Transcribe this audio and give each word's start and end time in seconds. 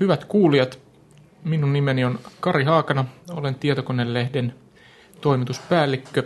Hyvät 0.00 0.24
kuulijat, 0.24 0.78
minun 1.44 1.72
nimeni 1.72 2.04
on 2.04 2.18
Kari 2.40 2.64
Haakana, 2.64 3.04
olen 3.30 3.54
Tietokonelehden 3.54 4.54
toimituspäällikkö 5.20 6.22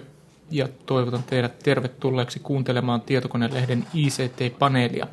ja 0.51 0.69
toivotan 0.87 1.23
teidät 1.23 1.59
tervetulleeksi 1.59 2.41
kuuntelemaan 2.41 3.01
Tietokonelehden 3.01 3.87
ICT-paneelia. 3.95 5.07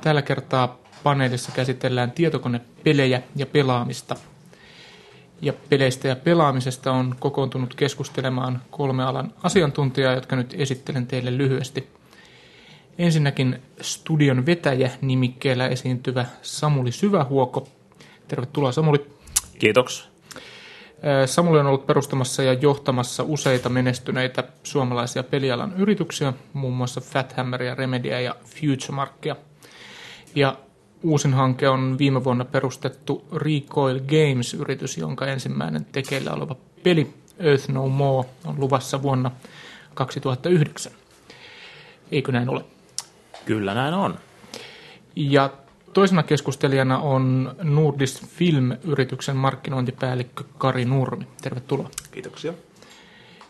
Tällä 0.00 0.22
kertaa 0.22 0.78
paneelissa 1.02 1.52
käsitellään 1.52 2.10
tietokonepelejä 2.10 3.22
ja 3.36 3.46
pelaamista. 3.46 4.16
Ja 5.42 5.52
peleistä 5.68 6.08
ja 6.08 6.16
pelaamisesta 6.16 6.92
on 6.92 7.14
kokoontunut 7.18 7.74
keskustelemaan 7.74 8.62
kolme 8.70 9.04
alan 9.04 9.32
asiantuntijaa, 9.42 10.14
jotka 10.14 10.36
nyt 10.36 10.54
esittelen 10.58 11.06
teille 11.06 11.38
lyhyesti. 11.38 11.88
Ensinnäkin 12.98 13.62
studion 13.80 14.46
vetäjä 14.46 14.90
nimikkeellä 15.00 15.68
esiintyvä 15.68 16.26
Samuli 16.42 16.92
Syvähuoko. 16.92 17.68
Tervetuloa 18.28 18.72
Samuli. 18.72 19.06
Kiitos. 19.58 20.15
Samuli 21.26 21.58
on 21.58 21.66
ollut 21.66 21.86
perustamassa 21.86 22.42
ja 22.42 22.52
johtamassa 22.52 23.22
useita 23.22 23.68
menestyneitä 23.68 24.44
suomalaisia 24.62 25.22
pelialan 25.22 25.74
yrityksiä, 25.76 26.32
muun 26.52 26.74
muassa 26.74 27.00
Fathammeria, 27.00 27.74
Remedia 27.74 28.20
ja 28.20 28.36
Futuremarkia. 28.44 29.36
Ja 30.34 30.56
uusin 31.02 31.34
hanke 31.34 31.68
on 31.68 31.98
viime 31.98 32.24
vuonna 32.24 32.44
perustettu 32.44 33.24
Recoil 33.32 34.00
Games-yritys, 34.00 34.98
jonka 34.98 35.26
ensimmäinen 35.26 35.86
tekeillä 35.92 36.32
oleva 36.32 36.56
peli 36.82 37.14
Earth 37.38 37.68
No 37.68 37.88
More 37.88 38.28
on 38.44 38.60
luvassa 38.60 39.02
vuonna 39.02 39.30
2009. 39.94 40.92
Eikö 42.12 42.32
näin 42.32 42.48
ole? 42.48 42.64
Kyllä 43.44 43.74
näin 43.74 43.94
on. 43.94 44.18
Ja 45.16 45.50
toisena 45.96 46.22
keskustelijana 46.22 46.98
on 46.98 47.54
Nordis 47.62 48.22
Film-yrityksen 48.26 49.36
markkinointipäällikkö 49.36 50.44
Kari 50.58 50.84
Nurmi. 50.84 51.26
Tervetuloa. 51.42 51.90
Kiitoksia. 52.10 52.52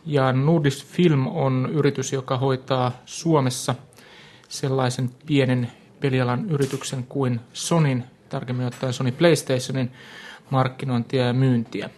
Ja 0.04 0.32
Nordis 0.32 0.84
Film 0.84 1.26
on 1.26 1.68
yritys, 1.72 2.12
joka 2.12 2.38
hoitaa 2.38 2.92
Suomessa 3.06 3.74
sellaisen 4.48 5.10
pienen 5.26 5.72
pelialan 6.00 6.50
yrityksen 6.50 7.04
kuin 7.04 7.40
Sonin, 7.52 8.04
tarkemmin 8.28 8.66
ottaen 8.66 8.92
Sony 8.92 9.12
PlayStationin 9.12 9.92
markkinointia 10.50 11.26
ja 11.26 11.32
myyntiä. 11.32 11.90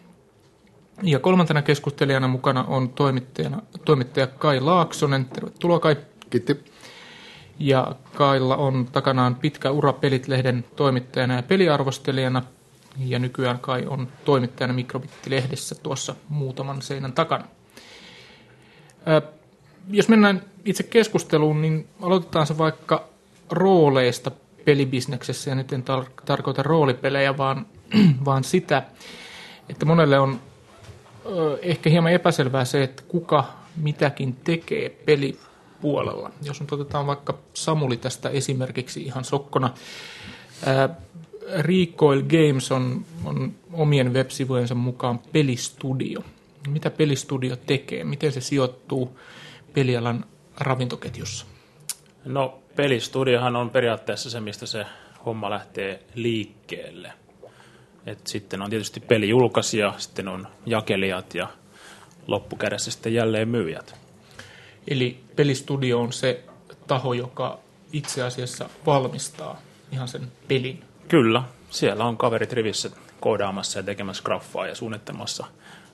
Ja 1.02 1.18
kolmantena 1.18 1.62
keskustelijana 1.62 2.28
mukana 2.28 2.64
on 2.64 2.88
toimittajana, 2.88 3.62
toimittaja 3.84 4.26
Kai 4.26 4.60
Laaksonen. 4.60 5.24
Tervetuloa 5.24 5.80
Kai. 5.80 5.96
Kiitti. 6.30 6.77
Ja 7.58 7.94
Kailla 8.14 8.56
on 8.56 8.88
takanaan 8.92 9.34
pitkä 9.34 9.70
ura 9.70 9.92
Pelit-lehden 9.92 10.64
toimittajana 10.76 11.36
ja 11.36 11.42
peliarvostelijana. 11.42 12.42
Ja 12.98 13.18
nykyään 13.18 13.58
Kai 13.58 13.86
on 13.86 14.08
toimittajana 14.24 14.74
Mikrobitti-lehdessä 14.74 15.74
tuossa 15.82 16.14
muutaman 16.28 16.82
seinän 16.82 17.12
takana. 17.12 17.44
Ää, 19.06 19.22
jos 19.90 20.08
mennään 20.08 20.42
itse 20.64 20.82
keskusteluun, 20.82 21.62
niin 21.62 21.88
aloitetaan 22.02 22.46
se 22.46 22.58
vaikka 22.58 23.04
rooleista 23.50 24.30
pelibisneksessä. 24.64 25.50
Ja 25.50 25.54
nyt 25.54 25.72
en 25.72 25.84
tar- 25.84 26.22
tarkoita 26.24 26.62
roolipelejä, 26.62 27.36
vaan, 27.36 27.66
vaan 28.24 28.44
sitä, 28.44 28.82
että 29.68 29.86
monelle 29.86 30.18
on 30.18 30.40
ö, 31.26 31.58
ehkä 31.62 31.90
hieman 31.90 32.12
epäselvää 32.12 32.64
se, 32.64 32.82
että 32.82 33.02
kuka 33.08 33.44
mitäkin 33.76 34.36
tekee 34.44 34.88
peli 34.88 35.38
puolella. 35.80 36.30
Jos 36.42 36.60
nyt 36.60 36.72
otetaan 36.72 37.06
vaikka 37.06 37.38
Samuli 37.54 37.96
tästä 37.96 38.28
esimerkiksi 38.28 39.02
ihan 39.02 39.24
sokkona. 39.24 39.70
Recoil 41.58 42.22
Games 42.22 42.72
on, 42.72 43.04
on 43.24 43.54
omien 43.72 44.14
web-sivujensa 44.14 44.74
mukaan 44.74 45.18
pelistudio. 45.18 46.24
Mitä 46.68 46.90
pelistudio 46.90 47.56
tekee? 47.56 48.04
Miten 48.04 48.32
se 48.32 48.40
sijoittuu 48.40 49.18
pelialan 49.72 50.24
ravintoketjussa? 50.56 51.46
No 52.24 52.58
pelistudiohan 52.76 53.56
on 53.56 53.70
periaatteessa 53.70 54.30
se, 54.30 54.40
mistä 54.40 54.66
se 54.66 54.86
homma 55.26 55.50
lähtee 55.50 56.02
liikkeelle. 56.14 57.12
Et 58.06 58.26
sitten 58.26 58.62
on 58.62 58.70
tietysti 58.70 59.00
pelijulkaisija, 59.00 59.94
sitten 59.98 60.28
on 60.28 60.46
jakelijat 60.66 61.34
ja 61.34 61.48
loppukädessä 62.26 62.90
sitten 62.90 63.14
jälleen 63.14 63.48
myyjät. 63.48 64.07
Eli 64.88 65.20
pelistudio 65.36 66.00
on 66.00 66.12
se 66.12 66.44
taho, 66.86 67.12
joka 67.12 67.58
itse 67.92 68.22
asiassa 68.22 68.68
valmistaa 68.86 69.60
ihan 69.92 70.08
sen 70.08 70.32
pelin. 70.48 70.84
Kyllä, 71.08 71.42
siellä 71.70 72.04
on 72.04 72.16
kaverit 72.16 72.52
rivissä 72.52 72.90
koodaamassa 73.20 73.78
ja 73.78 73.82
tekemässä 73.82 74.22
graffaa 74.22 74.66
ja 74.66 74.74
suunnittelemassa 74.74 75.46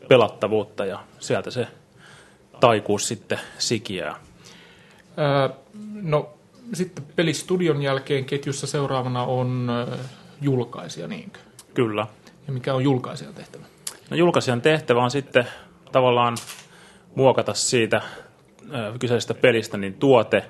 pelattavuutta 0.09 0.85
ja 0.85 1.05
sieltä 1.21 1.51
se 1.51 1.67
taikuus 2.61 3.09
sitten 3.09 3.41
sikiää. 3.59 4.17
Ää, 5.17 5.51
no 5.93 6.35
sitten 6.73 7.05
pelistudion 7.17 7.83
jälkeen 7.83 8.25
ketjussa 8.25 8.67
seuraavana 8.67 9.23
on 9.23 9.69
julkaisija, 10.41 11.07
niinkö? 11.09 11.39
Kyllä. 11.75 12.07
Ja 12.47 12.53
mikä 12.53 12.75
on 12.75 12.85
julkaisijan 12.85 13.35
tehtävä? 13.35 13.65
No 14.11 14.17
julkaisijan 14.17 14.63
tehtävä 14.63 15.03
on 15.05 15.11
sitten 15.11 15.49
tavallaan 15.93 16.37
muokata 17.15 17.55
siitä 17.55 18.03
kyseisestä 19.01 19.35
pelistä 19.35 19.77
niin 19.77 19.95
tuote 19.95 20.45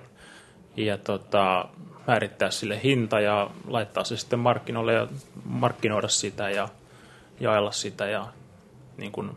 ja 0.77 0.99
tota, 0.99 1.69
määrittää 2.07 2.51
sille 2.51 2.81
hinta 2.85 3.21
ja 3.21 3.51
laittaa 3.67 4.05
se 4.05 4.17
sitten 4.17 4.39
markkinoille 4.39 4.93
ja 4.93 5.09
markkinoida 5.45 6.09
sitä 6.09 6.51
ja 6.51 6.69
jaella 7.41 7.73
sitä 7.73 8.07
ja 8.07 8.27
niin 8.97 9.13
kuin 9.13 9.31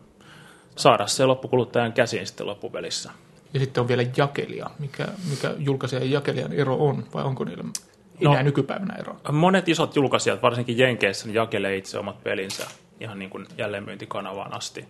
saada 0.75 1.07
se 1.07 1.25
loppukuluttajan 1.25 1.93
käsiin 1.93 2.27
sitten 2.27 2.47
loppupelissä. 2.47 3.11
Ja 3.53 3.59
sitten 3.59 3.81
on 3.81 3.87
vielä 3.87 4.03
jakelija. 4.17 4.69
Mikä, 4.79 5.07
mikä 5.29 5.53
julkaisijan 5.57 6.03
ja 6.03 6.09
jakelijan 6.09 6.53
ero 6.53 6.75
on, 6.75 7.05
vai 7.13 7.23
onko 7.23 7.43
niillä 7.43 7.63
enää 8.21 8.37
no, 8.37 8.43
nykypäivänä 8.43 8.95
eroa? 8.95 9.19
Monet 9.31 9.69
isot 9.69 9.95
julkaisijat, 9.95 10.41
varsinkin 10.41 10.77
Jenkeissä, 10.77 11.25
niin 11.25 11.35
jakelee 11.35 11.77
itse 11.77 11.99
omat 11.99 12.23
pelinsä 12.23 12.67
ihan 12.99 13.19
niin 13.19 13.29
kuin 13.29 13.47
jälleenmyyntikanavaan 13.57 14.53
asti. 14.53 14.87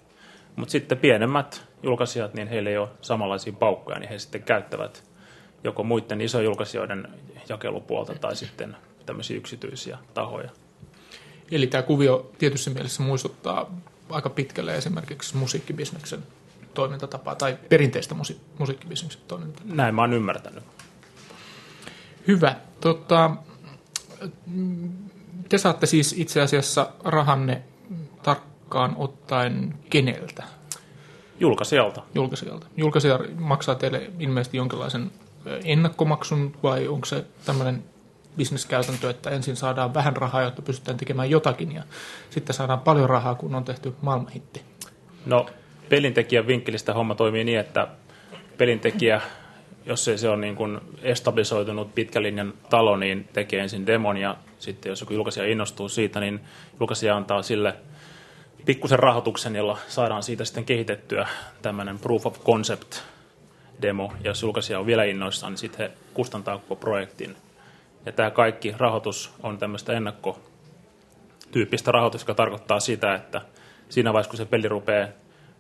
Mutta 0.57 0.71
sitten 0.71 0.97
pienemmät 0.97 1.67
julkaisijat, 1.83 2.33
niin 2.33 2.47
heillä 2.47 2.69
ei 2.69 2.77
ole 2.77 2.89
samanlaisia 3.01 3.53
paukkoja, 3.53 3.99
niin 3.99 4.09
he 4.09 4.19
sitten 4.19 4.43
käyttävät 4.43 5.03
joko 5.63 5.83
muiden 5.83 6.21
isojulkaisijoiden 6.21 7.07
jakelupuolta 7.49 8.15
tai 8.15 8.35
sitten 8.35 8.77
tämmöisiä 9.05 9.37
yksityisiä 9.37 9.97
tahoja. 10.13 10.49
Eli 11.51 11.67
tämä 11.67 11.81
kuvio 11.81 12.31
tietyssä 12.37 12.69
mielessä 12.71 13.03
muistuttaa 13.03 13.71
aika 14.09 14.29
pitkälle 14.29 14.75
esimerkiksi 14.75 15.37
musiikkibisneksen 15.37 16.23
toimintatapaa 16.73 17.35
tai 17.35 17.57
perinteistä 17.69 18.15
musi- 18.15 18.41
musiikkibisneksen 18.59 19.21
toimintatapaa. 19.27 19.75
Näin 19.75 19.95
mä 19.95 20.01
oon 20.01 20.13
ymmärtänyt. 20.13 20.63
Hyvä. 22.27 22.55
Tota, 22.81 23.31
te 25.49 25.57
saatte 25.57 25.85
siis 25.85 26.13
itse 26.17 26.41
asiassa 26.41 26.91
rahanne 27.03 27.61
tarkkaan 28.23 28.56
ottaen 28.95 29.73
keneltä? 29.89 30.43
Julkaisijalta. 31.39 32.01
Julkaisijalta. 32.15 32.67
Julkaisija 32.77 33.19
maksaa 33.39 33.75
teille 33.75 34.11
ilmeisesti 34.19 34.57
jonkinlaisen 34.57 35.11
ennakkomaksun 35.63 36.55
vai 36.63 36.87
onko 36.87 37.05
se 37.05 37.25
tämmöinen 37.45 37.83
bisneskäytäntö, 38.37 39.09
että 39.09 39.29
ensin 39.29 39.55
saadaan 39.55 39.93
vähän 39.93 40.17
rahaa, 40.17 40.41
jotta 40.41 40.61
pystytään 40.61 40.97
tekemään 40.97 41.29
jotakin 41.29 41.71
ja 41.71 41.83
sitten 42.29 42.53
saadaan 42.53 42.79
paljon 42.79 43.09
rahaa, 43.09 43.35
kun 43.35 43.55
on 43.55 43.63
tehty 43.63 43.93
maailmanhitti? 44.01 44.61
No 45.25 45.45
pelintekijän 45.89 46.47
vinkkelistä 46.47 46.93
homma 46.93 47.15
toimii 47.15 47.43
niin, 47.43 47.59
että 47.59 47.87
pelintekijä, 48.57 49.21
jos 49.85 50.07
ei 50.07 50.17
se 50.17 50.29
ole 50.29 50.37
niin 50.37 50.55
kuin 50.55 50.79
estabilisoitunut 51.01 51.95
pitkälinjan 51.95 52.53
talo, 52.69 52.97
niin 52.97 53.29
tekee 53.33 53.61
ensin 53.61 53.87
demon 53.87 54.17
ja 54.17 54.35
sitten 54.59 54.89
jos 54.89 55.01
joku 55.01 55.13
julkaisija 55.13 55.45
innostuu 55.45 55.89
siitä, 55.89 56.19
niin 56.19 56.39
julkaisija 56.79 57.17
antaa 57.17 57.41
sille 57.41 57.75
pikkusen 58.67 58.99
rahoituksen, 58.99 59.55
jolla 59.55 59.77
saadaan 59.87 60.23
siitä 60.23 60.45
sitten 60.45 60.65
kehitettyä 60.65 61.27
tämmöinen 61.61 61.99
proof 61.99 62.25
of 62.25 62.43
concept 62.43 62.95
demo, 63.81 64.13
ja 64.23 64.29
jos 64.29 64.41
julkaisija 64.41 64.79
on 64.79 64.85
vielä 64.85 65.03
innoissaan, 65.03 65.51
niin 65.51 65.57
sitten 65.57 65.79
he 65.79 65.97
kustantaa 66.13 66.57
koko 66.57 66.75
projektin. 66.75 67.35
Ja 68.05 68.11
tämä 68.11 68.31
kaikki 68.31 68.75
rahoitus 68.77 69.33
on 69.43 69.57
tämmöistä 69.57 69.93
ennakkotyyppistä 69.93 71.91
rahoitusta, 71.91 72.23
joka 72.23 72.37
tarkoittaa 72.37 72.79
sitä, 72.79 73.15
että 73.15 73.41
siinä 73.89 74.13
vaiheessa, 74.13 74.29
kun 74.29 74.37
se 74.37 74.45
peli 74.45 74.67
rupeaa 74.67 75.07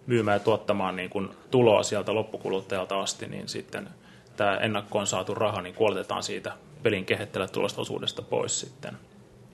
myymään 0.07 0.35
ja 0.35 0.39
tuottamaan 0.39 0.95
niin 0.95 1.09
kuin 1.09 1.29
tuloa 1.51 1.83
sieltä 1.83 2.13
loppukuluttajalta 2.13 2.99
asti, 2.99 3.27
niin 3.27 3.47
sitten 3.47 3.89
tämä 4.37 4.57
ennakkoon 4.57 5.07
saatu 5.07 5.35
raha, 5.35 5.61
niin 5.61 5.75
kuoletetaan 5.75 6.23
siitä 6.23 6.51
pelin 6.83 7.05
kehittelyä 7.05 7.47
tulosta 7.47 7.81
osuudesta 7.81 8.21
pois 8.21 8.59
sitten. 8.59 8.97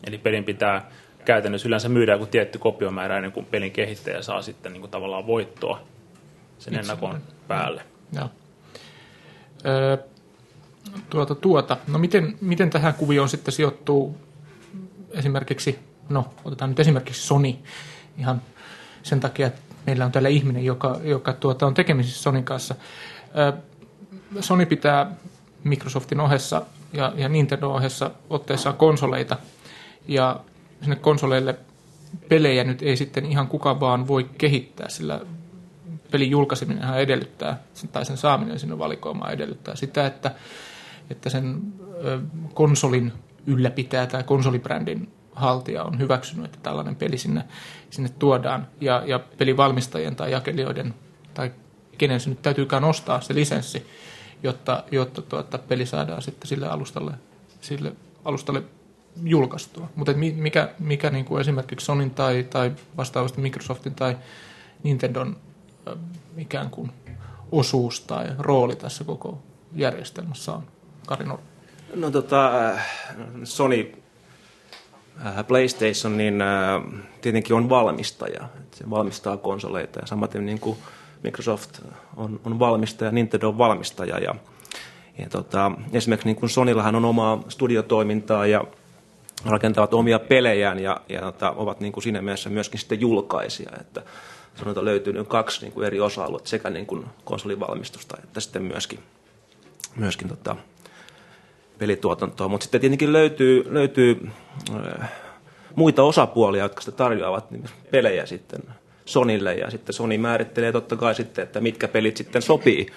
Eli 0.07 0.17
pelin 0.17 0.43
pitää 0.43 0.91
käytännössä 1.25 1.67
yleensä 1.67 1.89
myydä 1.89 2.11
joku 2.11 2.25
tietty 2.25 2.59
kopiomäärä 2.59 3.17
ennen 3.17 3.31
kuin 3.31 3.45
pelin 3.45 3.71
kehittäjä 3.71 4.21
saa 4.21 4.41
sitten 4.41 4.73
niin 4.73 4.81
kuin 4.81 4.91
tavallaan 4.91 5.27
voittoa 5.27 5.81
sen 6.59 6.75
ennakon 6.75 7.21
päälle. 7.47 7.81
Joo. 8.13 8.29
Öö, 9.65 9.97
tuota, 11.09 11.35
tuota. 11.35 11.77
No 11.87 11.99
miten, 11.99 12.37
miten 12.41 12.69
tähän 12.69 12.93
kuvioon 12.93 13.29
sitten 13.29 13.51
sijoittuu 13.51 14.17
esimerkiksi, 15.11 15.79
no 16.09 16.33
otetaan 16.45 16.69
nyt 16.71 16.79
esimerkiksi 16.79 17.27
Sony 17.27 17.55
ihan 18.17 18.41
sen 19.03 19.19
takia, 19.19 19.47
että 19.47 19.61
meillä 19.85 20.05
on 20.05 20.11
täällä 20.11 20.29
ihminen, 20.29 20.65
joka, 20.65 20.99
joka 21.03 21.33
tuota, 21.33 21.65
on 21.65 21.73
tekemisissä 21.73 22.21
Sonin 22.21 22.43
kanssa. 22.43 22.75
Öö, 23.37 23.53
Sony 24.39 24.65
pitää 24.65 25.11
Microsoftin 25.63 26.19
ohessa 26.19 26.61
ja, 26.93 27.13
ja 27.15 27.29
Nintendo 27.29 27.69
ohessa 27.69 28.11
otteessaan 28.29 28.77
konsoleita 28.77 29.37
ja 30.07 30.39
sinne 30.83 30.95
konsoleille 30.95 31.55
pelejä 32.29 32.63
nyt 32.63 32.81
ei 32.81 32.97
sitten 32.97 33.25
ihan 33.25 33.47
kuka 33.47 33.79
vaan 33.79 34.07
voi 34.07 34.29
kehittää, 34.37 34.89
sillä 34.89 35.21
pelin 36.11 36.31
julkaiseminen 36.31 36.93
edellyttää, 36.93 37.63
tai 37.91 38.05
sen 38.05 38.17
saaminen 38.17 38.59
sinne 38.59 38.77
valikoimaan 38.77 39.33
edellyttää 39.33 39.75
sitä, 39.75 40.07
että, 40.07 40.31
että 41.09 41.29
sen 41.29 41.61
konsolin 42.53 43.13
ylläpitää 43.47 44.07
tai 44.07 44.23
konsolibrändin 44.23 45.11
haltija 45.31 45.83
on 45.83 45.99
hyväksynyt, 45.99 46.45
että 46.45 46.57
tällainen 46.63 46.95
peli 46.95 47.17
sinne, 47.17 47.43
sinne 47.89 48.09
tuodaan. 48.19 48.67
Ja, 48.81 49.03
ja 49.05 49.19
pelivalmistajien 49.19 50.15
tai 50.15 50.31
jakelijoiden 50.31 50.93
tai 51.33 51.51
kenen 51.97 52.19
se 52.19 52.29
nyt 52.29 52.41
täytyykään 52.41 52.83
ostaa 52.83 53.21
se 53.21 53.35
lisenssi, 53.35 53.87
jotta, 54.43 54.83
jotta 54.91 55.21
tuota, 55.21 55.57
peli 55.57 55.85
saadaan 55.85 56.21
sitten 56.21 56.47
sille 56.47 56.67
alustalle, 56.67 57.11
sille 57.61 57.93
alustalle 58.25 58.63
julkaistua. 59.23 59.89
Mutta 59.95 60.13
mikä, 60.35 60.69
mikä 60.79 61.09
niin 61.09 61.25
kuin 61.25 61.41
esimerkiksi 61.41 61.85
Sonin 61.85 62.11
tai, 62.11 62.43
tai 62.49 62.71
vastaavasti 62.97 63.41
Microsoftin 63.41 63.95
tai 63.95 64.17
Nintendon 64.83 65.37
äh, 65.87 65.93
ikään 66.37 66.69
kuin 66.69 66.91
osuus 67.51 68.01
tai 68.01 68.27
rooli 68.39 68.75
tässä 68.75 69.03
koko 69.03 69.41
järjestelmässä 69.75 70.51
on? 70.51 70.63
Kari 71.07 71.25
Nor. 71.25 71.39
No 71.95 72.11
tota, 72.11 72.69
äh, 72.69 72.87
Sony 73.43 73.91
äh, 75.25 75.47
PlayStation 75.47 76.17
niin 76.17 76.43
tietenkin 77.21 77.55
on 77.55 77.69
valmistaja. 77.69 78.49
Se 78.71 78.89
valmistaa 78.89 79.37
konsoleita 79.37 79.99
ja 79.99 80.07
samaten 80.07 80.45
niin 80.45 80.59
kuin 80.59 80.77
Microsoft 81.23 81.81
on, 82.17 82.39
on 82.45 82.59
valmistaja, 82.59 83.11
Nintendo 83.11 83.47
on 83.47 83.57
valmistaja. 83.57 84.17
Ja, 84.17 84.35
ja 85.17 85.29
tota, 85.29 85.71
esimerkiksi 85.93 86.27
niin 86.27 86.35
kuin 86.35 86.49
Sonyllahan 86.49 86.95
on 86.95 87.05
omaa 87.05 87.43
studiotoimintaa 87.49 88.45
ja 88.45 88.63
rakentavat 89.45 89.93
omia 89.93 90.19
pelejään 90.19 90.79
ja, 90.79 91.01
ja 91.09 91.21
tota, 91.21 91.51
ovat 91.51 91.79
niin 91.79 91.93
kuin 91.93 92.03
siinä 92.03 92.21
mielessä 92.21 92.49
myöskin 92.49 92.79
sitten 92.79 93.01
julkaisia. 93.01 93.71
Että 93.81 94.01
sanotaan 94.55 94.85
löytyy 94.85 95.23
kaksi 95.23 95.61
niin 95.61 95.73
kuin 95.73 95.87
eri 95.87 95.99
osa-aluetta, 95.99 96.49
sekä 96.49 96.69
niin 96.69 96.85
kuin 96.85 97.05
konsolivalmistusta 97.23 98.17
että 98.23 98.39
sitten 98.39 98.63
myöskin, 98.63 98.99
myöskin 99.95 100.29
tota, 100.29 100.55
pelituotantoa. 101.77 102.47
Mutta 102.47 102.63
sitten 102.63 102.81
tietenkin 102.81 103.13
löytyy, 103.13 103.73
löytyy 103.73 104.29
äh, 105.01 105.11
muita 105.75 106.03
osapuolia, 106.03 106.63
jotka 106.63 106.81
sitten 106.81 106.97
tarjoavat 106.97 107.51
niin 107.51 107.65
pelejä 107.91 108.25
sitten 108.25 108.61
Sonille 109.05 109.53
ja 109.53 109.71
sitten 109.71 109.93
Sony 109.93 110.17
määrittelee 110.17 110.71
totta 110.71 110.95
kai 110.95 111.15
sitten, 111.15 111.43
että 111.43 111.61
mitkä 111.61 111.87
pelit 111.87 112.17
sitten 112.17 112.41
sopii 112.41 112.87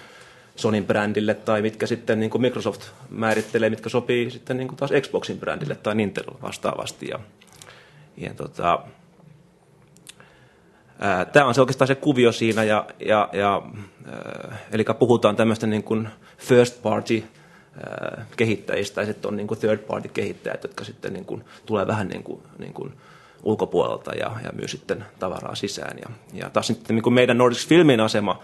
Sonin 0.57 0.85
brändille 0.85 1.33
tai 1.33 1.61
mitkä 1.61 1.87
sitten 1.87 2.19
niin 2.19 2.29
kuin 2.29 2.41
Microsoft 2.41 2.81
määrittelee, 3.09 3.69
mitkä 3.69 3.89
sopii 3.89 4.31
sitten 4.31 4.57
niin 4.57 4.67
kuin 4.67 4.77
taas 4.77 4.91
Xboxin 5.01 5.39
brändille 5.39 5.75
tai 5.75 5.95
Nintendo 5.95 6.31
vastaavasti. 6.41 7.07
Ja, 7.09 7.19
ja 8.17 8.33
tota, 8.33 8.79
Tämä 11.31 11.45
on 11.45 11.55
se 11.55 11.61
oikeastaan 11.61 11.87
se 11.87 11.95
kuvio 11.95 12.31
siinä, 12.31 12.63
ja, 12.63 12.85
ja, 12.99 13.29
ja, 13.33 13.61
ää, 14.05 14.57
eli 14.71 14.85
puhutaan 14.99 15.35
tämmöistä 15.35 15.67
niin 15.67 15.83
kuin 15.83 16.09
first 16.37 16.81
party 16.81 17.23
ää, 17.83 18.25
kehittäjistä, 18.37 19.01
ja 19.01 19.07
sitten 19.07 19.29
on 19.29 19.37
niin 19.37 19.47
kuin 19.47 19.59
third 19.59 19.79
party 19.79 20.09
kehittäjät, 20.09 20.63
jotka 20.63 20.83
sitten 20.83 21.13
niin 21.13 21.25
kuin 21.25 21.43
tulee 21.65 21.87
vähän 21.87 22.07
niin 22.07 22.23
kuin, 22.23 22.41
niin 22.59 22.73
kuin 22.73 22.93
ulkopuolelta 23.43 24.15
ja, 24.15 24.31
ja 24.43 24.51
myy 24.53 24.67
sitten 24.67 25.05
tavaraa 25.19 25.55
sisään. 25.55 25.97
Ja, 26.01 26.09
ja 26.33 26.49
taas 26.49 26.67
sitten 26.67 26.95
niin 26.95 27.03
kuin 27.03 27.13
meidän 27.13 27.37
Nordic 27.37 27.67
Filmin 27.67 27.99
asema 27.99 28.43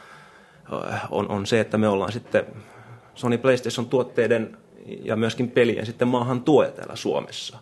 on, 1.10 1.30
on 1.30 1.46
se, 1.46 1.60
että 1.60 1.78
me 1.78 1.88
ollaan 1.88 2.12
sitten 2.12 2.46
Sony 3.16 3.38
PlayStation 3.38 3.90
tuotteiden 3.90 4.58
ja 4.86 5.16
myöskin 5.16 5.52
pelien 5.52 5.86
sitten 5.86 6.08
maahan 6.08 6.44
tuoja 6.44 6.72
täällä 6.72 6.96
Suomessa. 6.96 7.58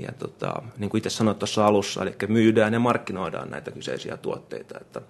Ja 0.00 0.12
tota, 0.18 0.62
niin 0.78 0.90
kuin 0.90 0.98
itse 0.98 1.10
sanoit 1.10 1.38
tuossa 1.38 1.66
alussa, 1.66 2.02
eli 2.02 2.14
myydään 2.28 2.72
ja 2.72 2.80
markkinoidaan 2.80 3.50
näitä 3.50 3.70
kyseisiä 3.70 4.16
tuotteita. 4.16 4.78
Että, 4.80 5.02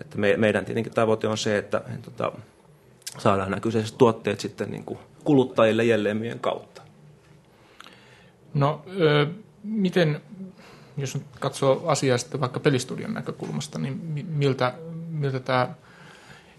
että 0.00 0.18
me, 0.18 0.36
meidän 0.36 0.64
tietenkin 0.64 0.92
tavoite 0.92 1.28
on 1.28 1.38
se, 1.38 1.58
että 1.58 1.82
tota, 2.02 2.32
saadaan 3.18 3.50
nämä 3.50 3.60
kyseiset 3.60 3.98
tuotteet 3.98 4.40
sitten 4.40 4.70
niin 4.70 4.84
kuin 4.84 4.98
kuluttajille 5.24 5.84
jälleen 5.84 6.38
kautta. 6.40 6.82
No, 8.54 8.82
ö, 9.00 9.26
miten, 9.64 10.20
jos 10.96 11.18
katsoo 11.40 11.82
asiaa 11.86 12.18
sitten 12.18 12.40
vaikka 12.40 12.60
pelistudion 12.60 13.14
näkökulmasta, 13.14 13.78
niin 13.78 14.24
miltä, 14.28 14.74
miltä 15.08 15.40
tämä 15.40 15.74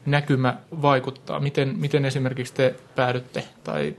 näkymä 0.06 0.58
vaikuttaa? 0.82 1.40
Miten, 1.40 1.74
miten 1.78 2.06
esimerkiksi 2.06 2.54
te 2.54 2.76
päädytte, 2.96 3.44
tai 3.64 3.96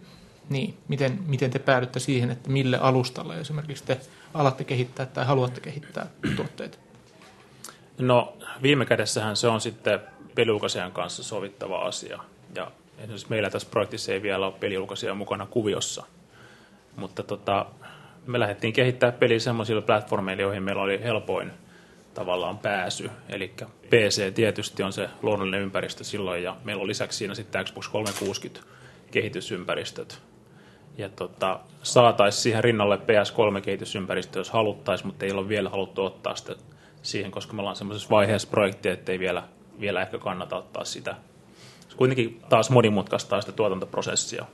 niin, 0.48 0.76
miten, 0.88 1.18
miten 1.26 1.50
te 1.50 1.58
päädytte 1.58 2.00
siihen, 2.00 2.30
että 2.30 2.50
mille 2.50 2.78
alustalle 2.78 3.40
esimerkiksi 3.40 3.84
te 3.84 4.00
alatte 4.34 4.64
kehittää 4.64 5.06
tai 5.06 5.24
haluatte 5.24 5.60
kehittää 5.60 6.06
tuotteita? 6.36 6.78
No 7.98 8.36
viime 8.62 8.86
kädessähän 8.86 9.36
se 9.36 9.48
on 9.48 9.60
sitten 9.60 10.00
peliulkaisijan 10.34 10.92
kanssa 10.92 11.22
sovittava 11.22 11.78
asia. 11.78 12.18
Ja 12.54 12.70
esimerkiksi 12.98 13.30
meillä 13.30 13.50
tässä 13.50 13.68
projektissa 13.70 14.12
ei 14.12 14.22
vielä 14.22 14.46
ole 14.46 14.54
peliulkaisija 14.60 15.14
mukana 15.14 15.46
kuviossa. 15.46 16.04
Mutta 16.96 17.22
tota, 17.22 17.66
me 18.26 18.40
lähdettiin 18.40 18.72
kehittämään 18.72 19.18
peliä 19.18 19.38
sellaisilla 19.38 19.82
platformeilla, 19.82 20.42
joihin 20.42 20.62
meillä 20.62 20.82
oli 20.82 21.02
helpoin– 21.02 21.52
tavallaan 22.16 22.58
pääsy. 22.58 23.10
Eli 23.28 23.54
PC 23.90 24.34
tietysti 24.34 24.82
on 24.82 24.92
se 24.92 25.08
luonnollinen 25.22 25.60
ympäristö 25.60 26.04
silloin, 26.04 26.42
ja 26.42 26.56
meillä 26.64 26.80
on 26.80 26.88
lisäksi 26.88 27.18
siinä 27.18 27.34
sitten 27.34 27.64
Xbox 27.64 27.88
360 27.88 28.66
kehitysympäristöt. 29.10 30.22
Ja 30.98 31.08
tota, 31.08 31.60
saataisiin 31.82 32.42
siihen 32.42 32.64
rinnalle 32.64 32.96
PS3-kehitysympäristö, 32.96 34.38
jos 34.38 34.50
haluttaisiin, 34.50 35.06
mutta 35.06 35.24
ei 35.24 35.32
ole 35.32 35.48
vielä 35.48 35.68
haluttu 35.68 36.04
ottaa 36.04 36.36
sitä 36.36 36.54
siihen, 37.02 37.30
koska 37.30 37.54
me 37.54 37.60
ollaan 37.60 37.76
semmoisessa 37.76 38.10
vaiheessa 38.10 38.48
projektia, 38.48 38.92
että 38.92 39.12
ei 39.12 39.18
vielä, 39.18 39.42
vielä 39.80 40.02
ehkä 40.02 40.18
kannata 40.18 40.56
ottaa 40.56 40.84
sitä. 40.84 41.14
Se 41.88 41.96
kuitenkin 41.96 42.42
taas 42.48 42.70
monimutkaistaa 42.70 43.40
sitä 43.40 43.52
tuotantoprosessia 43.52 44.44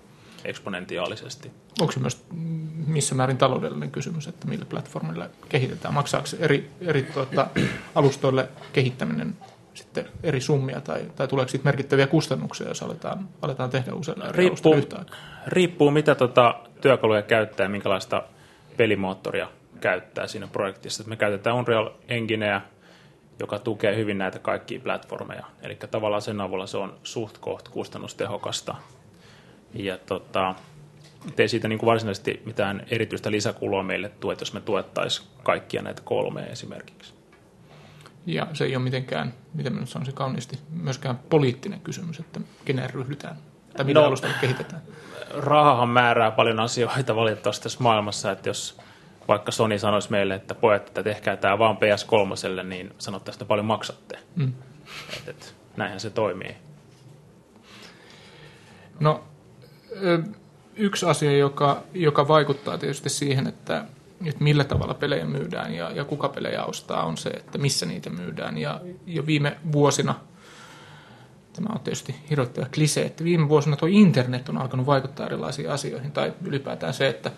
eksponentiaalisesti. 0.44 1.50
Onko 1.80 1.92
se 1.92 2.00
myös 2.00 2.24
missä 2.86 3.14
määrin 3.14 3.38
taloudellinen 3.38 3.90
kysymys, 3.90 4.28
että 4.28 4.48
millä 4.48 4.64
platformilla 4.64 5.28
kehitetään? 5.48 5.94
Maksaako 5.94 6.26
eri, 6.38 6.70
eri 6.80 7.02
tuota, 7.02 7.46
alustoille 7.94 8.48
kehittäminen 8.72 9.36
sitten 9.74 10.08
eri 10.22 10.40
summia 10.40 10.80
tai, 10.80 11.06
tai 11.16 11.28
tuleeko 11.28 11.48
siitä 11.48 11.64
merkittäviä 11.64 12.06
kustannuksia, 12.06 12.68
jos 12.68 12.82
aletaan, 12.82 13.28
aletaan 13.42 13.70
tehdä 13.70 13.94
useilla 13.94 14.24
riippuu, 14.32 14.74
yhtä? 14.74 15.04
Riippuu, 15.46 15.90
mitä 15.90 16.14
tuota 16.14 16.54
työkaluja 16.80 17.22
käyttää 17.22 17.64
ja 17.64 17.68
minkälaista 17.68 18.22
pelimoottoria 18.76 19.48
käyttää 19.80 20.26
siinä 20.26 20.46
projektissa. 20.46 21.04
Me 21.06 21.16
käytetään 21.16 21.56
Unreal 21.56 21.90
Engineä, 22.08 22.60
joka 23.38 23.58
tukee 23.58 23.96
hyvin 23.96 24.18
näitä 24.18 24.38
kaikkia 24.38 24.80
platformeja. 24.80 25.46
Eli 25.62 25.78
tavallaan 25.90 26.22
sen 26.22 26.40
avulla 26.40 26.66
se 26.66 26.76
on 26.76 26.94
suht 27.02 27.38
koht 27.38 27.68
kustannustehokasta 27.68 28.74
ja 29.74 29.98
tota, 29.98 30.54
ei 31.38 31.48
siitä 31.48 31.68
niin 31.68 31.78
kuin 31.78 31.86
varsinaisesti 31.86 32.42
mitään 32.44 32.86
erityistä 32.90 33.30
lisäkulua 33.30 33.82
meille 33.82 34.08
tue, 34.08 34.36
jos 34.40 34.52
me 34.52 34.60
tuettaisiin 34.60 35.28
kaikkia 35.42 35.82
näitä 35.82 36.02
kolmea 36.04 36.46
esimerkiksi. 36.46 37.14
Ja 38.26 38.46
se 38.52 38.64
ei 38.64 38.76
ole 38.76 38.84
mitenkään, 38.84 39.34
miten 39.54 39.72
minä 39.72 39.86
sanoisin 39.86 40.14
kauniisti, 40.14 40.58
myöskään 40.70 41.18
poliittinen 41.18 41.80
kysymys, 41.80 42.20
että 42.20 42.40
keneen 42.64 42.90
ryhdytään 42.90 43.36
tai 43.76 43.84
mitä 43.84 44.00
no, 44.00 44.06
alustalle 44.06 44.36
kehitetään. 44.40 44.82
Rahahan 45.36 45.88
määrää 45.88 46.30
paljon 46.30 46.60
asioita 46.60 47.16
valitettavasti 47.16 47.62
tässä 47.62 47.82
maailmassa, 47.82 48.30
että 48.30 48.48
jos 48.48 48.78
vaikka 49.28 49.52
Sony 49.52 49.78
sanoisi 49.78 50.10
meille, 50.10 50.34
että 50.34 50.54
pojat, 50.54 50.86
että 50.86 51.02
tehkää 51.02 51.36
tämä 51.36 51.58
vaan 51.58 51.76
PS3, 51.76 52.62
niin 52.62 52.94
sanottaisiin, 52.98 53.42
että 53.42 53.48
paljon 53.48 53.66
maksatte. 53.66 54.18
Mm. 54.36 54.52
Et, 55.16 55.28
et, 55.28 55.54
näinhän 55.76 56.00
se 56.00 56.10
toimii. 56.10 56.56
No 59.00 59.24
yksi 60.76 61.06
asia, 61.06 61.38
joka, 61.38 61.82
joka 61.94 62.28
vaikuttaa 62.28 62.78
tietysti 62.78 63.08
siihen, 63.08 63.46
että, 63.46 63.84
että 64.26 64.44
millä 64.44 64.64
tavalla 64.64 64.94
pelejä 64.94 65.24
myydään 65.24 65.74
ja, 65.74 65.90
ja 65.90 66.04
kuka 66.04 66.28
pelejä 66.28 66.64
ostaa, 66.64 67.04
on 67.04 67.16
se, 67.16 67.30
että 67.30 67.58
missä 67.58 67.86
niitä 67.86 68.10
myydään. 68.10 68.58
Ja 68.58 68.80
jo 69.06 69.26
viime 69.26 69.56
vuosina 69.72 70.14
tämä 71.52 71.74
on 71.74 71.80
tietysti 71.80 72.14
hirvittävä 72.30 72.66
klise, 72.74 73.02
että 73.02 73.24
viime 73.24 73.48
vuosina 73.48 73.76
tuo 73.76 73.88
internet 73.92 74.48
on 74.48 74.58
alkanut 74.58 74.86
vaikuttaa 74.86 75.26
erilaisiin 75.26 75.70
asioihin, 75.70 76.12
tai 76.12 76.32
ylipäätään 76.44 76.94
se, 76.94 77.08
että, 77.08 77.30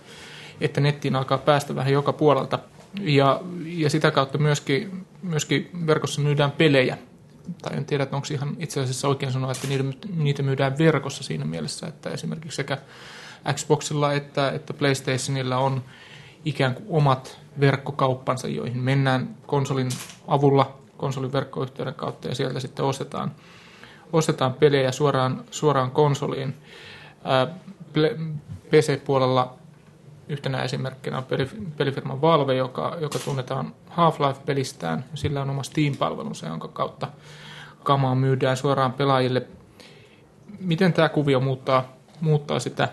että 0.60 0.80
nettiin 0.80 1.16
alkaa 1.16 1.38
päästä 1.38 1.74
vähän 1.74 1.92
joka 1.92 2.12
puolelta, 2.12 2.58
ja, 3.00 3.40
ja 3.64 3.90
sitä 3.90 4.10
kautta 4.10 4.38
myöskin, 4.38 5.06
myöskin 5.22 5.70
verkossa 5.86 6.20
myydään 6.20 6.50
pelejä, 6.50 6.98
tai 7.62 7.76
en 7.76 7.84
tiedä, 7.84 8.02
että 8.02 8.16
onko 8.16 8.28
ihan 8.30 8.56
itse 8.58 8.80
asiassa 8.80 9.08
oikein 9.08 9.32
sanoa, 9.32 9.52
että 9.52 9.66
niitä, 10.16 10.42
myydään 10.42 10.78
verkossa 10.78 11.24
siinä 11.24 11.44
mielessä, 11.44 11.86
että 11.86 12.10
esimerkiksi 12.10 12.56
sekä 12.56 12.78
Xboxilla 13.52 14.12
että, 14.12 14.50
että 14.50 14.74
PlayStationilla 14.74 15.56
on 15.56 15.84
ikään 16.44 16.74
kuin 16.74 16.86
omat 16.88 17.38
verkkokauppansa, 17.60 18.48
joihin 18.48 18.78
mennään 18.78 19.36
konsolin 19.46 19.88
avulla, 20.26 20.78
konsolin 20.96 21.32
verkkoyhteyden 21.32 21.94
kautta 21.94 22.28
ja 22.28 22.34
sieltä 22.34 22.60
sitten 22.60 22.84
ostetaan, 22.84 23.32
ostetaan 24.12 24.54
pelejä 24.54 24.92
suoraan, 24.92 25.44
suoraan 25.50 25.90
konsoliin. 25.90 26.54
PC-puolella 28.70 29.58
yhtenä 30.28 30.62
esimerkkinä 30.62 31.18
on 31.18 31.24
pelifirma 31.76 32.20
Valve, 32.20 32.54
joka, 32.54 32.96
joka 33.00 33.18
tunnetaan 33.18 33.74
Half-Life-pelistään. 33.88 35.04
Sillä 35.14 35.42
on 35.42 35.50
oma 35.50 35.62
Steam-palvelunsa, 35.62 36.46
jonka 36.46 36.68
kautta 36.68 37.08
kamaa 37.82 38.14
myydään 38.14 38.56
suoraan 38.56 38.92
pelaajille. 38.92 39.46
Miten 40.60 40.92
tämä 40.92 41.08
kuvio 41.08 41.40
muuttaa, 41.40 41.92
muuttaa 42.20 42.58
sitä 42.58 42.88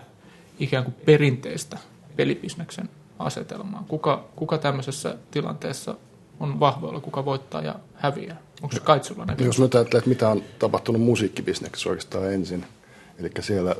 ikään 0.58 0.84
kuin 0.84 0.94
perinteistä 1.04 1.78
pelibisneksen 2.16 2.88
asetelmaa? 3.18 3.84
Kuka, 3.88 4.24
kuka 4.36 4.58
tämmöisessä 4.58 5.16
tilanteessa 5.30 5.94
on 6.40 6.60
vahvoilla, 6.60 7.00
kuka 7.00 7.24
voittaa 7.24 7.62
ja 7.62 7.74
häviää? 7.94 8.36
Onko 8.62 8.74
se 8.74 8.80
Kaitsulla 8.80 9.24
näkemys? 9.24 9.46
Jos 9.46 9.60
nyt 9.60 9.74
ajattelee, 9.74 9.98
että 9.98 10.08
mitä 10.08 10.28
on 10.28 10.42
tapahtunut 10.58 11.02
musiikkibisneksessä 11.02 11.88
oikeastaan 11.88 12.32
ensin, 12.32 12.64
eli 13.18 13.30
siellä 13.40 13.76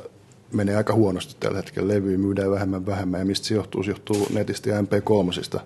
menee 0.53 0.75
aika 0.75 0.93
huonosti 0.93 1.35
tällä 1.39 1.57
hetkellä. 1.57 1.93
Levyä 1.93 2.17
myydään 2.17 2.51
vähemmän 2.51 2.85
vähemmän 2.85 3.19
ja 3.19 3.25
mistä 3.25 3.47
se 3.47 3.55
johtuu? 3.55 3.83
Se 3.83 3.91
johtuu 3.91 4.27
netistä 4.33 4.69
ja 4.69 4.81
MP3. 4.81 5.59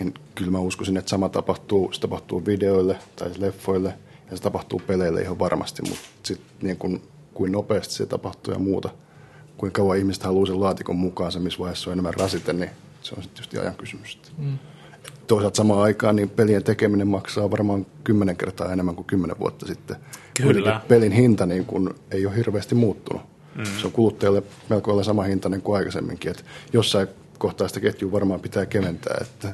Niin 0.00 0.14
kyllä 0.34 0.50
mä 0.50 0.58
uskoisin, 0.58 0.96
että 0.96 1.10
sama 1.10 1.28
tapahtuu, 1.28 1.92
se 1.92 2.00
tapahtuu 2.00 2.46
videoille 2.46 2.98
tai 3.16 3.30
leffoille 3.38 3.94
ja 4.30 4.36
se 4.36 4.42
tapahtuu 4.42 4.82
peleille 4.86 5.22
ihan 5.22 5.38
varmasti, 5.38 5.82
mutta 5.82 6.04
sitten 6.22 6.46
niin 6.62 6.76
kuin, 6.76 7.02
kuin 7.34 7.52
nopeasti 7.52 7.94
se 7.94 8.06
tapahtuu 8.06 8.54
ja 8.54 8.60
muuta. 8.60 8.90
Kuinka 9.56 9.76
kauan 9.76 9.98
ihmiset 9.98 10.22
haluaa 10.22 10.46
sen 10.46 10.60
laatikon 10.60 10.96
mukaan, 10.96 11.32
se 11.32 11.38
missä 11.38 11.58
vaiheessa 11.58 11.90
on 11.90 11.92
enemmän 11.92 12.14
rasite, 12.14 12.52
niin 12.52 12.70
se 13.02 13.14
on 13.14 13.22
sitten 13.22 13.34
tietysti 13.34 13.58
ajan 13.58 13.74
kysymys. 13.74 14.18
Mm. 14.38 14.58
Toisaalta 15.26 15.56
samaan 15.56 15.82
aikaan 15.82 16.16
niin 16.16 16.30
pelien 16.30 16.64
tekeminen 16.64 17.08
maksaa 17.08 17.50
varmaan 17.50 17.86
kymmenen 18.04 18.36
kertaa 18.36 18.72
enemmän 18.72 18.94
kuin 18.94 19.06
kymmenen 19.06 19.38
vuotta 19.38 19.66
sitten. 19.66 19.96
Kyllä. 20.42 20.80
Pelin 20.88 21.12
hinta 21.12 21.46
niin 21.46 21.64
kun, 21.64 21.94
ei 22.10 22.26
ole 22.26 22.36
hirveästi 22.36 22.74
muuttunut. 22.74 23.22
Mm. 23.58 23.64
Se 23.64 23.86
on 23.86 23.92
kuluttajalle 23.92 24.42
melko 24.68 24.90
lailla 24.90 25.04
sama 25.04 25.22
hintainen 25.22 25.62
kuin 25.62 25.76
aikaisemminkin. 25.76 26.30
Että 26.30 26.42
jossain 26.72 27.08
kohtaa 27.38 27.68
sitä 27.68 27.80
ketjua 27.80 28.12
varmaan 28.12 28.40
pitää 28.40 28.66
keventää, 28.66 29.18
että, 29.20 29.48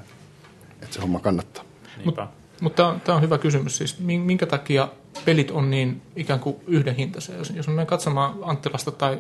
että 0.82 0.94
se 0.94 1.00
homma 1.00 1.20
kannattaa. 1.20 1.64
Mutta 2.04 2.28
mut 2.60 2.74
tämä 2.74 2.94
on, 3.08 3.22
hyvä 3.22 3.38
kysymys. 3.38 3.76
Siis 3.76 3.98
minkä 3.98 4.46
takia 4.46 4.88
pelit 5.24 5.50
on 5.50 5.70
niin 5.70 6.02
ikään 6.16 6.40
kuin 6.40 6.56
yhden 6.66 6.94
hintaisia? 6.94 7.36
Jos, 7.36 7.52
jos 7.54 7.66
me 7.66 7.74
menen 7.74 7.86
katsomaan 7.86 8.34
Anttilasta 8.42 8.90
tai, 8.90 9.18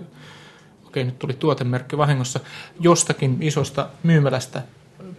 okei 0.86 1.04
nyt 1.04 1.18
tuli 1.18 1.32
tuotemerkki 1.32 1.98
vahingossa, 1.98 2.40
jostakin 2.80 3.36
isosta 3.40 3.88
myymälästä 4.02 4.62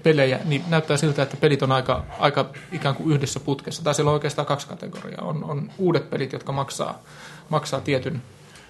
pelejä, 0.03 0.39
niin 0.45 0.63
näyttää 0.69 0.97
siltä, 0.97 1.23
että 1.23 1.37
pelit 1.37 1.63
on 1.63 1.71
aika, 1.71 2.05
aika 2.19 2.49
ikään 2.71 2.95
kuin 2.95 3.15
yhdessä 3.15 3.39
putkessa. 3.39 3.83
Tai 3.83 3.95
siellä 3.95 4.09
on 4.09 4.13
oikeastaan 4.13 4.45
kaksi 4.45 4.67
kategoriaa. 4.67 5.21
On, 5.21 5.43
on 5.43 5.71
uudet 5.77 6.09
pelit, 6.09 6.33
jotka 6.33 6.51
maksaa, 6.51 6.99
maksaa 7.49 7.81
tietyn 7.81 8.21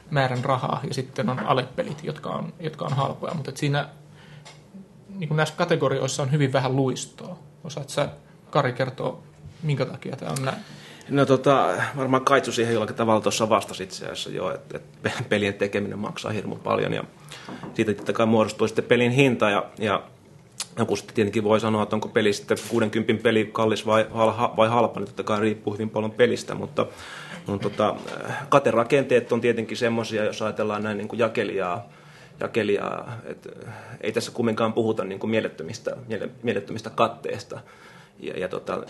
määrän 0.09 0.45
rahaa, 0.45 0.81
ja 0.87 0.93
sitten 0.93 1.29
on 1.29 1.39
alepelit, 1.39 2.03
jotka 2.03 2.29
on, 2.29 2.53
jotka 2.59 2.85
on 2.85 2.93
halpoja. 2.93 3.33
Mutta 3.33 3.51
siinä 3.55 3.89
niin 5.15 5.27
kuin 5.27 5.35
näissä 5.35 5.55
kategorioissa 5.57 6.23
on 6.23 6.31
hyvin 6.31 6.53
vähän 6.53 6.75
luistoa. 6.75 7.37
Osaat 7.63 7.89
sä, 7.89 8.09
Kari, 8.49 8.73
kertoa, 8.73 9.23
minkä 9.63 9.85
takia 9.85 10.15
tämä 10.15 10.31
on 10.31 10.45
näin? 10.45 10.57
No 11.09 11.25
tota, 11.25 11.67
varmaan 11.97 12.25
Kaitsu 12.25 12.51
siihen 12.51 12.73
jollakin 12.73 12.95
tavalla 12.95 13.21
tuossa 13.21 13.49
vastasi 13.49 13.83
itse 13.83 14.05
asiassa 14.05 14.29
jo, 14.29 14.53
että, 14.53 14.77
että 14.77 15.11
pelien 15.29 15.53
tekeminen 15.53 15.99
maksaa 15.99 16.31
hirmu 16.31 16.55
paljon 16.55 16.93
ja 16.93 17.03
siitä 17.73 17.93
totta 17.93 18.13
kai 18.13 18.25
muodostuu 18.25 18.67
sitten 18.67 18.85
pelin 18.85 19.11
hinta 19.11 19.49
ja, 19.49 19.65
ja 19.79 20.03
joku 20.77 20.95
sitten 20.95 21.15
tietenkin 21.15 21.43
voi 21.43 21.59
sanoa, 21.59 21.83
että 21.83 21.95
onko 21.95 22.07
peli 22.07 22.33
sitten 22.33 22.57
60 22.69 23.23
peli 23.23 23.49
kallis 23.53 23.85
vai, 23.85 24.07
vai 24.57 24.69
halpa, 24.69 24.99
niin 24.99 25.07
totta 25.07 25.23
kai 25.23 25.39
riippuu 25.39 25.73
hyvin 25.73 25.89
paljon 25.89 26.11
pelistä, 26.11 26.55
mutta 26.55 26.85
No, 27.47 27.57
tota, 27.57 27.95
katerakenteet 28.49 29.31
on 29.31 29.41
tietenkin 29.41 29.77
semmoisia, 29.77 30.23
jos 30.23 30.41
ajatellaan 30.41 30.83
näin 30.83 30.97
niin 30.97 31.07
kuin 31.07 31.19
jakelijaa, 31.19 31.89
jakelijaa 32.39 33.17
että 33.25 33.49
ei 34.01 34.11
tässä 34.11 34.31
kumminkaan 34.31 34.73
puhuta 34.73 35.03
niin 35.03 35.19
kuin 35.19 35.31
mielettömistä, 35.31 35.97
mielettömistä 36.43 36.89
katteesta. 36.89 37.59
Ja, 38.19 38.39
ja 38.39 38.47
tota, 38.47 38.83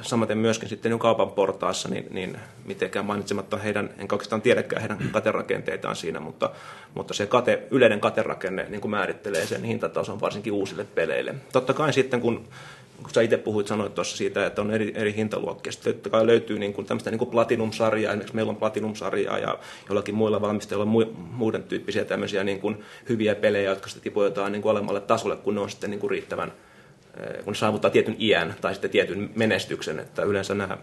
samaten 0.00 0.38
myöskin 0.38 0.68
sitten 0.68 0.90
niin 0.90 0.98
kaupan 0.98 1.30
portaassa, 1.30 1.88
niin, 1.88 2.06
niin 2.10 2.38
mitenkään 2.64 3.04
mainitsematta 3.04 3.56
heidän, 3.56 3.90
enkä 3.98 4.14
oikeastaan 4.14 4.42
tiedäkään 4.42 4.82
heidän 4.82 4.98
katerakenteitaan 5.12 5.96
siinä, 5.96 6.20
mutta, 6.20 6.50
mutta 6.94 7.14
se 7.14 7.26
kate, 7.26 7.62
yleinen 7.70 8.00
katerakenne 8.00 8.66
niin 8.68 8.80
kuin 8.80 8.90
määrittelee 8.90 9.46
sen 9.46 9.64
hintatason 9.64 10.20
varsinkin 10.20 10.52
uusille 10.52 10.84
peleille. 10.84 11.34
Totta 11.52 11.74
kai 11.74 11.92
sitten 11.92 12.20
kun 12.20 12.48
kun 13.10 13.14
sä 13.14 13.20
itse 13.20 13.36
puhuit, 13.36 13.66
sanoit 13.66 13.94
tuossa 13.94 14.16
siitä, 14.16 14.46
että 14.46 14.62
on 14.62 14.70
eri, 14.70 14.92
eri 14.94 15.14
hintaluokkia. 15.14 15.72
Sitten 15.72 15.94
totta 15.94 16.10
kai 16.10 16.26
löytyy 16.26 16.58
niin 16.58 16.72
kuin 16.72 16.86
tämmöistä 16.86 17.10
niin 17.10 17.18
kuin 17.18 17.30
Platinum-sarjaa, 17.30 18.12
esimerkiksi 18.12 18.34
meillä 18.34 18.50
on 18.50 18.56
Platinum-sarjaa 18.56 19.38
ja 19.38 19.58
jollakin 19.88 20.14
muilla 20.14 20.40
valmistajilla 20.40 20.84
on 20.84 21.02
mu- 21.02 21.16
muuden 21.16 21.62
tyyppisiä 21.62 22.04
tämmöisiä 22.04 22.44
niin 22.44 22.60
kuin 22.60 22.84
hyviä 23.08 23.34
pelejä, 23.34 23.70
jotka 23.70 23.88
sitten 23.88 24.02
tiputetaan 24.02 24.52
niin 24.52 24.62
kuin 24.62 24.70
alemmalle 24.70 25.00
tasolle, 25.00 25.36
kun 25.36 25.54
ne 25.54 25.60
on 25.60 25.70
sitten 25.70 25.90
niin 25.90 26.00
kuin 26.00 26.10
riittävän, 26.10 26.52
eh, 27.16 27.44
kun 27.44 27.52
ne 27.52 27.58
saavuttaa 27.58 27.90
tietyn 27.90 28.16
iän 28.18 28.54
tai 28.60 28.74
sitten 28.74 28.90
tietyn 28.90 29.30
menestyksen, 29.34 30.00
että 30.00 30.22
yleensä 30.22 30.54
nämä 30.54 30.78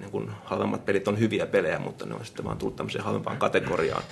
niin 0.00 0.10
kuin 0.10 0.30
halvemmat 0.44 0.86
pelit 0.86 1.08
on 1.08 1.18
hyviä 1.18 1.46
pelejä, 1.46 1.78
mutta 1.78 2.06
ne 2.06 2.14
on 2.14 2.24
sitten 2.24 2.44
vaan 2.44 2.58
tullut 2.58 2.76
tämmöiseen 2.76 3.04
halvempaan 3.04 3.38
kategoriaan. 3.38 4.02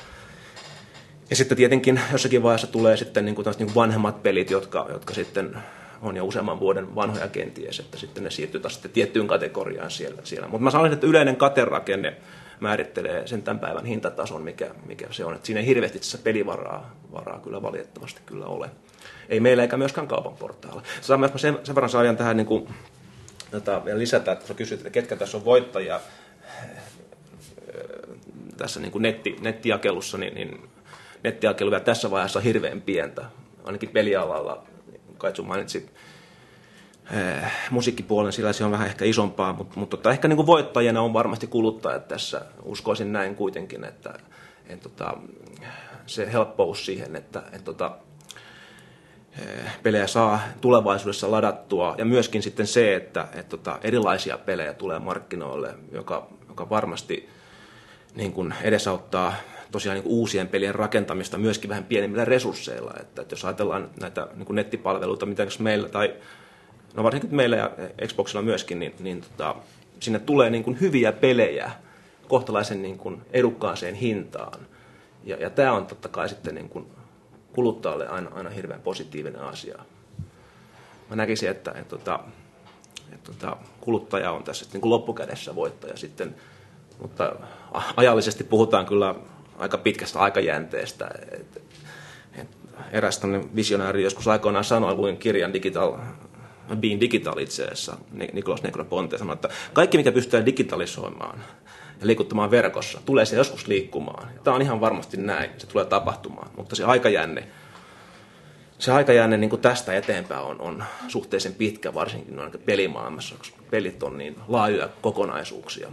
Ja 1.31 1.37
sitten 1.37 1.57
tietenkin 1.57 2.01
jossakin 2.13 2.43
vaiheessa 2.43 2.67
tulee 2.67 2.97
sitten 2.97 3.25
niin 3.25 3.35
kuin 3.35 3.47
niin 3.47 3.67
kuin 3.67 3.75
vanhemmat 3.75 4.23
pelit, 4.23 4.51
jotka, 4.51 4.87
jotka 4.93 5.15
sitten 5.15 5.57
on 6.03 6.17
jo 6.17 6.25
useamman 6.25 6.61
vuoden 6.61 6.95
vanhoja 6.95 7.29
kenties, 7.29 7.81
että 7.81 7.99
sitten 7.99 8.25
ne 8.25 8.31
siirtyy 8.31 8.61
taas 8.61 8.73
sitten 8.73 8.91
tiettyyn 8.91 9.27
kategoriaan 9.27 9.91
siellä. 9.91 10.23
siellä. 10.25 10.49
Mutta 10.49 10.65
mä 10.65 10.71
sanoisin, 10.71 10.95
että 10.95 11.07
yleinen 11.07 11.37
katerakenne 11.37 12.17
määrittelee 12.61 13.27
sen 13.27 13.43
tämän 13.43 13.61
päivän 13.61 13.85
hintatason, 13.85 14.43
mikä, 14.43 14.71
mikä 14.87 15.07
se 15.11 15.25
on. 15.25 15.35
Että 15.35 15.47
siinä 15.47 15.61
ei 15.61 15.67
hirveästi 15.67 15.99
tässä 15.99 16.19
pelivaraa 16.19 16.97
varaa 17.13 17.39
kyllä 17.39 17.63
valitettavasti 17.63 18.21
kyllä 18.27 18.47
ole. 18.47 18.71
Ei 19.29 19.41
meillä 19.41 19.63
eikä 19.63 19.77
myöskään 19.77 20.09
kaupan 20.09 20.37
portailla. 20.37 20.83
Mä 21.19 21.29
sen, 21.37 21.59
sen 21.65 21.75
verran 21.75 21.91
saajan 21.91 22.17
tähän 22.17 22.37
niin 22.37 22.47
kuin, 22.47 22.69
jota 23.53 23.85
vielä 23.85 23.99
lisätä, 23.99 24.33
että 24.33 24.47
sä 24.47 24.55
kysyt, 24.55 24.81
että 24.81 24.91
ketkä 24.91 25.17
tässä 25.17 25.37
on 25.37 25.45
voittajia 25.45 26.01
tässä 28.57 28.81
niin 28.81 28.93
kuin 28.93 29.03
netti, 29.03 29.37
nettijakelussa, 29.41 30.19
niin, 30.19 30.35
niin 30.35 30.71
nettijakelu 31.25 31.71
vielä 31.71 31.85
tässä 31.85 32.11
vaiheessa 32.11 32.39
on 32.39 32.43
hirveän 32.43 32.83
pientä, 32.83 33.25
ainakin 33.65 33.89
pelialalla 33.89 34.65
Kaitsu 35.23 35.43
mainitsi 35.43 35.91
eh, 37.13 37.53
musiikkipuolen, 37.71 38.33
sillä 38.33 38.53
se 38.53 38.65
on 38.65 38.71
vähän 38.71 38.87
ehkä 38.87 39.05
isompaa, 39.05 39.53
mutta, 39.53 39.81
mutta 39.81 39.97
tota, 39.97 40.11
ehkä 40.11 40.29
niin 40.29 40.37
kuin 40.37 40.47
voittajana 40.47 41.01
on 41.01 41.13
varmasti 41.13 41.47
kuluttajat 41.47 42.09
tässä. 42.09 42.41
Uskoisin 42.63 43.13
näin 43.13 43.35
kuitenkin, 43.35 43.85
että, 43.85 44.15
että 44.67 44.89
tota, 44.89 45.17
se 46.07 46.33
helppous 46.33 46.87
siihen, 46.87 47.17
että, 47.17 47.43
että 47.47 47.65
tota, 47.65 47.91
eh, 49.39 49.73
pelejä 49.83 50.07
saa 50.07 50.41
tulevaisuudessa 50.61 51.31
ladattua 51.31 51.95
ja 51.99 52.05
myöskin 52.05 52.43
sitten 52.43 52.67
se, 52.67 52.95
että, 52.95 53.29
että 53.33 53.57
tota, 53.57 53.79
erilaisia 53.83 54.39
pelejä 54.39 54.75
tulee 54.75 54.99
markkinoille, 54.99 55.75
joka, 55.93 56.29
joka 56.49 56.71
varmasti 56.71 57.29
niin 58.15 58.33
kuin 58.33 58.55
edesauttaa 58.63 59.35
tosiaan 59.73 59.99
niin 59.99 60.09
uusien 60.09 60.49
pelien 60.49 60.75
rakentamista 60.75 61.39
myöskin 61.39 61.71
vähän 61.71 61.85
pienemmillä 61.85 62.25
resursseilla. 62.25 62.95
Että, 63.01 63.23
että 63.23 63.33
jos 63.33 63.45
ajatellaan 63.45 63.91
näitä 64.01 64.29
niin 64.35 64.47
kuin 64.47 64.55
nettipalveluita, 64.55 65.27
mitä 65.27 65.47
meillä, 65.59 65.89
tai 65.89 66.15
no 66.95 67.03
varsinkin 67.03 67.35
meillä 67.35 67.57
ja 67.57 67.71
Xboxilla 68.07 68.43
myöskin, 68.43 68.79
niin, 68.79 68.95
niin 69.01 69.21
tota, 69.21 69.55
sinne 70.01 70.19
tulee 70.19 70.51
niin 70.51 70.65
kuin 70.65 70.81
hyviä 70.81 71.13
pelejä 71.13 71.71
kohtalaisen 72.29 72.83
niin 72.83 72.99
kuin 72.99 73.23
edukkaaseen 73.33 73.95
hintaan. 73.95 74.67
Ja, 75.25 75.37
ja 75.37 75.51
tämä 75.51 75.73
on 75.73 75.87
totta 75.87 76.09
kai 76.09 76.29
sitten 76.29 76.55
niin 76.55 76.69
kuin 76.69 76.87
kuluttajalle 77.53 78.09
aina, 78.09 78.31
aina 78.35 78.51
hirveän 78.51 78.81
positiivinen 78.81 79.41
asia. 79.41 79.79
Mä 81.11 81.17
näkisin, 81.17 81.51
että, 81.51 81.73
että, 81.75 81.97
että, 81.97 82.19
että, 83.13 83.33
että 83.33 83.57
kuluttaja 83.81 84.33
on 84.33 84.45
tässä 84.45 84.67
niin 84.73 84.81
kuin 84.81 84.91
loppukädessä 84.91 85.55
voittaja 85.55 85.97
sitten, 85.97 86.35
mutta 87.03 87.37
ajallisesti 87.97 88.45
puhutaan 88.45 88.87
kyllä 88.87 89.15
aika 89.63 89.79
pitkästä 89.79 90.19
aikajänteestä. 90.19 91.11
Et, 91.33 91.63
et 92.39 92.49
eräs 92.93 93.21
visionääri 93.57 94.03
joskus 94.03 94.29
aikoinaan 94.29 94.65
sanoi, 94.65 94.95
luin 94.95 95.17
kirjan 95.17 95.53
Digital, 95.53 95.99
Being 96.77 97.01
Digital 97.01 97.39
itse 97.39 97.65
asiassa, 97.65 97.97
Nikolaus 98.33 98.63
Negroponte 98.63 99.19
sanoi, 99.19 99.35
että 99.35 99.49
kaikki 99.73 99.97
mikä 99.97 100.13
pystytään 100.13 100.47
digitalisoimaan 100.47 101.39
ja 102.01 102.07
liikuttamaan 102.07 102.51
verkossa. 102.51 103.01
Tulee 103.07 103.25
se 103.25 103.37
joskus 103.37 103.69
liikkumaan. 103.69 104.29
Tämä 104.45 104.57
on 104.57 104.63
ihan 104.63 104.81
varmasti 104.81 105.17
näin, 105.17 105.51
se 105.59 105.67
tulee 105.67 105.85
tapahtumaan. 105.85 106.51
Mutta 106.57 106.77
se 106.77 106.85
aikajänne, 106.85 107.49
se 108.79 108.93
aikajänne 108.93 109.37
niin 109.37 109.51
kuin 109.51 109.63
tästä 109.63 109.95
eteenpäin 109.95 110.43
on, 110.43 110.61
on 110.61 110.85
suhteellisen 111.09 111.55
pitkä, 111.55 111.95
varsinkin 111.95 112.37
noin 112.37 112.53
pelimaailmassa, 112.65 113.35
koska 113.39 113.63
pelit 113.71 114.03
on 114.03 114.19
niin 114.19 114.37
laajoja 114.49 114.89
kokonaisuuksia. 115.03 115.89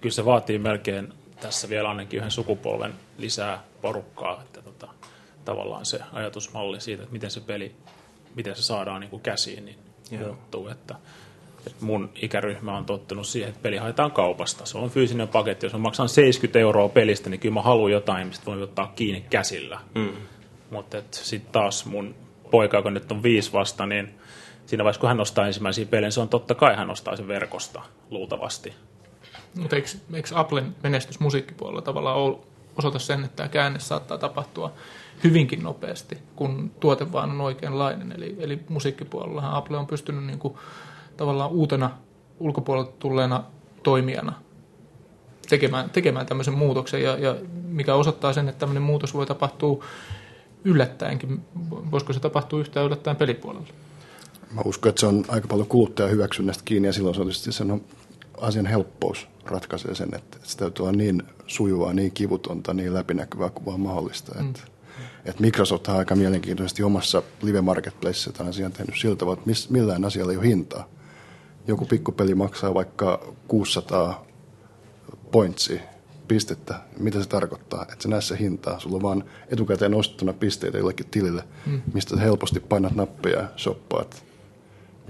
Kyllä 0.00 0.14
se 0.14 0.24
vaatii 0.24 0.58
melkein 0.58 1.12
tässä 1.42 1.68
vielä 1.68 1.88
ainakin 1.88 2.18
yhden 2.18 2.30
sukupolven 2.30 2.94
lisää 3.18 3.62
porukkaa, 3.80 4.42
että 4.42 4.62
tota, 4.62 4.88
tavallaan 5.44 5.86
se 5.86 6.00
ajatusmalli 6.12 6.80
siitä, 6.80 7.02
että 7.02 7.12
miten 7.12 7.30
se 7.30 7.40
peli, 7.40 7.74
miten 8.34 8.56
se 8.56 8.62
saadaan 8.62 9.00
niin 9.00 9.10
kuin 9.10 9.22
käsiin, 9.22 9.64
niin 9.64 9.78
Joo. 10.10 10.26
muuttuu. 10.26 10.68
Että, 10.68 10.94
että 11.66 11.84
mun 11.84 12.10
ikäryhmä 12.14 12.76
on 12.76 12.84
tottunut 12.84 13.26
siihen, 13.26 13.48
että 13.48 13.62
peli 13.62 13.76
haetaan 13.76 14.10
kaupasta. 14.10 14.66
Se 14.66 14.78
on 14.78 14.90
fyysinen 14.90 15.28
paketti. 15.28 15.66
Jos 15.66 15.72
mä 15.72 15.78
maksan 15.78 16.08
70 16.08 16.58
euroa 16.58 16.88
pelistä, 16.88 17.30
niin 17.30 17.40
kyllä 17.40 17.54
mä 17.54 17.62
haluan 17.62 17.92
jotain, 17.92 18.26
mistä 18.26 18.46
voi 18.46 18.62
ottaa 18.62 18.92
kiinni 18.96 19.24
käsillä. 19.30 19.80
Mm. 19.94 20.12
Mutta 20.70 21.02
sitten 21.10 21.52
taas 21.52 21.86
mun 21.86 22.14
poika, 22.50 22.76
joka 22.76 22.90
nyt 22.90 23.12
on 23.12 23.22
viisi 23.22 23.52
vasta, 23.52 23.86
niin 23.86 24.14
siinä 24.66 24.84
vaiheessa, 24.84 25.00
kun 25.00 25.08
hän 25.08 25.16
nostaa 25.16 25.46
ensimmäisiä 25.46 25.86
pelejä, 25.86 26.10
se 26.10 26.20
on 26.20 26.28
totta 26.28 26.54
kai 26.54 26.76
hän 26.76 26.88
nostaa 26.88 27.16
sen 27.16 27.28
verkosta, 27.28 27.82
luultavasti. 28.10 28.72
Mutta 29.56 29.76
eikö, 29.76 29.88
eikö 30.14 30.28
Applen 30.34 30.76
menestys 30.82 31.20
musiikkipuolella 31.20 31.82
tavallaan 31.82 32.36
osoita 32.78 32.98
sen, 32.98 33.24
että 33.24 33.36
tämä 33.36 33.48
käänne 33.48 33.78
saattaa 33.78 34.18
tapahtua 34.18 34.72
hyvinkin 35.24 35.62
nopeasti, 35.62 36.18
kun 36.36 36.70
tuote 36.80 37.12
vaan 37.12 37.30
on 37.30 37.40
oikeanlainen. 37.40 38.12
Eli, 38.12 38.36
eli 38.38 38.60
musiikkipuolellahan 38.68 39.54
Apple 39.54 39.76
on 39.76 39.86
pystynyt 39.86 40.24
niin 40.24 40.38
kuin, 40.38 40.54
tavallaan 41.16 41.50
uutena 41.50 41.90
ulkopuolelta 42.40 42.92
tulleena 42.98 43.44
toimijana 43.82 44.32
tekemään, 45.48 45.90
tekemään 45.90 46.26
tämmöisen 46.26 46.54
muutoksen, 46.54 47.02
ja, 47.02 47.18
ja 47.18 47.36
mikä 47.64 47.94
osoittaa 47.94 48.32
sen, 48.32 48.48
että 48.48 48.58
tämmöinen 48.58 48.82
muutos 48.82 49.14
voi 49.14 49.26
tapahtua 49.26 49.84
yllättäenkin. 50.64 51.40
Voisiko 51.70 52.12
se 52.12 52.20
tapahtua 52.20 52.60
yhtään 52.60 52.86
yllättäen 52.86 53.16
pelipuolella? 53.16 53.66
Mä 54.54 54.60
uskon, 54.64 54.90
että 54.90 55.00
se 55.00 55.06
on 55.06 55.24
aika 55.28 55.48
paljon 55.48 55.68
kuluttaja 55.68 56.08
hyväksynnästä 56.08 56.62
kiinni, 56.64 56.88
ja 56.88 56.92
silloin 56.92 57.14
se 57.14 57.20
on 57.20 57.32
sen 57.32 57.82
asian 58.40 58.66
helppous 58.66 59.28
ratkaisee 59.46 59.94
sen, 59.94 60.14
että 60.14 60.38
se 60.42 60.58
täytyy 60.58 60.82
olla 60.82 60.96
niin 60.96 61.22
sujuvaa, 61.46 61.92
niin 61.92 62.12
kivutonta, 62.12 62.74
niin 62.74 62.94
läpinäkyvää 62.94 63.50
kuin 63.50 63.66
vaan 63.66 63.80
mahdollista. 63.80 64.34
Mm. 64.34 64.48
Että, 64.48 64.60
että 65.24 65.42
Microsoft 65.42 65.88
on 65.88 65.96
aika 65.96 66.14
mielenkiintoisesti 66.16 66.82
omassa 66.82 67.22
live 67.42 67.60
marketplaceissa 67.60 68.32
tämän 68.32 68.50
asian 68.50 68.72
tehnyt 68.72 68.96
siltä 68.98 69.16
tavalla, 69.16 69.38
että 69.38 69.50
miss, 69.50 69.70
millään 69.70 70.04
asialla 70.04 70.32
ei 70.32 70.38
ole 70.38 70.46
hintaa. 70.46 70.88
Joku 71.66 71.84
pikkupeli 71.84 72.34
maksaa 72.34 72.74
vaikka 72.74 73.34
600 73.48 74.26
pointsia, 75.30 75.80
pistettä. 76.28 76.74
Mitä 76.98 77.22
se 77.22 77.28
tarkoittaa? 77.28 77.82
Että 77.82 78.02
se 78.02 78.08
näe 78.08 78.20
se 78.20 78.38
hintaa. 78.38 78.80
Sulla 78.80 78.96
on 78.96 79.02
vaan 79.02 79.24
etukäteen 79.48 79.94
ostettuna 79.94 80.32
pisteitä 80.32 80.78
jollekin 80.78 81.06
tilille, 81.10 81.44
mm. 81.66 81.82
mistä 81.94 82.16
helposti 82.16 82.60
painat 82.60 82.94
nappeja 82.94 83.40
ja 83.40 83.48
shoppaat. 83.56 84.24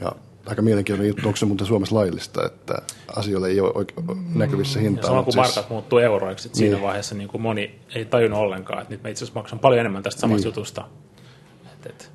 Ja 0.00 0.12
aika 0.46 0.62
mielenkiintoinen 0.62 1.08
juttu, 1.08 1.28
onko 1.28 1.36
se 1.36 1.46
muuten 1.46 1.66
Suomessa 1.66 1.94
laillista, 1.94 2.46
että 2.46 2.74
asioille 3.16 3.48
ei 3.48 3.60
ole 3.60 3.70
oike- 3.70 4.16
näkyvissä 4.34 4.80
hintaa. 4.80 5.02
Ja 5.02 5.06
sama 5.06 5.22
kun 5.22 5.32
siis... 5.32 5.46
markat 5.46 5.70
muuttuu 5.70 5.98
euroiksi, 5.98 6.48
että 6.48 6.58
niin. 6.58 6.70
siinä 6.70 6.86
vaiheessa 6.86 7.14
niin 7.14 7.28
kuin 7.28 7.42
moni 7.42 7.78
ei 7.94 8.04
tajunnut 8.04 8.40
ollenkaan, 8.40 8.82
että 8.82 8.94
nyt 8.94 9.02
mä 9.02 9.08
itse 9.08 9.24
asiassa 9.24 9.40
maksan 9.40 9.58
paljon 9.58 9.80
enemmän 9.80 10.02
tästä 10.02 10.20
samasta 10.20 10.48
niin. 10.48 10.54
jutusta. 10.54 10.88
Et, 11.72 11.86
et. 11.86 12.12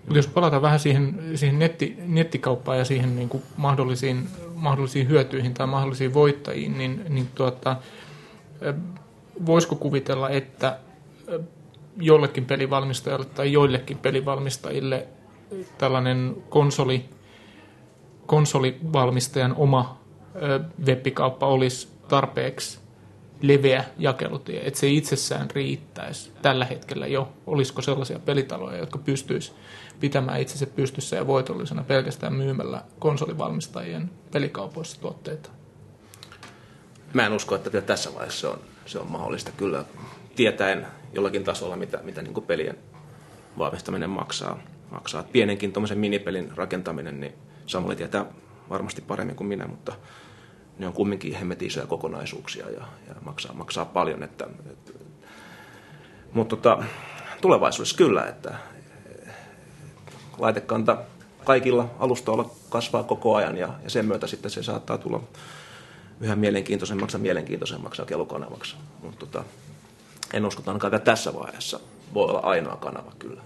Mutta 0.00 0.18
jos 0.18 0.26
palataan 0.26 0.62
vähän 0.62 0.80
siihen, 0.80 1.22
siihen 1.34 1.58
netti, 1.58 1.96
nettikauppaan 2.06 2.78
ja 2.78 2.84
siihen 2.84 3.16
niin 3.16 3.28
kuin 3.28 3.42
mahdollisiin, 3.56 4.28
mahdollisiin 4.54 5.08
hyötyihin 5.08 5.54
tai 5.54 5.66
mahdollisiin 5.66 6.14
voittajiin, 6.14 6.78
niin, 6.78 7.04
niin 7.08 7.28
tuota, 7.34 7.76
voisiko 9.46 9.76
kuvitella, 9.76 10.30
että 10.30 10.78
jollekin 11.96 12.44
pelivalmistajalle 12.44 13.24
tai 13.24 13.52
joillekin 13.52 13.98
pelivalmistajille 13.98 15.08
tällainen 15.78 16.36
konsoli 16.48 17.04
konsolivalmistajan 18.30 19.54
oma 19.56 19.98
webbikauppa 20.86 21.46
olisi 21.46 21.88
tarpeeksi 22.08 22.78
leveä 23.42 23.84
jakelutie, 23.98 24.66
että 24.66 24.80
se 24.80 24.88
itsessään 24.88 25.50
riittäisi 25.50 26.32
tällä 26.42 26.64
hetkellä 26.64 27.06
jo. 27.06 27.32
Olisiko 27.46 27.82
sellaisia 27.82 28.18
pelitaloja, 28.18 28.78
jotka 28.78 28.98
pystyisi 28.98 29.52
pitämään 30.00 30.40
itsensä 30.40 30.66
pystyssä 30.66 31.16
ja 31.16 31.26
voitollisena 31.26 31.82
pelkästään 31.82 32.32
myymällä 32.32 32.82
konsolivalmistajien 32.98 34.10
pelikaupoissa 34.32 35.00
tuotteita? 35.00 35.50
Mä 37.14 37.26
en 37.26 37.32
usko, 37.32 37.54
että 37.54 37.80
tässä 37.80 38.14
vaiheessa 38.14 38.40
se 38.40 38.46
on, 38.46 38.60
se 38.86 38.98
on 38.98 39.10
mahdollista 39.10 39.52
kyllä 39.56 39.84
tietäen 40.36 40.86
jollakin 41.12 41.44
tasolla, 41.44 41.76
mitä, 41.76 42.00
mitä 42.02 42.22
niin 42.22 42.42
pelien 42.46 42.78
valmistaminen 43.58 44.10
maksaa. 44.10 44.58
maksaa. 44.90 45.22
Pienenkin 45.22 45.72
minipelin 45.94 46.56
rakentaminen, 46.56 47.20
niin 47.20 47.34
Samuli 47.70 47.96
tietää 47.96 48.24
varmasti 48.70 49.02
paremmin 49.02 49.36
kuin 49.36 49.46
minä, 49.46 49.66
mutta 49.66 49.92
ne 50.78 50.86
on 50.86 50.92
kumminkin 50.92 51.34
hemmetin 51.34 51.68
isoja 51.68 51.86
kokonaisuuksia 51.86 52.70
ja, 52.70 52.82
ja 53.08 53.14
maksaa, 53.24 53.52
maksaa 53.52 53.84
paljon. 53.84 54.22
Että, 54.22 54.46
että, 54.70 54.92
mutta 56.32 56.56
tota, 56.56 56.84
tulevaisuudessa 57.40 57.96
kyllä, 57.96 58.24
että 58.24 58.54
laitekanta 60.38 60.98
kaikilla 61.44 61.90
alustoilla 61.98 62.50
kasvaa 62.68 63.02
koko 63.02 63.34
ajan 63.34 63.56
ja, 63.56 63.68
ja 63.84 63.90
sen 63.90 64.06
myötä 64.06 64.26
sitten 64.26 64.50
se 64.50 64.62
saattaa 64.62 64.98
tulla 64.98 65.22
yhä 66.20 66.36
mielenkiintoisemmaksi 66.36 67.16
ja 67.16 67.20
mielenkiintoisemmaksi 67.20 68.02
kellokanavaksi. 68.06 68.76
Mutta 69.02 69.26
tota, 69.26 69.44
en 70.32 70.46
usko, 70.46 70.60
että 70.60 70.70
ainakaan 70.70 71.02
tässä 71.02 71.34
vaiheessa 71.34 71.80
voi 72.14 72.28
olla 72.28 72.40
ainoa 72.40 72.76
kanava 72.76 73.12
kyllä 73.18 73.42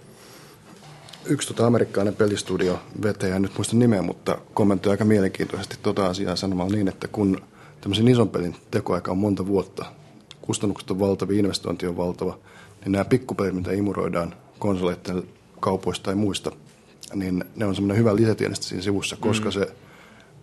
yksi 1.27 1.49
tota 1.49 1.67
amerikkalainen 1.67 2.15
pelistudio 2.15 2.81
vetäjä, 3.03 3.39
nyt 3.39 3.53
muista 3.57 3.77
nimeä, 3.77 4.03
mutta 4.03 4.39
kommentoi 4.55 4.91
aika 4.91 5.05
mielenkiintoisesti 5.05 5.77
tota 5.83 6.07
asiaa 6.07 6.37
sanomalla 6.37 6.73
niin, 6.73 6.89
että 6.89 7.09
kun 7.09 7.43
tämmöisen 7.81 8.09
ison 8.09 8.29
pelin 8.29 8.57
tekoaika 8.71 9.11
on 9.11 9.19
monta 9.19 9.47
vuotta, 9.47 9.85
kustannukset 10.43 10.91
on 10.91 10.99
valtavia, 10.99 11.39
investointi 11.39 11.87
on 11.87 11.97
valtava, 11.97 12.39
niin 12.81 12.93
nämä 12.93 13.05
pikkupelit, 13.05 13.55
mitä 13.55 13.73
imuroidaan 13.73 14.35
konsoleiden 14.59 15.23
kaupoista 15.61 16.05
tai 16.05 16.15
muista, 16.15 16.53
niin 17.15 17.45
ne 17.57 17.67
on 17.67 17.75
semmoinen 17.75 17.97
hyvä 17.97 18.17
lisätienestä 18.17 18.67
siinä 18.67 18.83
sivussa, 18.83 19.17
koska 19.21 19.49
mm. 19.49 19.53
se 19.53 19.75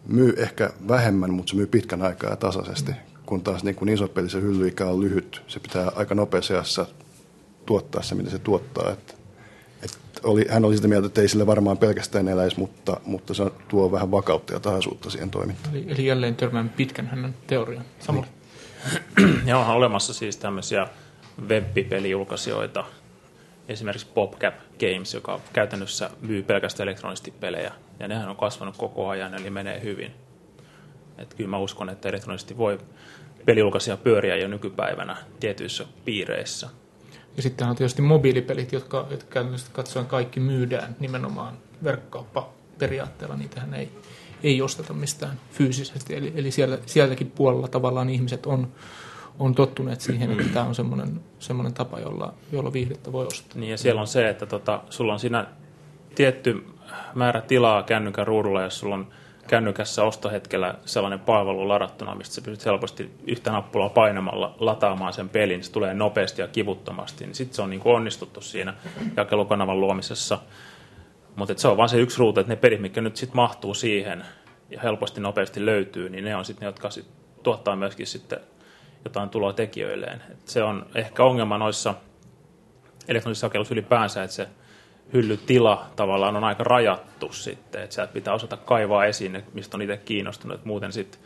myy 0.08 0.34
ehkä 0.38 0.70
vähemmän, 0.88 1.34
mutta 1.34 1.50
se 1.50 1.56
myy 1.56 1.68
pitkän 1.68 2.02
aikaa 2.02 2.30
ja 2.30 2.36
tasaisesti. 2.36 2.92
Kun 3.26 3.42
taas 3.42 3.64
niin 3.64 3.76
kuin 3.76 3.90
iso 3.90 4.08
peli, 4.08 4.30
se 4.30 4.42
hyllyikä 4.42 4.86
on 4.86 5.02
lyhyt, 5.02 5.42
se 5.48 5.60
pitää 5.60 5.92
aika 5.96 6.16
nopeassa 6.16 6.86
tuottaa 7.66 8.04
se, 8.04 8.16
mitä 8.16 8.30
se 8.30 8.40
tuottaa. 8.40 8.92
Että 8.92 9.14
oli, 10.24 10.46
hän 10.50 10.66
oli 10.66 10.76
sitä 10.76 10.88
mieltä, 10.88 11.08
että 11.08 11.22
ei 11.22 11.28
sille 11.28 11.48
varmaan 11.48 11.78
pelkästään 11.78 12.28
eläisi, 12.28 12.60
mutta, 12.60 13.00
mutta 13.06 13.34
se 13.34 13.52
tuo 13.68 13.92
vähän 13.92 14.12
vakautta 14.12 14.54
ja 14.54 14.60
tasaisuutta 14.60 15.10
siihen 15.10 15.32
toimintaan. 15.32 15.76
Eli, 15.76 15.86
eli 15.88 16.06
jälleen 16.06 16.36
törmään 16.36 16.70
pitkän 16.70 17.08
hänen 17.08 17.36
teorian. 17.48 17.86
Samuli. 18.00 18.28
Niin. 19.18 19.42
ja 19.48 19.58
onhan 19.58 19.76
olemassa 19.76 20.14
siis 20.14 20.38
tämmöisiä 20.38 20.88
web-pelijulkaisijoita, 21.48 22.84
esimerkiksi 23.68 24.08
PopCap 24.14 24.56
Games, 24.80 25.14
joka 25.14 25.40
käytännössä 25.54 26.10
myy 26.22 26.44
pelkästään 26.44 26.90
elektronisesti 26.90 27.32
pelejä, 27.32 27.72
ja 28.00 28.08
nehän 28.08 28.30
on 28.30 28.36
kasvanut 28.36 28.78
koko 28.78 29.10
ajan, 29.10 29.34
eli 29.34 29.50
menee 29.50 29.82
hyvin. 29.84 30.12
Et 31.18 31.34
kyllä 31.34 31.50
mä 31.50 31.58
uskon, 31.58 31.90
että 31.90 32.10
elektronisesti 32.10 32.58
voi 32.58 32.80
pelijulkaisia 33.46 33.98
pyöriä 33.98 34.36
jo 34.36 34.48
nykypäivänä 34.48 35.18
tietyissä 35.40 35.86
piireissä– 36.06 36.70
ja 37.38 37.44
sitten 37.44 37.68
on 37.68 37.76
tietysti 37.76 38.02
mobiilipelit, 38.02 38.72
jotka, 38.72 39.08
jotka 39.12 39.30
käytännössä 39.30 39.72
katsoen 39.72 40.06
kaikki 40.06 40.40
myydään 40.40 40.96
nimenomaan 41.00 41.58
verkkauppa-periaatteella. 41.84 43.36
Niitähän 43.36 43.74
ei, 43.74 43.92
ei 44.44 44.62
osteta 44.62 44.94
mistään 44.94 45.40
fyysisesti. 45.52 46.16
Eli, 46.16 46.34
eli 46.36 46.52
siellä, 46.52 46.78
sieltäkin 46.86 47.32
puolella 47.32 47.68
tavallaan 47.68 48.10
ihmiset 48.10 48.46
on, 48.46 48.72
on 49.40 49.56
tottuneet 49.56 50.02
siihen, 50.02 50.32
että 50.32 50.54
tämä 50.54 50.66
on 50.66 50.76
semmoinen, 50.76 51.22
semmoinen 51.40 51.74
tapa, 51.74 52.00
jolla, 52.00 52.34
jolla 52.52 52.74
viihdettä 52.74 53.12
voi 53.12 53.26
ostaa. 53.26 53.60
Niin 53.60 53.72
ja 53.72 53.78
siellä 53.78 54.02
on 54.02 54.08
se, 54.08 54.30
että 54.30 54.46
tota, 54.46 54.82
sulla 54.90 55.14
on 55.14 55.20
siinä 55.20 55.48
tietty 56.16 56.66
määrä 57.16 57.42
tilaa 57.42 57.84
kännykän 57.84 58.28
ruudulla, 58.28 58.62
jos 58.62 58.80
sulla 58.80 58.96
on 58.96 59.08
kännykässä 59.52 60.04
ostohetkellä 60.04 60.76
sellainen 60.86 61.20
palvelu 61.20 61.68
ladattuna, 61.68 62.16
mistä 62.16 62.36
sä 62.36 62.42
pystyt 62.42 62.66
helposti 62.66 63.12
yhtä 63.28 63.52
nappulaa 63.52 63.90
painamalla 63.90 64.56
lataamaan 64.60 65.14
sen 65.14 65.30
pelin, 65.30 65.56
niin 65.56 65.64
se 65.64 65.72
tulee 65.72 65.94
nopeasti 65.94 66.42
ja 66.42 66.48
kivuttomasti, 66.48 67.26
niin 67.26 67.36
sitten 67.36 67.56
se 67.56 67.62
on 67.62 67.70
niin 67.70 67.80
kuin 67.80 67.96
onnistuttu 67.96 68.42
siinä 68.42 68.74
jakelukanavan 69.18 69.80
luomisessa. 69.80 70.40
Mutta 71.36 71.54
se 71.58 71.68
on 71.68 71.78
vain 71.78 71.90
se 71.90 71.98
yksi 71.98 72.20
ruutu, 72.20 72.40
että 72.40 72.52
ne 72.54 72.56
pelit, 72.56 72.82
mitkä 72.82 73.02
nyt 73.02 73.18
sitten 73.18 73.36
mahtuu 73.36 73.74
siihen 73.74 74.26
ja 74.70 74.80
helposti 74.82 75.22
nopeasti 75.22 75.66
löytyy, 75.66 76.10
niin 76.10 76.24
ne 76.24 76.36
on 76.36 76.46
sitten 76.46 76.62
ne, 76.62 76.68
jotka 76.68 76.90
sit 76.90 77.08
tuottaa 77.44 77.76
myöskin 77.76 78.08
sitten 78.08 78.40
jotain 79.06 79.30
tuloa 79.30 79.54
tekijöilleen. 79.54 80.24
Et 80.32 80.48
se 80.48 80.64
on 80.64 80.86
ehkä 80.96 81.24
ongelma 81.24 81.58
noissa 81.58 81.94
elektronisissa 83.08 83.46
jakelussa 83.46 83.74
ylipäänsä, 83.74 84.24
että 84.24 84.36
se 84.36 84.48
hyllytila 85.14 85.86
tavallaan 85.96 86.36
on 86.36 86.44
aika 86.44 86.64
rajattu 86.64 87.34
sitten, 87.34 87.84
että 87.84 87.94
sieltä 87.94 88.14
pitää 88.14 88.34
osata 88.34 88.58
kaivaa 88.58 89.06
esiin, 89.06 89.44
mistä 89.54 89.78
on 89.78 89.82
itse 89.82 89.98
kiinnostunut, 89.98 90.56
että 90.56 90.68
muuten 90.68 90.92
sitten 90.92 91.22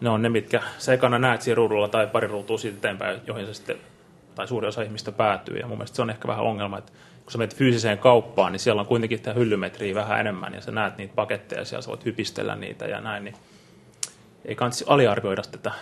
ne 0.00 0.10
on 0.10 0.22
ne, 0.22 0.28
mitkä 0.28 0.62
sä 0.78 0.92
ekana 0.92 1.18
näet 1.18 1.42
siinä 1.42 1.54
ruudulla 1.54 1.88
tai 1.88 2.06
pari 2.06 2.26
ruutua 2.26 2.58
siitä 2.58 2.78
eteenpäin, 2.78 3.20
joihin 3.26 3.46
se 3.46 3.54
sitten, 3.54 3.76
tai 4.34 4.48
suuri 4.48 4.68
osa 4.68 4.82
ihmistä 4.82 5.12
päätyy. 5.12 5.56
Ja 5.56 5.66
mun 5.66 5.78
mielestä 5.78 5.96
se 5.96 6.02
on 6.02 6.10
ehkä 6.10 6.28
vähän 6.28 6.44
ongelma, 6.44 6.78
että 6.78 6.92
kun 7.22 7.32
sä 7.32 7.38
menet 7.38 7.56
fyysiseen 7.56 7.98
kauppaan, 7.98 8.52
niin 8.52 8.60
siellä 8.60 8.80
on 8.80 8.86
kuitenkin 8.86 9.20
tämä 9.20 9.34
hyllymetriä 9.34 9.94
vähän 9.94 10.20
enemmän, 10.20 10.54
ja 10.54 10.60
sä 10.60 10.70
näet 10.70 10.98
niitä 10.98 11.14
paketteja, 11.14 11.60
ja 11.60 11.64
siellä 11.64 11.82
sä 11.82 11.88
voit 11.88 12.04
hypistellä 12.04 12.56
niitä 12.56 12.84
ja 12.84 13.00
näin, 13.00 13.24
niin 13.24 13.36
ei 14.44 14.54
kannata 14.54 14.84
aliarvioida 14.86 15.42
tätä 15.42 15.72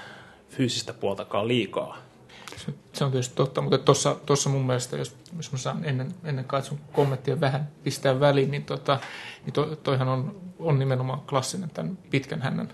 fyysistä 0.49 0.93
puoltakaan 0.93 1.49
liikaa. 1.49 1.99
Se 2.93 3.05
on 3.05 3.11
tietysti 3.11 3.35
totta, 3.35 3.61
mutta 3.61 3.79
tuossa, 3.79 4.17
tuossa 4.27 4.51
mun 4.51 4.67
mielestä, 4.67 4.97
jos, 4.97 5.17
jos 5.37 5.53
mä 5.53 5.59
saan 5.59 5.85
ennen, 5.85 6.15
ennen 6.25 6.45
katson 6.45 6.79
kommenttia 6.93 7.41
vähän 7.41 7.69
pistää 7.83 8.21
väliin, 8.21 8.51
niin, 8.51 8.65
tota, 8.65 8.99
niin 9.45 9.53
to, 9.53 9.77
toihan 9.77 10.09
on, 10.09 10.41
on 10.59 10.79
nimenomaan 10.79 11.21
klassinen 11.21 11.71
tämän 11.71 11.99
pitkän 12.11 12.43
hännän 12.43 12.73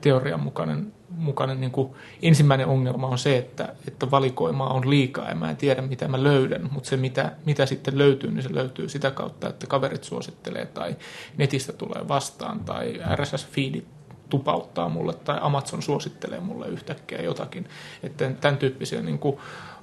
teorian 0.00 0.40
mukainen, 0.40 0.92
mukainen 1.08 1.60
niin 1.60 1.70
kuin 1.70 1.94
ensimmäinen 2.22 2.66
ongelma 2.66 3.06
on 3.06 3.18
se, 3.18 3.38
että, 3.38 3.74
että 3.88 4.10
valikoimaa 4.10 4.72
on 4.72 4.90
liikaa 4.90 5.28
ja 5.28 5.34
mä 5.34 5.50
en 5.50 5.56
tiedä 5.56 5.82
mitä 5.82 6.08
mä 6.08 6.22
löydän, 6.22 6.68
mutta 6.72 6.88
se 6.88 6.96
mitä, 6.96 7.32
mitä 7.46 7.66
sitten 7.66 7.98
löytyy, 7.98 8.30
niin 8.30 8.42
se 8.42 8.54
löytyy 8.54 8.88
sitä 8.88 9.10
kautta, 9.10 9.48
että 9.48 9.66
kaverit 9.66 10.04
suosittelee 10.04 10.66
tai 10.66 10.96
netistä 11.36 11.72
tulee 11.72 12.08
vastaan 12.08 12.60
tai 12.60 13.00
RSS-feedit 13.14 13.99
tupauttaa 14.30 14.88
mulle 14.88 15.14
tai 15.14 15.38
Amazon 15.40 15.82
suosittelee 15.82 16.40
mulle 16.40 16.68
yhtäkkiä 16.68 17.22
jotakin. 17.22 17.68
Että 18.02 18.30
tämän 18.40 18.58
tyyppisiä 18.58 19.02
niin 19.02 19.18
kuin 19.18 19.36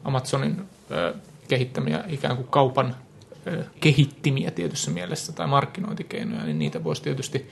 Amazonin 0.04 0.62
kehittämiä 1.48 2.04
ikään 2.08 2.36
kuin 2.36 2.48
kaupan 2.48 2.96
kehittimiä 3.80 4.52
tietyssä 4.52 4.92
mielessä 4.92 5.32
tai 5.32 5.48
markkinointikeinoja, 5.48 6.44
niin 6.44 6.60
niitä 6.60 6.84
voisi 6.84 7.02
tietysti 7.02 7.50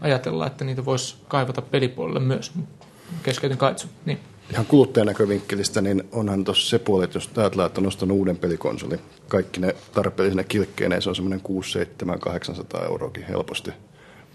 ajatella, 0.00 0.46
että 0.46 0.64
niitä 0.64 0.84
voisi 0.84 1.16
kaivata 1.28 1.62
pelipuolelle 1.62 2.20
myös. 2.20 2.52
Keskeytin 3.22 3.58
kaitsu. 3.58 3.88
Niin. 4.04 4.18
Ihan 4.52 4.66
kuluttajan 4.66 5.06
näkövinkkelistä, 5.06 5.80
niin 5.80 6.02
onhan 6.12 6.44
tuossa 6.44 6.70
se 6.70 6.78
puoli, 6.78 7.04
että 7.04 7.16
jos 7.16 7.30
ajatellaan, 7.36 7.66
että 7.66 7.80
on 7.80 7.86
ostanut 7.86 8.18
uuden 8.18 8.36
pelikonsoli, 8.36 8.98
kaikki 9.28 9.60
ne 9.60 9.74
tarpeellisine 9.94 10.44
kilkkeineen, 10.44 11.02
se 11.02 11.08
on 11.08 11.14
semmoinen 11.14 11.40
6, 11.40 11.72
7, 11.72 12.20
800 12.20 12.84
euroakin 12.84 13.26
helposti. 13.26 13.70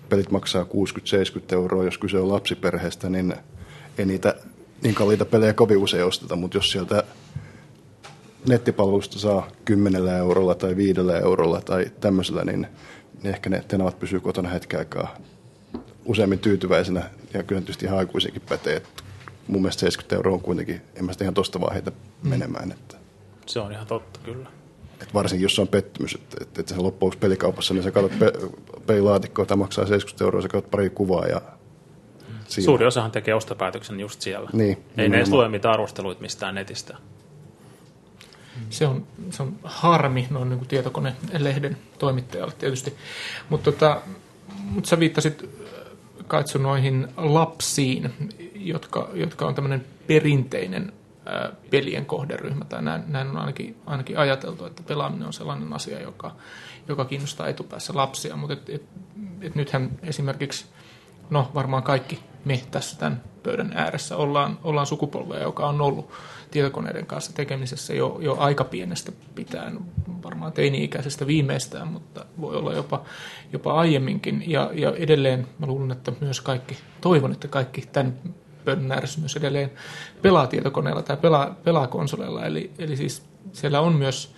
Pelit 0.09 0.31
maksaa 0.31 0.63
60-70 0.63 0.67
euroa, 1.51 1.83
jos 1.83 1.97
kyse 1.97 2.19
on 2.19 2.31
lapsiperheestä, 2.31 3.09
niin 3.09 3.33
ei 3.97 4.05
niitä 4.05 4.35
niin 4.81 4.95
kalliita 4.95 5.25
pelejä 5.25 5.53
kovin 5.53 5.77
usein 5.77 6.05
osteta, 6.05 6.35
mutta 6.35 6.57
jos 6.57 6.71
sieltä 6.71 7.03
nettipalvelusta 8.47 9.19
saa 9.19 9.47
10 9.65 10.07
eurolla 10.07 10.55
tai 10.55 10.75
5 10.75 10.99
eurolla 11.21 11.61
tai 11.61 11.91
tämmöisellä, 11.99 12.43
niin, 12.43 12.67
ehkä 13.23 13.49
ne 13.49 13.63
tenavat 13.67 13.99
pysyy 13.99 14.19
kotona 14.19 14.49
hetken 14.49 14.79
aikaa 14.79 15.17
useammin 16.05 16.39
tyytyväisenä. 16.39 17.09
Ja 17.33 17.43
kyllä 17.43 17.61
tietysti 17.61 17.85
ihan 17.85 17.97
aikuisiakin 17.97 18.41
pätee, 18.49 18.75
että 18.75 19.03
mun 19.47 19.61
mielestä 19.61 19.79
70 19.79 20.15
euroa 20.15 20.33
on 20.33 20.41
kuitenkin, 20.41 20.81
en 20.95 21.05
mä 21.05 21.11
sitä 21.11 21.23
ihan 21.23 21.33
tosta 21.33 21.61
vaan 21.61 21.73
heitä 21.73 21.91
menemään. 22.23 22.71
Että, 22.71 22.95
Se 23.45 23.59
on 23.59 23.71
ihan 23.71 23.87
totta, 23.87 24.19
kyllä. 24.23 24.49
Että 25.01 25.13
varsinkin 25.13 25.43
jos 25.43 25.55
se 25.55 25.61
on 25.61 25.67
pettymys, 25.67 26.15
että, 26.15 26.37
että, 26.41 26.61
että 26.61 26.75
sä 26.75 26.83
loppuksi 26.83 27.19
pelikaupassa, 27.19 27.73
niin 27.73 27.83
sä 27.83 27.91
katsot 27.91 28.19
pe, 28.19 28.33
pelilaatikkoa, 28.85 29.45
tämä 29.45 29.59
maksaa 29.59 29.85
70 29.85 30.23
euroa, 30.23 30.41
sä 30.41 30.47
katsot 30.47 30.71
pari 30.71 30.89
kuvaa 30.89 31.25
ja 31.25 31.41
siinä. 32.47 32.65
Suuri 32.65 32.85
osahan 32.85 33.11
tekee 33.11 33.33
ostopäätöksen 33.33 33.99
just 33.99 34.21
siellä. 34.21 34.49
Niin, 34.53 34.77
Ei 34.97 35.09
ne 35.09 35.17
edes 35.17 35.29
lue 35.29 35.49
mitään 35.49 35.73
arvosteluita 35.73 36.21
mistään 36.21 36.55
netistä. 36.55 36.97
Se 38.69 38.87
on, 38.87 39.07
se 39.29 39.43
on 39.43 39.55
harmi 39.63 40.27
noin 40.29 40.49
niin 40.49 40.57
kuin 40.57 40.67
tietokonelehden 40.67 41.77
toimittajalle 41.99 42.53
tietysti. 42.59 42.93
Mutta 43.49 43.71
tota, 43.71 44.01
mut 44.61 44.85
sä 44.85 44.99
viittasit 44.99 45.43
äh, 45.43 45.49
Kaitsu 46.27 46.57
noihin 46.57 47.07
lapsiin, 47.17 48.13
jotka, 48.55 49.09
jotka 49.13 49.47
on 49.47 49.55
tämmöinen 49.55 49.85
perinteinen 50.07 50.93
pelien 51.69 52.05
kohderyhmä, 52.05 52.65
tai 52.65 52.81
näin, 52.81 53.03
näin 53.07 53.27
on 53.27 53.37
ainakin, 53.37 53.77
ainakin 53.85 54.17
ajateltu, 54.17 54.65
että 54.65 54.83
pelaaminen 54.83 55.27
on 55.27 55.33
sellainen 55.33 55.73
asia, 55.73 56.01
joka, 56.01 56.35
joka 56.87 57.05
kiinnostaa 57.05 57.47
etupäässä 57.47 57.93
lapsia, 57.95 58.35
mutta 58.35 58.53
et, 58.53 58.69
et, 58.69 58.83
et 59.41 59.55
nythän 59.55 59.89
esimerkiksi, 60.03 60.65
no 61.29 61.51
varmaan 61.53 61.83
kaikki 61.83 62.19
me 62.45 62.61
tässä 62.71 62.99
tämän 62.99 63.23
pöydän 63.43 63.71
ääressä 63.75 64.17
ollaan, 64.17 64.59
ollaan 64.63 64.87
sukupolvea, 64.87 65.41
joka 65.41 65.67
on 65.67 65.81
ollut 65.81 66.11
tietokoneiden 66.51 67.05
kanssa 67.05 67.33
tekemisessä 67.33 67.93
jo, 67.93 68.17
jo 68.21 68.35
aika 68.39 68.63
pienestä 68.63 69.11
pitäen, 69.35 69.79
varmaan 70.23 70.51
teini-ikäisestä 70.51 71.27
viimeistään, 71.27 71.87
mutta 71.87 72.25
voi 72.41 72.55
olla 72.55 72.73
jopa, 72.73 73.01
jopa 73.53 73.73
aiemminkin. 73.73 74.43
Ja, 74.47 74.71
ja 74.73 74.93
edelleen 74.95 75.47
mä 75.59 75.65
luulen, 75.65 75.91
että 75.91 76.11
myös 76.21 76.41
kaikki, 76.41 76.77
toivon, 77.01 77.31
että 77.31 77.47
kaikki 77.47 77.81
tämän 77.81 78.19
pöydän 78.67 79.01
myös 79.19 79.35
edelleen 79.35 79.71
pelaa 80.21 80.47
tietokoneella 80.47 81.01
tai 81.01 81.17
pelaa, 81.17 81.55
pelaa 81.63 81.87
konsoleilla. 81.87 82.45
Eli, 82.45 82.71
eli 82.79 82.97
siis 82.97 83.23
siellä 83.53 83.81
on 83.81 83.95
myös 83.95 84.35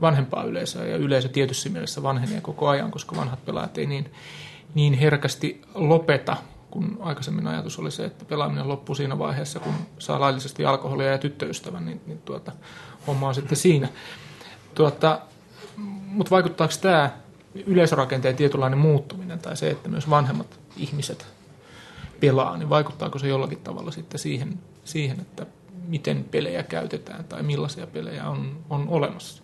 vanhempaa 0.00 0.44
yleisöä 0.44 0.84
ja 0.84 0.96
yleisö 0.96 1.28
tietyssä 1.28 1.68
mielessä 1.68 2.02
vanhenee 2.02 2.40
koko 2.40 2.68
ajan, 2.68 2.90
koska 2.90 3.16
vanhat 3.16 3.44
pelaajat 3.44 3.78
ei 3.78 3.86
niin, 3.86 4.12
niin 4.74 4.94
herkästi 4.94 5.62
lopeta, 5.74 6.36
kun 6.70 6.98
aikaisemmin 7.00 7.46
ajatus 7.46 7.78
oli 7.78 7.90
se, 7.90 8.04
että 8.04 8.24
pelaaminen 8.24 8.68
loppuu 8.68 8.94
siinä 8.94 9.18
vaiheessa, 9.18 9.60
kun 9.60 9.74
saa 9.98 10.20
laillisesti 10.20 10.64
alkoholia 10.64 11.10
ja 11.10 11.18
tyttöystävän, 11.18 11.86
niin, 11.86 12.00
niin 12.06 12.18
tuota, 12.18 12.52
homma 13.06 13.28
on 13.28 13.34
sitten 13.34 13.56
siinä. 13.56 13.88
Tuota, 14.74 15.20
mutta 16.06 16.30
vaikuttaako 16.30 16.74
tämä 16.80 17.10
yleisörakenteen 17.66 18.36
tietynlainen 18.36 18.78
muuttuminen 18.78 19.38
tai 19.38 19.56
se, 19.56 19.70
että 19.70 19.88
myös 19.88 20.10
vanhemmat 20.10 20.60
ihmiset 20.76 21.39
pelaa, 22.20 22.56
niin 22.56 22.68
vaikuttaako 22.68 23.18
se 23.18 23.28
jollakin 23.28 23.58
tavalla 23.58 23.90
sitten 23.90 24.20
siihen, 24.20 24.58
siihen 24.84 25.20
että 25.20 25.46
miten 25.88 26.24
pelejä 26.30 26.62
käytetään 26.62 27.24
tai 27.24 27.42
millaisia 27.42 27.86
pelejä 27.86 28.28
on, 28.28 28.58
on 28.70 28.88
olemassa? 28.88 29.42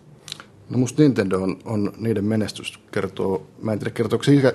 No 0.69 0.77
musta 0.77 1.01
Nintendo 1.01 1.37
on, 1.43 1.59
on 1.65 1.93
niiden 1.97 2.25
menestys 2.25 2.79
kertoo, 2.91 3.47
mä 3.61 3.73
en 3.73 3.79
tiedä 3.79 3.91
kertooko 3.91 4.23
se 4.23 4.33
ikä, 4.33 4.53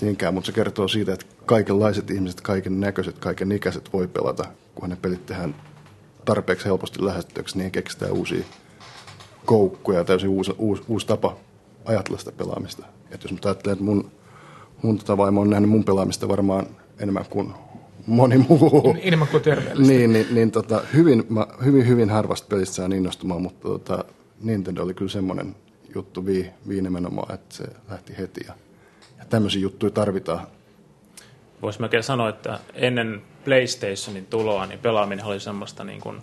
niinkään, 0.00 0.34
mutta 0.34 0.46
se 0.46 0.52
kertoo 0.52 0.88
siitä, 0.88 1.12
että 1.12 1.26
kaikenlaiset 1.46 2.10
ihmiset, 2.10 2.40
kaiken 2.40 2.80
näköiset, 2.80 3.18
kaiken 3.18 3.52
ikäiset 3.52 3.92
voi 3.92 4.08
pelata, 4.08 4.44
kunhan 4.74 4.90
ne 4.90 4.96
pelit 5.02 5.26
tehdään 5.26 5.54
tarpeeksi 6.24 6.66
helposti 6.66 7.04
lähestyttäväksi, 7.04 7.58
niin 7.58 7.70
keksitään 7.70 8.12
uusia 8.12 8.44
koukkuja 9.44 9.98
ja 9.98 10.04
täysin 10.04 10.28
uusi, 10.28 10.52
uusi, 10.58 10.82
uusi 10.88 11.06
tapa 11.06 11.36
ajatella 11.84 12.18
sitä 12.18 12.32
pelaamista. 12.32 12.86
Et 13.10 13.22
jos 13.22 13.32
mä 13.32 13.38
ajattelen, 13.44 13.72
että 13.72 13.84
mun, 13.84 14.10
mun 14.82 14.98
tota 14.98 15.16
vaimo 15.16 15.40
on 15.40 15.50
nähnyt 15.50 15.70
mun 15.70 15.84
pelaamista 15.84 16.28
varmaan 16.28 16.66
enemmän 17.02 17.24
kuin 17.30 17.54
moni 18.06 18.38
muu. 18.38 18.96
Enemmän 19.00 19.28
kuin 19.28 19.42
terveellistä. 19.42 19.92
Niin, 19.92 20.12
niin, 20.12 20.26
niin 20.30 20.50
tota, 20.50 20.82
hyvin, 20.94 21.24
mä, 21.28 21.46
hyvin, 21.64 21.88
hyvin 21.88 22.10
harvasta 22.10 22.48
pelistä 22.48 22.74
saan 22.74 22.92
innostumaan, 22.92 23.42
mutta 23.42 23.68
tota, 23.68 24.04
Nintendo 24.40 24.82
oli 24.82 24.94
kyllä 24.94 25.10
semmoinen 25.10 25.56
juttu 25.94 26.26
vii, 26.26 26.50
vii 26.68 26.82
nimenomaan, 26.82 27.34
että 27.34 27.54
se 27.54 27.64
lähti 27.90 28.18
heti. 28.18 28.40
Ja, 28.46 28.54
ja 29.18 29.24
tämmöisiä 29.24 29.62
juttuja 29.62 29.90
tarvitaan. 29.90 30.46
Voisi 31.62 31.80
melkein 31.80 32.02
sanoa, 32.02 32.28
että 32.28 32.58
ennen 32.74 33.22
PlayStationin 33.44 34.26
tuloa, 34.26 34.66
niin 34.66 34.78
pelaaminen 34.78 35.24
oli 35.24 35.40
semmoista 35.40 35.84
niin 35.84 36.00
kuin 36.00 36.18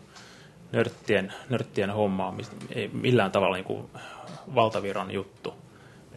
nörttien, 0.72 1.34
nörttien 1.50 1.90
hommaa, 1.90 2.32
mistä 2.32 2.56
ei 2.76 2.90
millään 2.94 3.32
tavalla 3.32 3.56
niin 3.56 3.66
kuin 3.66 3.84
valtaviran 4.56 5.12
juttu. 5.12 5.54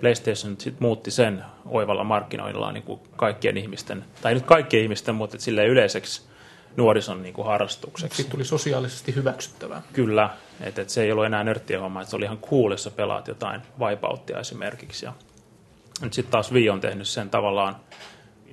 PlayStation 0.03 0.57
sitten 0.59 0.83
muutti 0.83 1.11
sen 1.11 1.45
oivalla 1.67 2.05
markkinoillaan 2.05 2.75
niin 2.75 2.85
kuin 2.85 3.01
kaikkien 3.17 3.57
ihmisten, 3.57 4.05
tai 4.23 4.35
nyt 4.35 4.45
kaikkien 4.45 4.83
ihmisten, 4.83 5.15
mutta 5.15 5.39
sille 5.39 5.67
yleiseksi 5.67 6.23
nuorison 6.77 7.23
niin 7.23 7.35
kuin 7.35 7.47
harrastukseksi. 7.47 8.17
Sitten 8.17 8.33
tuli 8.33 8.45
sosiaalisesti 8.45 9.15
hyväksyttävää. 9.15 9.83
Kyllä, 9.93 10.31
että 10.61 10.83
et 10.83 10.89
se 10.89 11.03
ei 11.03 11.13
ollut 11.13 11.27
enää 11.27 11.45
nörttien 11.45 11.81
homma, 11.81 12.01
että 12.01 12.11
se 12.11 12.17
oli 12.17 12.25
ihan 12.25 12.39
cool, 12.39 12.71
jos 12.71 12.91
pelaat 12.97 13.29
jotain 13.29 13.61
Wipeoutia 13.81 14.41
esimerkiksi. 14.41 15.07
Ja 15.07 15.13
nyt 16.03 16.13
sitten 16.13 16.33
taas 16.33 16.53
Wii 16.53 16.71
on 16.71 16.81
tehnyt 16.81 17.09
sen 17.09 17.31
tavallaan 17.31 17.77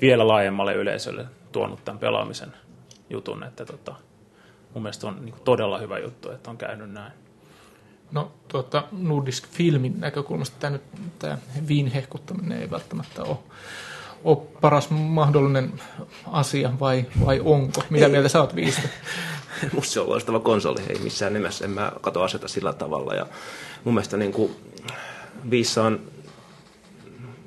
vielä 0.01 0.27
laajemmalle 0.27 0.73
yleisölle 0.73 1.25
tuonut 1.51 1.85
tämän 1.85 1.99
pelaamisen 1.99 2.53
jutun, 3.09 3.43
että 3.43 3.65
tota, 3.65 3.95
mun 4.73 4.83
mielestä 4.83 5.07
on 5.07 5.25
niin 5.25 5.35
todella 5.43 5.77
hyvä 5.77 5.99
juttu, 5.99 6.31
että 6.31 6.49
on 6.51 6.57
käynyt 6.57 6.91
näin. 6.91 7.13
No 8.11 8.31
tuota, 8.47 8.83
Nordisk 8.91 9.47
Filmin 9.47 9.99
näkökulmasta 9.99 10.55
tämä, 10.59 10.71
nyt, 10.71 10.81
tämä 11.19 11.37
viin 11.67 11.87
hehkuttaminen 11.87 12.61
ei 12.61 12.71
välttämättä 12.71 13.23
ole, 13.23 13.37
ole 14.23 14.37
paras 14.61 14.89
mahdollinen 14.89 15.73
asia 16.27 16.71
vai, 16.79 17.05
vai 17.25 17.41
onko? 17.43 17.83
Mitä 17.89 18.05
Ei. 18.05 18.11
mieltä 18.11 18.29
sä 18.29 18.41
oot 18.41 18.55
viistä? 18.55 18.89
Musta 19.75 19.93
se 19.93 19.99
on 19.99 20.09
loistava 20.09 20.39
konsoli, 20.39 20.81
ei 20.89 20.99
missään 20.99 21.33
nimessä. 21.33 21.65
En 21.65 21.71
mä 21.71 21.91
kato 22.01 22.21
aseta 22.21 22.47
sillä 22.47 22.73
tavalla. 22.73 23.13
Ja 23.13 23.25
mun 23.83 23.93
mielestä 23.93 24.17
niin 24.17 24.31
kuin, 24.31 24.55
Viissa 25.49 25.83
on 25.83 25.99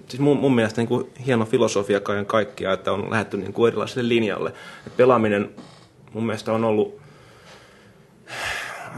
siis 0.09 0.20
mun, 0.20 0.37
mun 0.37 0.55
mielestä 0.55 0.81
niin 0.81 0.88
kuin, 0.88 1.11
hieno 1.27 1.44
filosofia 1.44 2.01
kaiken 2.01 2.27
kaikkiaan, 2.27 2.75
että 2.75 2.92
on 2.92 3.11
lähdetty 3.11 3.37
niin 3.37 3.53
kuin 3.53 3.68
erilaiselle 3.68 4.09
linjalle. 4.09 4.53
Et 4.87 4.96
pelaaminen 4.96 5.51
mun 6.12 6.27
mielestä 6.27 6.53
on 6.53 6.64
ollut 6.64 7.02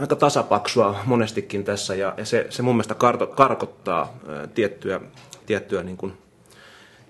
aika 0.01 0.15
tasapaksua 0.15 0.99
monestikin 1.05 1.63
tässä 1.63 1.95
ja, 1.95 2.13
ja 2.17 2.25
se, 2.25 2.47
se 2.49 2.61
mun 2.61 2.75
mielestä 2.75 2.95
karto, 2.95 3.27
karkottaa 3.27 4.17
tiettyä, 4.53 5.01
tiettyä 5.45 5.83
niin 5.83 5.97
kuin, 5.97 6.13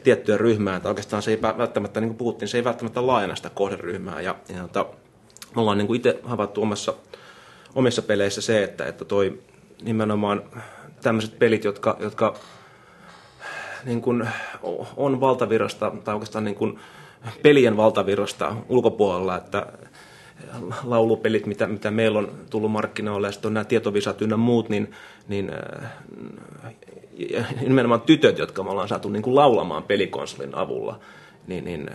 tiettyä 0.03 0.37
ryhmää, 0.37 0.75
että 0.75 0.89
oikeastaan 0.89 1.21
se 1.21 1.31
ei 1.31 1.41
välttämättä, 1.41 1.99
niin 1.99 2.09
kuin 2.09 2.17
puhuttiin, 2.17 2.49
se 2.49 2.57
ei 2.57 2.63
välttämättä 2.63 3.07
laajena 3.07 3.35
sitä 3.35 3.49
kohderyhmää. 3.49 4.21
Ja, 4.21 4.35
ja 4.55 4.61
tota, 4.61 4.85
me 5.55 5.61
ollaan 5.61 5.77
niin 5.77 5.87
kuin 5.87 5.97
itse 5.97 6.19
havaittu 6.23 6.61
omassa, 6.61 6.93
omissa 7.75 8.01
peleissä 8.01 8.41
se, 8.41 8.63
että, 8.63 8.85
että 8.85 9.05
toi 9.05 9.39
nimenomaan 9.81 10.43
tämmöiset 11.01 11.39
pelit, 11.39 11.63
jotka, 11.63 11.97
jotka 11.99 12.35
niin 13.85 14.01
kuin 14.01 14.29
on 14.97 15.21
valtavirrasta 15.21 15.91
tai 16.03 16.13
oikeastaan 16.13 16.43
niin 16.43 16.55
kuin 16.55 16.79
pelien 17.41 17.77
valtavirrasta 17.77 18.55
ulkopuolella, 18.69 19.37
että 19.37 19.65
laulupelit, 20.83 21.45
mitä, 21.45 21.67
mitä 21.67 21.91
meillä 21.91 22.19
on 22.19 22.31
tullut 22.49 22.71
markkinoille, 22.71 23.27
ja 23.27 23.31
sitten 23.31 23.49
on 23.49 23.53
nämä 23.53 23.63
tietovisat 23.63 24.21
ynnä 24.21 24.37
muut, 24.37 24.69
niin, 24.69 24.91
niin 25.27 25.51
ja 27.29 27.43
nimenomaan 27.61 28.01
tytöt, 28.01 28.37
jotka 28.37 28.63
me 28.63 28.69
ollaan 28.69 28.87
saatu 28.87 29.09
niin 29.09 29.23
kuin 29.23 29.35
laulamaan 29.35 29.83
pelikonsolin 29.83 30.55
avulla, 30.55 30.99
niin, 31.47 31.65
niin 31.65 31.89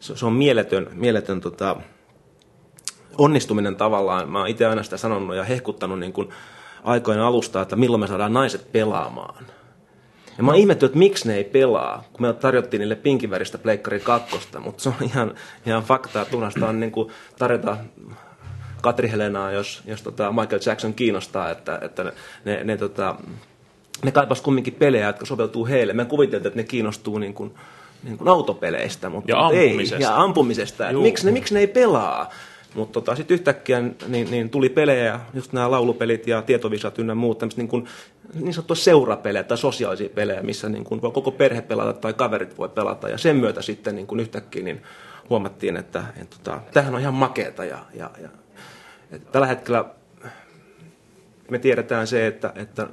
se, 0.00 0.16
se 0.16 0.26
on 0.26 0.32
mieletön, 0.32 0.86
mieletön 0.92 1.40
tota, 1.40 1.76
onnistuminen 3.18 3.76
tavallaan. 3.76 4.30
Mä 4.30 4.38
oon 4.38 4.48
itse 4.48 4.66
aina 4.66 4.82
sitä 4.82 4.96
sanonut 4.96 5.36
ja 5.36 5.44
hehkuttanut 5.44 5.98
niin 5.98 6.12
kuin 6.12 6.28
aikojen 6.84 7.20
alusta, 7.20 7.62
että 7.62 7.76
milloin 7.76 8.00
me 8.00 8.06
saadaan 8.06 8.32
naiset 8.32 8.72
pelaamaan. 8.72 9.44
Ja 10.38 10.44
mä 10.44 10.50
oon 10.50 10.60
ihmettynyt, 10.60 10.90
että 10.90 10.98
miksi 10.98 11.28
ne 11.28 11.34
ei 11.34 11.44
pelaa, 11.44 12.04
kun 12.12 12.26
me 12.26 12.32
tarjottiin 12.32 12.80
niille 12.80 12.96
pinkiväristä 12.96 13.58
Pleikkari 13.58 14.00
kakkosta, 14.00 14.60
mutta 14.60 14.82
se 14.82 14.88
on 14.88 14.94
ihan, 15.00 15.34
ihan 15.66 15.82
faktaa. 15.82 16.24
Tunnasta 16.24 16.68
on 16.68 16.80
niin 16.80 16.92
kuin 16.92 17.12
tarjota 17.38 17.76
Katri 18.82 19.10
Helenaa, 19.10 19.52
jos, 19.52 19.82
jos 19.86 20.02
tota 20.02 20.32
Michael 20.32 20.60
Jackson 20.66 20.94
kiinnostaa, 20.94 21.50
että, 21.50 21.78
että 21.82 22.04
ne, 22.04 22.12
ne, 22.44 22.64
ne, 22.64 22.76
tota, 22.76 23.14
ne 24.04 24.10
kaipas 24.10 24.40
kumminkin 24.40 24.74
pelejä, 24.74 25.06
jotka 25.06 25.26
soveltuu 25.26 25.66
heille. 25.66 25.92
Me 25.92 26.04
kuviteltiin, 26.04 26.46
että 26.46 26.60
ne 26.60 26.64
kiinnostuu 26.64 27.18
niin 27.18 27.34
kuin, 27.34 27.54
niin 28.02 28.18
kuin 28.18 28.28
autopeleistä, 28.28 29.08
mutta 29.08 29.30
ja 29.30 29.46
ampumisesta. 29.46 29.96
ei. 29.96 30.02
Ja 30.02 30.16
ampumisesta. 30.16 30.92
Miksi 30.92 31.26
ne, 31.26 31.32
miksi 31.32 31.54
ne 31.54 31.60
ei 31.60 31.66
pelaa? 31.66 32.30
Mutta 32.74 32.92
tota, 32.92 33.16
sitten 33.16 33.34
yhtäkkiä 33.34 33.80
niin, 34.08 34.30
niin 34.30 34.50
tuli 34.50 34.68
pelejä, 34.68 35.20
just 35.34 35.52
nämä 35.52 35.70
laulupelit 35.70 36.26
ja 36.26 36.42
tietovisat 36.42 36.98
ynnä 36.98 37.14
muut, 37.14 37.42
niin, 37.56 37.68
kuin, 37.68 37.86
niin 38.34 38.54
sanottuja 38.54 38.76
seurapelejä 38.76 39.44
tai 39.44 39.58
sosiaalisia 39.58 40.08
pelejä, 40.08 40.42
missä 40.42 40.68
niin 40.68 40.84
kuin 40.84 41.02
voi 41.02 41.10
koko 41.10 41.30
perhe 41.30 41.62
pelata 41.62 41.92
tai 41.92 42.12
kaverit 42.12 42.58
voi 42.58 42.68
pelata. 42.68 43.08
Ja 43.08 43.18
sen 43.18 43.36
myötä 43.36 43.62
sitten 43.62 43.94
niin 43.94 44.06
kuin 44.06 44.20
yhtäkkiä 44.20 44.64
niin 44.64 44.82
huomattiin, 45.30 45.76
että, 45.76 46.04
että, 46.22 46.36
että 46.36 46.60
tämähän 46.72 46.94
on 46.94 47.00
ihan 47.00 47.14
makeeta. 47.14 47.64
Ja, 47.64 47.78
ja, 47.94 48.10
ja, 48.22 48.28
tällä 49.32 49.46
hetkellä 49.46 49.84
me 51.50 51.58
tiedetään 51.58 52.06
se, 52.06 52.26
että, 52.26 52.52
että 52.54 52.88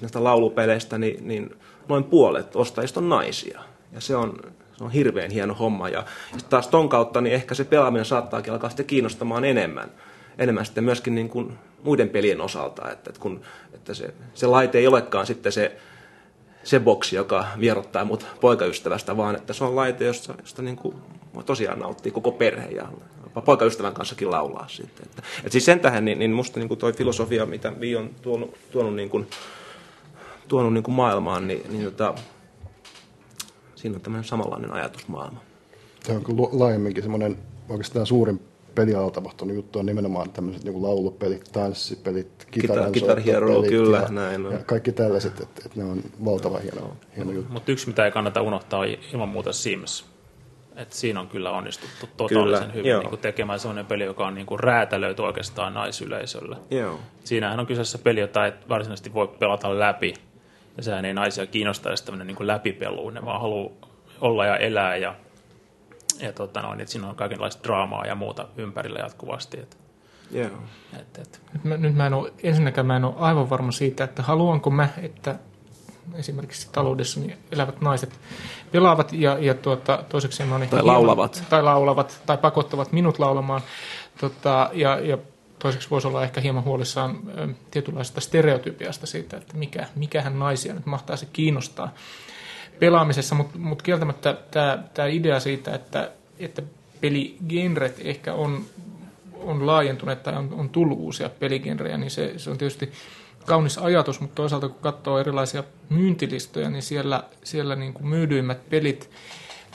näistä 0.00 0.24
laulupeleistä 0.24 0.98
niin, 0.98 1.28
niin 1.28 1.56
noin 1.88 2.04
puolet 2.04 2.56
ostajista 2.56 3.00
on 3.00 3.08
naisia. 3.08 3.60
Ja 3.92 4.00
se 4.00 4.16
on, 4.16 4.40
se 4.78 4.84
on 4.84 4.90
hirveän 4.90 5.30
hieno 5.30 5.54
homma. 5.54 5.88
Ja, 5.88 6.04
taas 6.50 6.68
ton 6.68 6.88
kautta 6.88 7.20
niin 7.20 7.34
ehkä 7.34 7.54
se 7.54 7.64
pelaaminen 7.64 8.04
saattaakin 8.04 8.52
alkaa 8.52 8.70
sitten 8.70 8.86
kiinnostamaan 8.86 9.44
enemmän. 9.44 9.90
Enemmän 10.38 10.66
sitten 10.66 10.84
myöskin 10.84 11.14
niin 11.14 11.28
kuin 11.28 11.58
muiden 11.82 12.08
pelien 12.08 12.40
osalta. 12.40 12.90
Että, 12.90 13.10
että, 13.10 13.20
kun, 13.20 13.40
että 13.74 13.94
se, 13.94 14.14
se 14.34 14.46
laite 14.46 14.78
ei 14.78 14.86
olekaan 14.86 15.26
sitten 15.26 15.52
se, 15.52 15.76
se 16.62 16.80
boksi, 16.80 17.16
joka 17.16 17.46
vierottaa 17.60 18.04
mut 18.04 18.26
poikaystävästä, 18.40 19.16
vaan 19.16 19.36
että 19.36 19.52
se 19.52 19.64
on 19.64 19.76
laite, 19.76 20.04
josta, 20.04 20.34
josta 20.40 20.62
niin 20.62 20.76
kuin 20.76 20.94
tosiaan 21.46 21.78
nauttii 21.78 22.12
koko 22.12 22.32
perhe 22.32 22.68
ja 22.68 22.88
poikaystävän 23.44 23.94
kanssakin 23.94 24.30
laulaa 24.30 24.68
sitten. 24.68 25.06
Että, 25.06 25.22
että 25.38 25.50
siis 25.50 25.64
sen 25.64 25.80
tähän, 25.80 26.04
niin, 26.04 26.18
niin 26.18 26.32
musta 26.32 26.60
niin 26.60 26.68
kuin 26.68 26.78
toi 26.78 26.92
filosofia, 26.92 27.46
mitä 27.46 27.80
Vi 27.80 27.96
on 27.96 28.10
tuonut, 28.22 28.54
tuonut, 28.70 28.94
niin 28.94 29.10
kuin, 29.10 29.26
tuonut 30.48 30.72
niin 30.72 30.84
kuin 30.84 30.94
maailmaan, 30.94 31.48
niin, 31.48 31.62
niin 31.68 31.84
tota, 31.84 32.14
siinä 33.78 33.96
on 33.96 34.00
tämmöinen 34.00 34.24
samanlainen 34.24 34.72
ajatusmaailma. 34.72 35.40
Tämä 36.06 36.18
on 36.18 36.24
kyllä 36.24 36.42
laajemminkin 36.52 37.02
semmoinen 37.02 37.38
oikeastaan 37.68 38.06
suurin 38.06 38.40
pelialalla 38.74 39.10
tapahtunut 39.10 39.56
juttu 39.56 39.78
on 39.78 39.86
nimenomaan 39.86 40.30
tämmöiset 40.30 40.64
niin 40.64 40.82
laulupelit, 40.82 41.44
tanssipelit, 41.52 42.46
kitaran 42.50 42.92
Kitar, 42.92 43.20
kyllä, 43.68 43.98
ja, 43.98 44.08
näin 44.08 44.46
on. 44.46 44.52
ja 44.52 44.58
kaikki 44.58 44.92
tällaiset, 44.92 45.40
että, 45.40 45.62
että 45.66 45.78
ne 45.80 45.84
on 45.84 46.02
valtava 46.24 46.58
hieno, 46.58 46.96
hieno 47.16 47.32
juttu. 47.32 47.52
Mutta 47.52 47.72
yksi, 47.72 47.86
mitä 47.86 48.04
ei 48.04 48.10
kannata 48.10 48.42
unohtaa, 48.42 48.80
on 48.80 48.86
ilman 49.12 49.28
muuta 49.28 49.52
Sims. 49.52 50.06
Et 50.76 50.92
siinä 50.92 51.20
on 51.20 51.28
kyllä 51.28 51.50
onnistuttu 51.50 52.08
totaalisen 52.16 52.70
kyllä, 52.70 52.74
hyvin 52.74 52.98
niin 52.98 53.08
kuin 53.08 53.20
tekemään 53.20 53.60
sellainen 53.60 53.86
peli, 53.86 54.04
joka 54.04 54.26
on 54.26 54.34
niin 54.34 54.46
kuin 54.46 54.60
räätälöity 54.60 55.22
oikeastaan 55.22 55.74
naisyleisölle. 55.74 56.56
Joo. 56.70 56.98
Siinähän 57.24 57.60
on 57.60 57.66
kyseessä 57.66 57.98
peli, 57.98 58.20
jota 58.20 58.46
ei 58.46 58.52
varsinaisesti 58.68 59.14
voi 59.14 59.28
pelata 59.28 59.78
läpi, 59.78 60.14
ja 60.78 60.82
sehän 60.82 61.04
ei 61.04 61.14
naisia 61.14 61.46
kiinnosta 61.46 61.88
edes 61.88 62.02
tämmöinen 62.02 62.26
niin 62.26 62.46
läpipelu, 62.46 63.10
ne 63.10 63.24
vaan 63.24 63.40
haluaa 63.40 63.72
olla 64.20 64.46
ja 64.46 64.56
elää 64.56 64.96
ja, 64.96 65.14
ja 66.20 66.32
tota 66.32 66.62
noin, 66.62 66.80
että 66.80 66.92
siinä 66.92 67.08
on 67.08 67.14
kaikenlaista 67.14 67.64
draamaa 67.64 68.06
ja 68.06 68.14
muuta 68.14 68.48
ympärillä 68.56 68.98
jatkuvasti. 68.98 69.60
Että, 69.60 69.76
yeah. 70.34 70.52
et, 71.00 71.18
et. 71.18 71.40
Nyt, 71.52 71.64
mä, 71.64 71.76
nyt 71.76 71.94
mä 71.94 72.06
en 72.06 72.14
ole, 72.14 72.32
ensinnäkään 72.42 72.86
mä 72.86 72.96
en 72.96 73.04
ole 73.04 73.14
aivan 73.18 73.50
varma 73.50 73.72
siitä, 73.72 74.04
että 74.04 74.22
haluanko 74.22 74.70
mä, 74.70 74.88
että 75.02 75.38
esimerkiksi 76.14 76.68
taloudessa 76.72 77.20
niin 77.20 77.38
elävät 77.52 77.80
naiset 77.80 78.20
pelaavat 78.72 79.12
ja, 79.12 79.38
ja 79.38 79.54
tuota, 79.54 80.04
toiseksi 80.08 80.44
mä 80.44 80.66
tai 80.70 80.82
laulavat. 80.82 81.44
Tai 81.50 81.62
laulavat 81.62 82.22
tai 82.26 82.38
pakottavat 82.38 82.92
minut 82.92 83.18
laulamaan. 83.18 83.60
Tota, 84.20 84.70
ja, 84.72 85.00
ja 85.00 85.18
toiseksi 85.58 85.90
voisi 85.90 86.06
olla 86.06 86.24
ehkä 86.24 86.40
hieman 86.40 86.64
huolissaan 86.64 87.18
tietynlaisesta 87.70 88.20
stereotypiasta 88.20 89.06
siitä, 89.06 89.36
että 89.36 89.56
mikä, 89.56 89.86
mikähän 89.96 90.38
naisia 90.38 90.74
nyt 90.74 90.86
mahtaisi 90.86 91.28
kiinnostaa 91.32 91.94
pelaamisessa, 92.78 93.34
mutta 93.34 93.58
mut 93.58 93.82
kieltämättä 93.82 94.36
tämä 94.94 95.08
idea 95.08 95.40
siitä, 95.40 95.74
että, 95.74 96.10
että 96.38 96.62
peligenret 97.00 98.00
ehkä 98.04 98.34
on, 98.34 98.64
on 99.34 99.66
laajentuneet 99.66 100.22
tai 100.22 100.34
on, 100.36 100.48
on 100.52 100.68
tullut 100.68 100.98
uusia 100.98 101.28
peligenrejä, 101.28 101.96
niin 101.96 102.10
se, 102.10 102.34
se 102.36 102.50
on 102.50 102.58
tietysti 102.58 102.92
kaunis 103.46 103.78
ajatus, 103.78 104.20
mutta 104.20 104.34
toisaalta 104.34 104.68
kun 104.68 104.80
katsoo 104.80 105.18
erilaisia 105.18 105.64
myyntilistoja, 105.88 106.70
niin 106.70 106.82
siellä, 106.82 107.24
siellä 107.44 107.76
niin 107.76 107.92
kuin 107.92 108.06
myydyimmät 108.06 108.70
pelit 108.70 109.10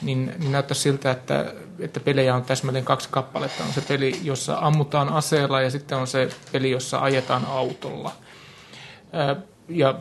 niin, 0.04 0.34
niin 0.40 0.52
näyttää 0.52 0.76
siltä, 0.76 1.12
että, 1.12 1.54
että 1.80 2.00
pelejä 2.00 2.36
on 2.36 2.44
täsmälleen 2.44 2.86
kaksi 2.86 3.10
kappaletta. 3.12 3.64
On 3.64 3.74
se 3.74 3.82
peli, 3.82 4.20
jossa 4.24 4.58
ammutaan 4.62 5.10
aseella 5.10 5.62
ja 5.62 5.70
sitten 5.70 5.98
on 5.98 6.08
se 6.08 6.30
peli, 6.52 6.72
jossa 6.72 7.00
ajetaan 7.00 7.46
autolla. 7.46 8.12
Ja 9.70 10.00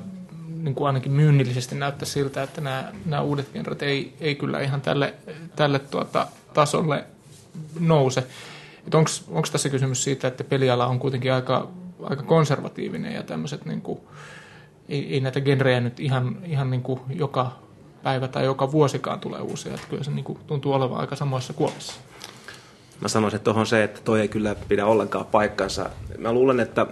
niin 0.62 0.75
kuin 0.75 0.87
ainakin 0.87 1.12
myynnillisesti 1.12 1.75
näyttää 1.75 2.07
siltä, 2.07 2.43
että 2.43 2.61
nämä, 2.61 2.93
nämä 3.07 3.23
uudet 3.23 3.53
genret 3.53 3.83
ei, 3.83 4.15
ei 4.21 4.35
kyllä 4.35 4.61
ihan 4.61 4.81
tälle, 4.81 5.15
tälle 5.57 5.79
tuota, 5.79 6.27
tasolle 6.55 7.05
nouse. 7.81 8.27
Onko 9.29 9.49
tässä 9.53 9.69
kysymys 9.69 10.05
siitä, 10.05 10.29
että 10.29 10.45
peliala 10.45 10.87
on 10.87 10.99
kuitenkin 10.99 11.33
aika, 11.33 11.69
aika 12.03 12.23
konservatiivinen 12.23 13.15
ja 13.15 13.23
tämmöiset, 13.23 13.65
niin 13.65 13.83
kuin, 13.83 14.01
ei, 14.88 15.15
ei 15.15 15.21
näitä 15.21 15.41
genrejä 15.41 15.81
nyt 15.81 16.01
ihan, 16.01 16.38
ihan 16.45 16.71
niin 16.71 16.83
kuin 16.83 17.01
joka 17.11 17.59
päivä 18.03 18.29
tai 18.29 18.45
joka 18.45 18.73
vuosikaan 18.73 19.21
tulee 19.21 19.41
uusia. 19.41 19.75
Että 19.75 19.87
kyllä 19.91 20.05
se 20.05 20.11
niin 20.11 20.25
kuin 20.25 20.38
tuntuu 20.47 20.73
olevan 20.73 21.01
aika 21.01 21.17
samoissa 21.17 21.53
kuopissa. 21.53 21.95
Mä 23.01 23.09
sanoisin 23.09 23.41
tuohon 23.41 23.67
se, 23.67 23.85
että 23.85 24.01
toi 24.05 24.21
ei 24.21 24.29
kyllä 24.29 24.55
pidä 24.69 24.87
ollenkaan 24.87 25.27
paikkansa. 25.27 25.91
Mä 26.19 26.33
luulen, 26.33 26.61
että, 26.61 26.87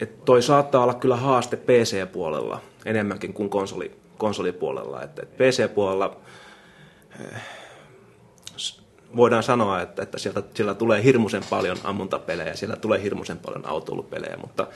että 0.00 0.24
toi 0.24 0.42
saattaa 0.42 0.82
olla 0.82 0.94
kyllä 0.94 1.16
haaste 1.16 1.56
PC-puolella 1.56 2.60
enemmänkin 2.84 3.32
kuin 3.32 3.50
konsoli, 3.50 3.96
konsolipuolella. 4.18 5.02
Että, 5.02 5.22
että 5.22 5.44
PC-puolella 5.44 6.16
eh, 7.20 7.40
voidaan 9.16 9.42
sanoa, 9.42 9.80
että, 9.80 10.02
että 10.02 10.18
sieltä, 10.18 10.42
siellä 10.54 10.74
tulee 10.74 11.04
hirmuisen 11.04 11.42
paljon 11.50 11.76
ammuntapelejä, 11.84 12.56
siellä 12.56 12.76
tulee 12.76 13.02
hirmuisen 13.02 13.38
paljon 13.38 13.66
autoilupelejä, 13.66 14.36
mutta 14.36 14.66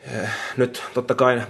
eh, 0.00 0.28
nyt 0.56 0.82
totta 0.94 1.14
kai 1.14 1.42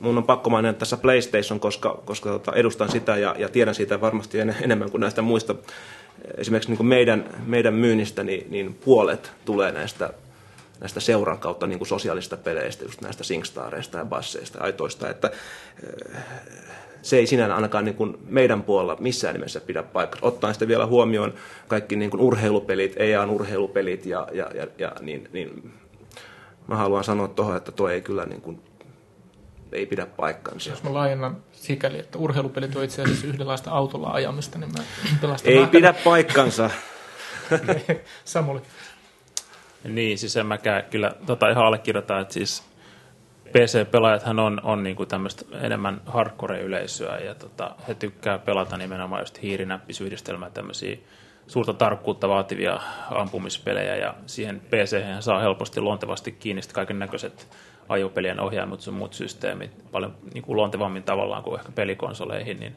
mun 0.00 0.18
on 0.18 0.24
pakko 0.24 0.50
mainita 0.50 0.78
tässä 0.78 0.96
PlayStation, 0.96 1.60
koska, 1.60 2.02
koska 2.04 2.30
tota, 2.30 2.52
edustan 2.52 2.90
sitä 2.90 3.16
ja, 3.16 3.34
ja 3.38 3.48
tiedän 3.48 3.74
siitä 3.74 4.00
varmasti 4.00 4.40
en, 4.40 4.56
enemmän 4.60 4.90
kuin 4.90 5.00
näistä 5.00 5.22
muista. 5.22 5.54
Esimerkiksi 6.38 6.70
niin 6.70 6.76
kuin 6.76 6.86
meidän, 6.86 7.24
meidän 7.46 7.74
myynnistä, 7.74 8.24
niin, 8.24 8.46
niin 8.50 8.74
puolet 8.74 9.32
tulee 9.44 9.72
näistä, 9.72 10.10
näistä 10.80 11.00
seuran 11.00 11.38
kautta 11.38 11.66
niin 11.66 11.78
kuin 11.78 11.88
sosiaalista 11.88 12.36
peleistä, 12.36 12.84
just 12.84 13.00
näistä 13.00 13.24
Singstareista 13.24 13.98
ja 13.98 14.04
basseista 14.04 14.58
ja 14.58 14.64
aitoista, 14.64 15.10
että 15.10 15.30
eh, 15.82 16.22
se 17.02 17.16
ei 17.16 17.26
sinänsä 17.26 17.54
ainakaan 17.54 17.84
niin 17.84 17.94
kuin 17.94 18.18
meidän 18.28 18.62
puolella 18.62 18.96
missään 19.00 19.34
nimessä 19.34 19.60
pidä 19.60 19.82
paikkaa. 19.82 20.18
Ottaen 20.22 20.54
sitten 20.54 20.68
vielä 20.68 20.86
huomioon 20.86 21.34
kaikki 21.68 21.96
niin 21.96 22.10
kuin 22.10 22.20
urheilupelit, 22.20 22.94
EA-urheilupelit 22.96 24.06
ja, 24.06 24.28
ja, 24.32 24.50
ja, 24.54 24.66
ja 24.78 24.92
niin, 25.00 25.28
niin 25.32 25.72
mä 26.66 26.76
haluan 26.76 27.04
sanoa 27.04 27.28
tuohon, 27.28 27.56
että 27.56 27.72
tuo 27.72 27.88
ei 27.88 28.00
kyllä 28.00 28.26
niin 28.26 28.40
kuin 28.40 28.60
ei 29.74 29.86
pidä 29.86 30.06
paikkansa. 30.06 30.70
Jos 30.70 30.82
mä 30.82 30.94
laajennan 30.94 31.36
sikäli, 31.52 31.98
että 31.98 32.18
urheilupelit 32.18 32.76
on 32.76 32.84
itse 32.84 33.02
asiassa 33.02 33.26
yhdenlaista 33.26 33.70
autolla 33.70 34.10
ajamista, 34.10 34.58
niin 34.58 34.72
mä 34.72 34.84
pelastan 35.20 35.52
Ei 35.52 35.66
pidä 35.66 35.94
paikkansa. 36.04 36.70
Samuli. 38.24 38.60
Niin, 39.84 40.18
siis 40.18 40.36
en 40.36 40.46
mäkään 40.46 40.84
kyllä 40.90 41.12
tota 41.26 41.48
ihan 41.48 41.66
allekirjoita, 41.66 42.20
että 42.20 42.34
siis 42.34 42.62
PC-pelaajathan 43.48 44.38
on, 44.38 44.60
on 44.64 44.82
niin 44.82 44.96
kuin 44.96 45.08
tämmöistä 45.08 45.44
enemmän 45.60 46.00
hardcore-yleisöä 46.06 47.18
ja 47.18 47.34
tota, 47.34 47.74
he 47.88 47.94
tykkää 47.94 48.38
pelata 48.38 48.76
nimenomaan 48.76 49.22
just 49.22 49.42
hiirinäppisyhdistelmää 49.42 50.50
tämmöisiä 50.50 50.96
suurta 51.46 51.72
tarkkuutta 51.72 52.28
vaativia 52.28 52.80
ampumispelejä 53.10 53.96
ja 53.96 54.14
siihen 54.26 54.60
PC 54.60 55.20
saa 55.20 55.40
helposti 55.40 55.80
luontevasti 55.80 56.32
kiinni 56.32 56.62
kaiken 56.72 56.98
näköiset 56.98 57.48
ajopelien 57.88 58.40
ohjaimet 58.40 58.86
ja 58.86 58.92
muut 58.92 59.14
systeemit 59.14 59.70
paljon 59.92 60.14
niin 60.34 60.44
kuin 60.44 60.56
luontevammin 60.56 61.02
tavallaan 61.02 61.42
kuin 61.42 61.60
ehkä 61.60 61.72
pelikonsoleihin, 61.72 62.60
niin 62.60 62.76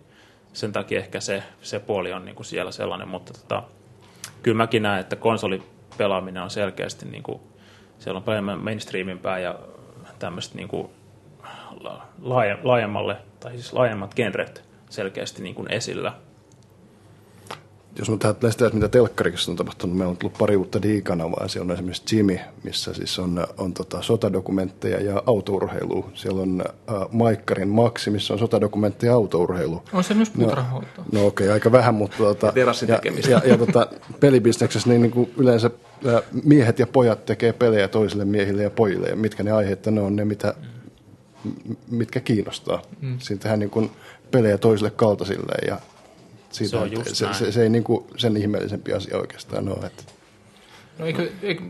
sen 0.53 0.71
takia 0.71 0.99
ehkä 0.99 1.19
se, 1.19 1.43
se 1.61 1.79
puoli 1.79 2.13
on 2.13 2.25
niin 2.25 2.35
kuin 2.35 2.45
siellä 2.45 2.71
sellainen, 2.71 3.07
mutta 3.07 3.33
tota, 3.33 3.63
kyllä 4.43 4.57
mäkin 4.57 4.83
näen, 4.83 4.99
että 4.99 5.15
konsolipelaaminen 5.15 6.43
on 6.43 6.49
selkeästi, 6.49 7.05
niin 7.05 7.23
kuin, 7.23 7.39
siellä 7.99 8.17
on 8.17 8.23
paljon 8.23 8.63
mainstreamimpää 8.63 9.39
ja 9.39 9.59
tämmöistä 10.19 10.55
niin 10.55 10.67
kuin 10.67 10.89
laaje, 12.21 12.57
laajemmalle, 12.63 13.17
tai 13.39 13.51
siis 13.51 13.73
laajemmat 13.73 14.15
genret 14.15 14.63
selkeästi 14.89 15.43
niin 15.43 15.55
kuin 15.55 15.73
esillä– 15.73 16.13
jos 17.99 18.09
mä 18.09 18.17
tähän 18.17 18.35
sitä, 18.51 18.69
mitä 18.73 18.87
telkkarikissa 18.87 19.51
on 19.51 19.57
tapahtunut, 19.57 19.97
meillä 19.97 20.11
on 20.11 20.17
tullut 20.17 20.37
pari 20.37 20.55
uutta 20.55 20.81
diikanavaa. 20.81 21.47
Siellä 21.47 21.71
on 21.71 21.73
esimerkiksi 21.73 22.15
Jimmy, 22.15 22.39
missä 22.63 22.93
siis 22.93 23.19
on, 23.19 23.47
on 23.57 23.73
tota 23.73 24.01
sotadokumentteja 24.01 25.01
ja 25.01 25.23
autourheilua. 25.25 26.09
Siellä 26.13 26.41
on 26.41 26.63
äh, 26.89 26.95
Maikkarin 27.11 27.69
Maxi, 27.69 28.11
missä 28.11 28.33
on 28.33 28.39
sotadokumentteja 28.39 29.11
ja 29.11 29.15
autourheilu. 29.15 29.83
On 29.93 30.03
se 30.03 30.13
myös 30.13 30.29
puutarhahoitoa. 30.29 31.05
No, 31.11 31.19
no 31.19 31.27
okei, 31.27 31.47
okay, 31.47 31.53
aika 31.53 31.71
vähän, 31.71 31.95
mutta 31.95 32.17
tota, 32.17 32.53
ja, 32.55 32.65
ja, 32.87 32.99
ja, 33.29 33.41
ja 33.45 33.57
tota, 33.57 33.87
pelibisneksessä 34.19 34.89
niin, 34.89 35.01
niin 35.01 35.11
kuin 35.11 35.33
yleensä 35.37 35.69
äh, 36.07 36.21
miehet 36.43 36.79
ja 36.79 36.87
pojat 36.87 37.25
tekee 37.25 37.53
pelejä 37.53 37.87
toisille 37.87 38.25
miehille 38.25 38.63
ja 38.63 38.69
pojille. 38.69 39.07
Ja 39.07 39.15
mitkä 39.15 39.43
ne 39.43 39.51
aiheet 39.51 39.85
ne 39.85 40.01
on 40.01 40.15
ne, 40.15 40.25
mitä, 40.25 40.53
mitkä 41.91 42.19
kiinnostaa. 42.19 42.81
Mm. 43.01 43.19
Siitähän 43.19 43.59
niin 43.59 43.69
kuin 43.69 43.91
pelejä 44.31 44.57
toisille 44.57 44.91
kaltaisille 44.91 45.53
ja 45.67 45.77
siitä, 46.49 46.71
se, 46.71 46.77
on 46.77 46.91
just 46.91 47.15
se, 47.15 47.33
se, 47.33 47.51
se, 47.51 47.63
ei 47.63 47.69
niin 47.69 47.83
kuin 47.83 48.05
sen 48.17 48.37
ihmeellisempi 48.37 48.93
asia 48.93 49.17
oikeastaan 49.17 49.69
ole. 49.69 49.85
Että. 49.85 50.03
No 50.99 51.05
eikö, 51.05 51.31
eikö, 51.41 51.63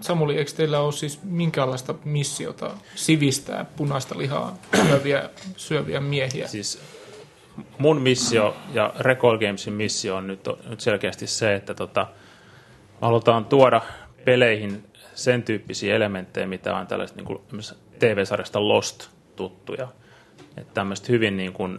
Samuli, 0.00 0.36
eikö 0.36 0.52
teillä 0.52 0.80
ole 0.80 0.92
siis 0.92 1.22
minkäänlaista 1.22 1.94
missiota 2.04 2.70
sivistää 2.94 3.64
punaista 3.64 4.18
lihaa 4.18 4.58
syöviä, 4.86 5.30
syöviä 5.56 6.00
miehiä? 6.00 6.48
Siis 6.48 6.80
mun 7.78 8.02
missio 8.02 8.56
ja 8.74 8.94
Recall 8.98 9.38
Gamesin 9.38 9.72
missio 9.72 10.16
on 10.16 10.26
nyt, 10.26 10.40
nyt 10.68 10.80
selkeästi 10.80 11.26
se, 11.26 11.54
että 11.54 11.74
tota, 11.74 12.06
halutaan 13.00 13.44
tuoda 13.44 13.82
peleihin 14.24 14.84
sen 15.14 15.42
tyyppisiä 15.42 15.96
elementtejä, 15.96 16.46
mitä 16.46 16.76
on 16.76 16.86
tällaista 16.86 17.16
niin 17.16 17.26
kuin 17.26 17.40
TV-sarjasta 17.98 18.68
Lost 18.68 19.08
tuttuja. 19.36 19.88
Että 20.56 20.74
tämmöistä 20.74 21.06
hyvin 21.12 21.36
niin 21.36 21.52
kuin 21.52 21.78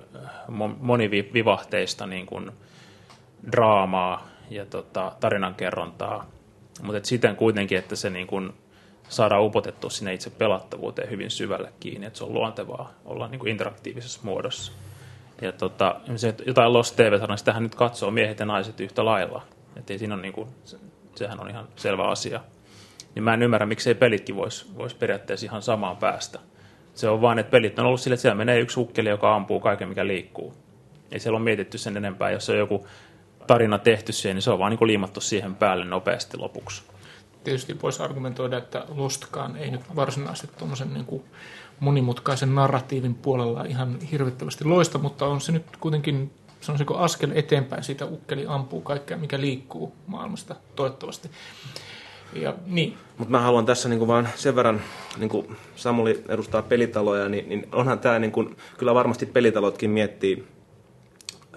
monivivahteista 0.80 2.08
niin 2.08 2.26
kuin 2.26 2.52
draamaa 3.52 4.28
ja 4.50 4.66
tota, 4.66 5.12
tarinankerrontaa, 5.20 6.26
mutta 6.82 7.08
siten 7.08 7.36
kuitenkin, 7.36 7.78
että 7.78 7.96
se 7.96 8.10
niin 8.10 8.28
kuin 8.28 8.54
saadaan 9.10 9.44
upotettua 9.44 9.90
sinne 9.90 10.14
itse 10.14 10.30
pelattavuuteen 10.30 11.10
hyvin 11.10 11.32
syvälle 11.32 11.74
kiinni, 11.80 12.08
että 12.08 12.18
se 12.18 12.24
on 12.24 12.34
luontevaa 12.34 12.92
olla 13.06 13.28
niin 13.28 13.40
kuin 13.40 13.52
interaktiivisessa 13.52 14.20
muodossa. 14.24 14.72
Ja 15.42 15.52
tota, 15.52 16.02
se, 16.16 16.36
jotain 16.46 16.74
Lost 16.74 16.96
tv 16.96 17.28
niin 17.28 17.38
sitähän 17.38 17.64
nyt 17.64 17.76
katsoo 17.76 18.12
miehet 18.12 18.40
ja 18.40 18.46
naiset 18.46 18.80
yhtä 18.80 19.06
lailla. 19.06 19.42
Että 19.76 19.98
siinä 19.98 20.14
on 20.14 20.22
niin 20.22 20.34
kuin, 20.34 20.50
sehän 21.16 21.40
on 21.40 21.50
ihan 21.50 21.68
selvä 21.76 22.04
asia. 22.04 22.40
Niin 23.16 23.24
mä 23.24 23.34
en 23.34 23.44
ymmärrä, 23.44 23.66
miksei 23.66 23.96
pelitkin 23.96 24.36
voisi 24.36 24.66
vois 24.78 24.94
periaatteessa 24.94 25.46
ihan 25.46 25.62
samaan 25.62 25.98
päästä. 25.98 26.40
Se 26.94 27.10
on 27.10 27.22
vain, 27.22 27.40
että 27.40 27.52
pelit 27.52 27.80
on 27.80 27.86
ollut 27.86 28.02
sille, 28.02 28.14
että 28.14 28.22
siellä 28.22 28.38
menee 28.38 28.60
yksi 28.60 28.80
ukkeli, 28.80 29.10
joka 29.10 29.36
ampuu 29.36 29.60
kaiken, 29.60 29.90
mikä 29.90 30.08
liikkuu. 30.08 30.54
Ei 31.12 31.20
siellä 31.20 31.38
ole 31.38 31.44
mietitty 31.44 31.78
sen 31.78 31.98
enempää. 31.98 32.32
Jos 32.32 32.50
on 32.50 32.58
joku 32.58 32.88
tarina 33.48 33.80
tehty 33.80 34.12
siihen, 34.12 34.36
niin 34.36 34.42
se 34.42 34.52
on 34.52 34.60
vaan 34.60 34.72
niin 34.72 34.88
liimattu 34.88 35.22
siihen 35.22 35.56
päälle 35.56 35.86
nopeasti 35.86 36.38
lopuksi. 36.38 36.84
Tietysti 37.44 37.82
voisi 37.82 38.04
argumentoida, 38.04 38.58
että 38.58 38.86
Lostkaan 38.96 39.58
ei 39.58 39.72
nyt 39.72 39.96
varsinaisesti 39.96 40.58
tuommoisen 40.58 40.94
niin 40.94 41.06
kuin 41.06 41.24
monimutkaisen 41.80 42.56
narratiivin 42.56 43.16
puolella 43.16 43.64
ihan 43.64 44.00
hirvittävästi 44.00 44.66
loista, 44.66 44.98
mutta 44.98 45.26
on 45.26 45.42
se 45.42 45.52
nyt 45.52 45.78
kuitenkin 45.80 46.32
sanoisinko 46.62 46.98
askel 46.98 47.32
eteenpäin 47.36 47.84
siitä 47.84 48.06
ukkeli 48.06 48.46
ampuu 48.48 48.82
kaikkea, 48.82 49.18
mikä 49.18 49.42
liikkuu 49.42 49.96
maailmasta, 50.08 50.56
toivottavasti. 50.76 51.30
Ja, 52.34 52.54
niin. 52.65 52.98
Mutta 53.17 53.32
mä 53.32 53.39
haluan 53.39 53.65
tässä 53.65 53.89
niinku 53.89 54.08
vaan 54.08 54.30
sen 54.36 54.56
verran, 54.56 54.82
niin 55.17 55.30
kuin 55.30 55.58
Samuli 55.76 56.24
edustaa 56.30 56.62
pelitaloja, 56.62 57.30
niin, 57.30 57.50
niin 57.50 57.67
onhan 57.72 58.00
tämä, 58.00 58.20
niinku, 58.20 58.50
kyllä 58.78 58.94
varmasti 58.94 59.26
pelitalotkin 59.26 59.89
miettii 59.89 60.48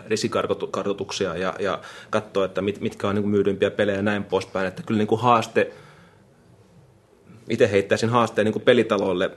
risikartoituksia 0.07 1.37
ja, 1.37 1.55
ja 1.59 1.81
katsoo, 2.11 2.45
että 2.45 2.63
mit, 2.63 2.81
mitkä 2.81 3.09
on 3.09 3.15
niinku 3.15 3.29
myydympiä 3.29 3.71
pelejä 3.71 3.97
ja 3.97 4.03
näin 4.03 4.25
poispäin. 4.25 4.67
Että 4.67 4.83
kyllä 4.83 4.99
niinku 4.99 5.17
haaste, 5.17 5.73
itse 7.49 7.71
heittäisin 7.71 8.11
haasteen 8.11 8.45
niinku 8.45 8.61
pelitaloille 8.61 9.31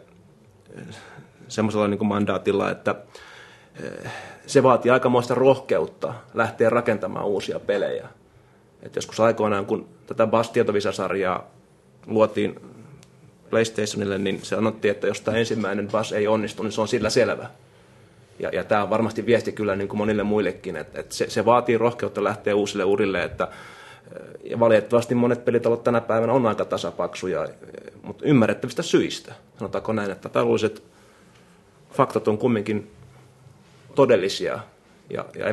semmoisella 1.48 1.88
niinku 1.88 2.06
mandaatilla, 2.06 2.72
että 2.72 2.96
eh, 3.84 4.12
se 4.48 4.64
vaatii 4.64 4.92
aikamoista 4.92 5.36
rohkeutta 5.36 6.14
lähteä 6.34 6.70
rakentamaan 6.70 7.26
uusia 7.26 7.60
pelejä. 7.60 8.08
Et 8.84 8.96
joskus 8.96 9.20
aikoinaan, 9.20 9.66
kun 9.66 9.88
tätä 10.08 10.28
Bass-tietovisasarjaa 10.28 11.44
luotiin 12.06 12.60
PlayStationille, 13.50 14.18
niin 14.18 14.40
se 14.44 14.56
sanottiin, 14.56 14.92
että 14.92 15.08
jos 15.08 15.22
tämä 15.22 15.38
ensimmäinen 15.38 15.88
Bass 15.88 16.12
ei 16.12 16.28
onnistu, 16.28 16.64
niin 16.64 16.72
se 16.72 16.82
on 16.82 16.88
sillä 16.88 17.10
selvä. 17.10 17.50
Ja, 18.40 18.50
ja 18.54 18.64
tämä 18.64 18.84
on 18.84 18.90
varmasti 18.90 19.26
viesti 19.26 19.52
kyllä 19.52 19.76
niin 19.76 19.88
kuin 19.88 19.98
monille 19.98 20.24
muillekin, 20.24 20.76
että, 20.76 21.00
että 21.00 21.16
se, 21.16 21.30
se 21.30 21.46
vaatii 21.46 21.78
rohkeutta 21.78 22.24
lähteä 22.24 22.56
uusille 22.56 22.84
urille, 22.84 23.24
että 23.24 23.48
ja 24.44 24.60
valitettavasti 24.60 25.16
monet 25.16 25.46
pelitalot 25.46 25.84
tänä 25.84 26.02
päivänä 26.02 26.34
on 26.34 26.46
aika 26.46 26.66
tasapaksuja, 26.66 27.48
mutta 28.02 28.26
ymmärrettävistä 28.26 28.82
syistä. 28.82 29.34
Sanotaanko 29.58 29.94
näin, 29.94 30.12
että 30.12 30.30
taloudelliset 30.30 30.84
faktat 31.92 32.28
on 32.28 32.38
kumminkin 32.38 32.92
todellisia 33.96 34.60
ja, 35.10 35.26
ja 35.36 35.46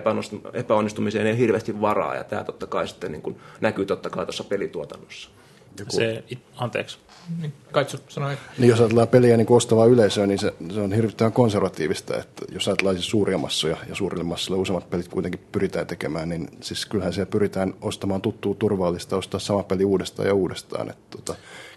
epäonnistumiseen 0.53 1.27
ei 1.27 1.39
hirveästi 1.39 1.81
varaa, 1.81 2.15
ja 2.15 2.25
tämä 2.25 2.45
totta 2.45 2.67
kai 2.67 2.89
sitten 2.89 3.13
niin 3.13 3.23
kuin 3.23 3.37
näkyy 3.61 3.87
totta 3.87 4.11
kai 4.11 4.27
tuossa 4.27 4.45
pelituotannossa. 4.45 5.31
Joku... 5.79 5.93
Se, 5.93 6.25
anteeksi. 6.57 6.99
Niin, 7.41 7.53
Kaitsu 7.73 7.99
sanoi. 8.09 8.37
Niin, 8.59 8.69
jos 8.69 8.81
ajatellaan 8.81 9.09
peliä 9.09 9.37
niin 9.37 9.47
ostavaa 9.53 9.87
yleisöä, 9.87 10.27
niin 10.27 10.39
se, 10.39 10.55
se 10.75 10.81
on 10.81 10.93
hirvittävän 10.93 11.33
konservatiivista. 11.33 12.17
Että 12.17 12.45
jos 12.53 12.69
ajatellaan 12.69 12.97
siis 12.97 13.11
suuria 13.11 13.39
massoja 13.39 13.77
ja 13.89 13.95
suurille 13.95 14.25
massoille 14.25 14.63
useammat 14.63 14.91
pelit 14.91 15.09
kuitenkin 15.09 15.41
pyritään 15.53 15.87
tekemään, 15.87 16.29
niin 16.29 16.49
siis 16.61 16.87
kyllähän 16.87 17.13
siellä 17.13 17.31
pyritään 17.31 17.75
ostamaan 17.81 18.21
tuttua 18.21 18.55
turvallista, 18.55 19.17
ostaa 19.17 19.41
sama 19.41 19.63
peli 19.63 19.85
uudestaan 19.85 20.29
ja 20.29 20.35
uudestaan. 20.35 20.91
Että 20.91 21.17
tota, 21.17 21.35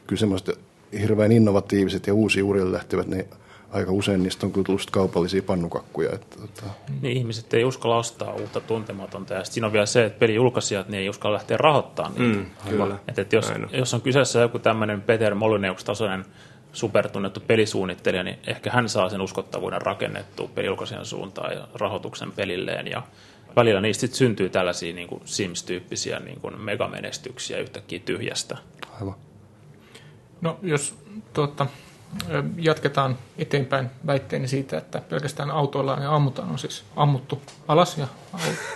kyllä 0.08 0.20
semmoiset 0.20 0.60
hirveän 1.00 1.32
innovatiiviset 1.32 2.08
ja 2.08 2.14
uusi 2.14 2.42
uurille 2.42 2.72
lähtevät, 2.72 3.08
niin 3.08 3.26
aika 3.72 3.92
usein 3.92 4.24
niistä 4.24 4.46
on 4.46 4.52
kyllä 4.52 4.66
tullut 4.66 4.92
kaupallisia 4.92 5.42
pannukakkuja. 5.42 6.10
Että, 6.14 6.36
että... 6.44 6.64
Niin, 7.02 7.18
ihmiset 7.18 7.54
ei 7.54 7.66
uskalla 7.66 7.98
ostaa 7.98 8.34
uutta 8.34 8.62
tuntematonta. 8.62 9.34
Ja 9.34 9.44
siinä 9.44 9.68
on 9.68 9.74
vielä 9.74 9.86
se, 9.86 10.06
että 10.06 10.20
pelijulkaisijat 10.20 10.90
niin 10.90 11.02
ei 11.02 11.10
uskalla 11.10 11.34
lähteä 11.34 11.58
rahoittamaan 11.58 12.14
niitä. 12.16 12.40
Mm, 12.40 12.46
kyllä. 12.70 12.98
Että, 13.08 13.22
että 13.22 13.36
jos, 13.36 13.54
jos 13.72 13.94
on 13.94 14.02
kyseessä 14.02 14.40
joku 14.40 14.60
tämmöinen 14.60 15.02
Peter 15.02 15.36
Molyneux-tasoinen 15.36 16.26
supertunnettu 16.74 17.40
pelisuunnittelija, 17.40 18.24
niin 18.24 18.40
ehkä 18.48 18.72
hän 18.72 18.90
saa 18.90 19.10
sen 19.10 19.22
uskottavuuden 19.22 19.82
rakennettua 19.82 20.50
pelijulkaisijan 20.56 21.06
suuntaan 21.06 21.54
ja 21.54 21.68
rahoituksen 21.74 22.32
pelilleen. 22.32 22.88
Ja 22.88 23.04
välillä 23.56 23.82
niistä 23.82 24.02
sit 24.02 24.14
syntyy 24.14 24.50
tällaisia 24.50 24.94
niin 24.94 25.08
kuin 25.08 25.22
Sims-tyyppisiä 25.26 26.20
niin 26.20 26.40
kuin 26.40 26.62
megamenestyksiä 26.62 27.58
yhtäkkiä 27.58 28.00
tyhjästä. 28.00 28.58
Aivan. 29.00 29.16
No 30.42 30.60
jos 30.62 30.96
tuota, 31.34 31.68
jatketaan 32.58 33.18
eteenpäin 33.38 33.90
väitteeni 34.08 34.48
siitä, 34.48 34.78
että 34.78 35.02
pelkästään 35.10 35.52
autoilla 35.52 35.98
ja 36.02 36.16
ammutaan 36.16 36.50
on 36.50 36.60
siis 36.60 36.84
ammuttu 36.96 37.42
alas 37.68 37.98
ja 37.98 38.08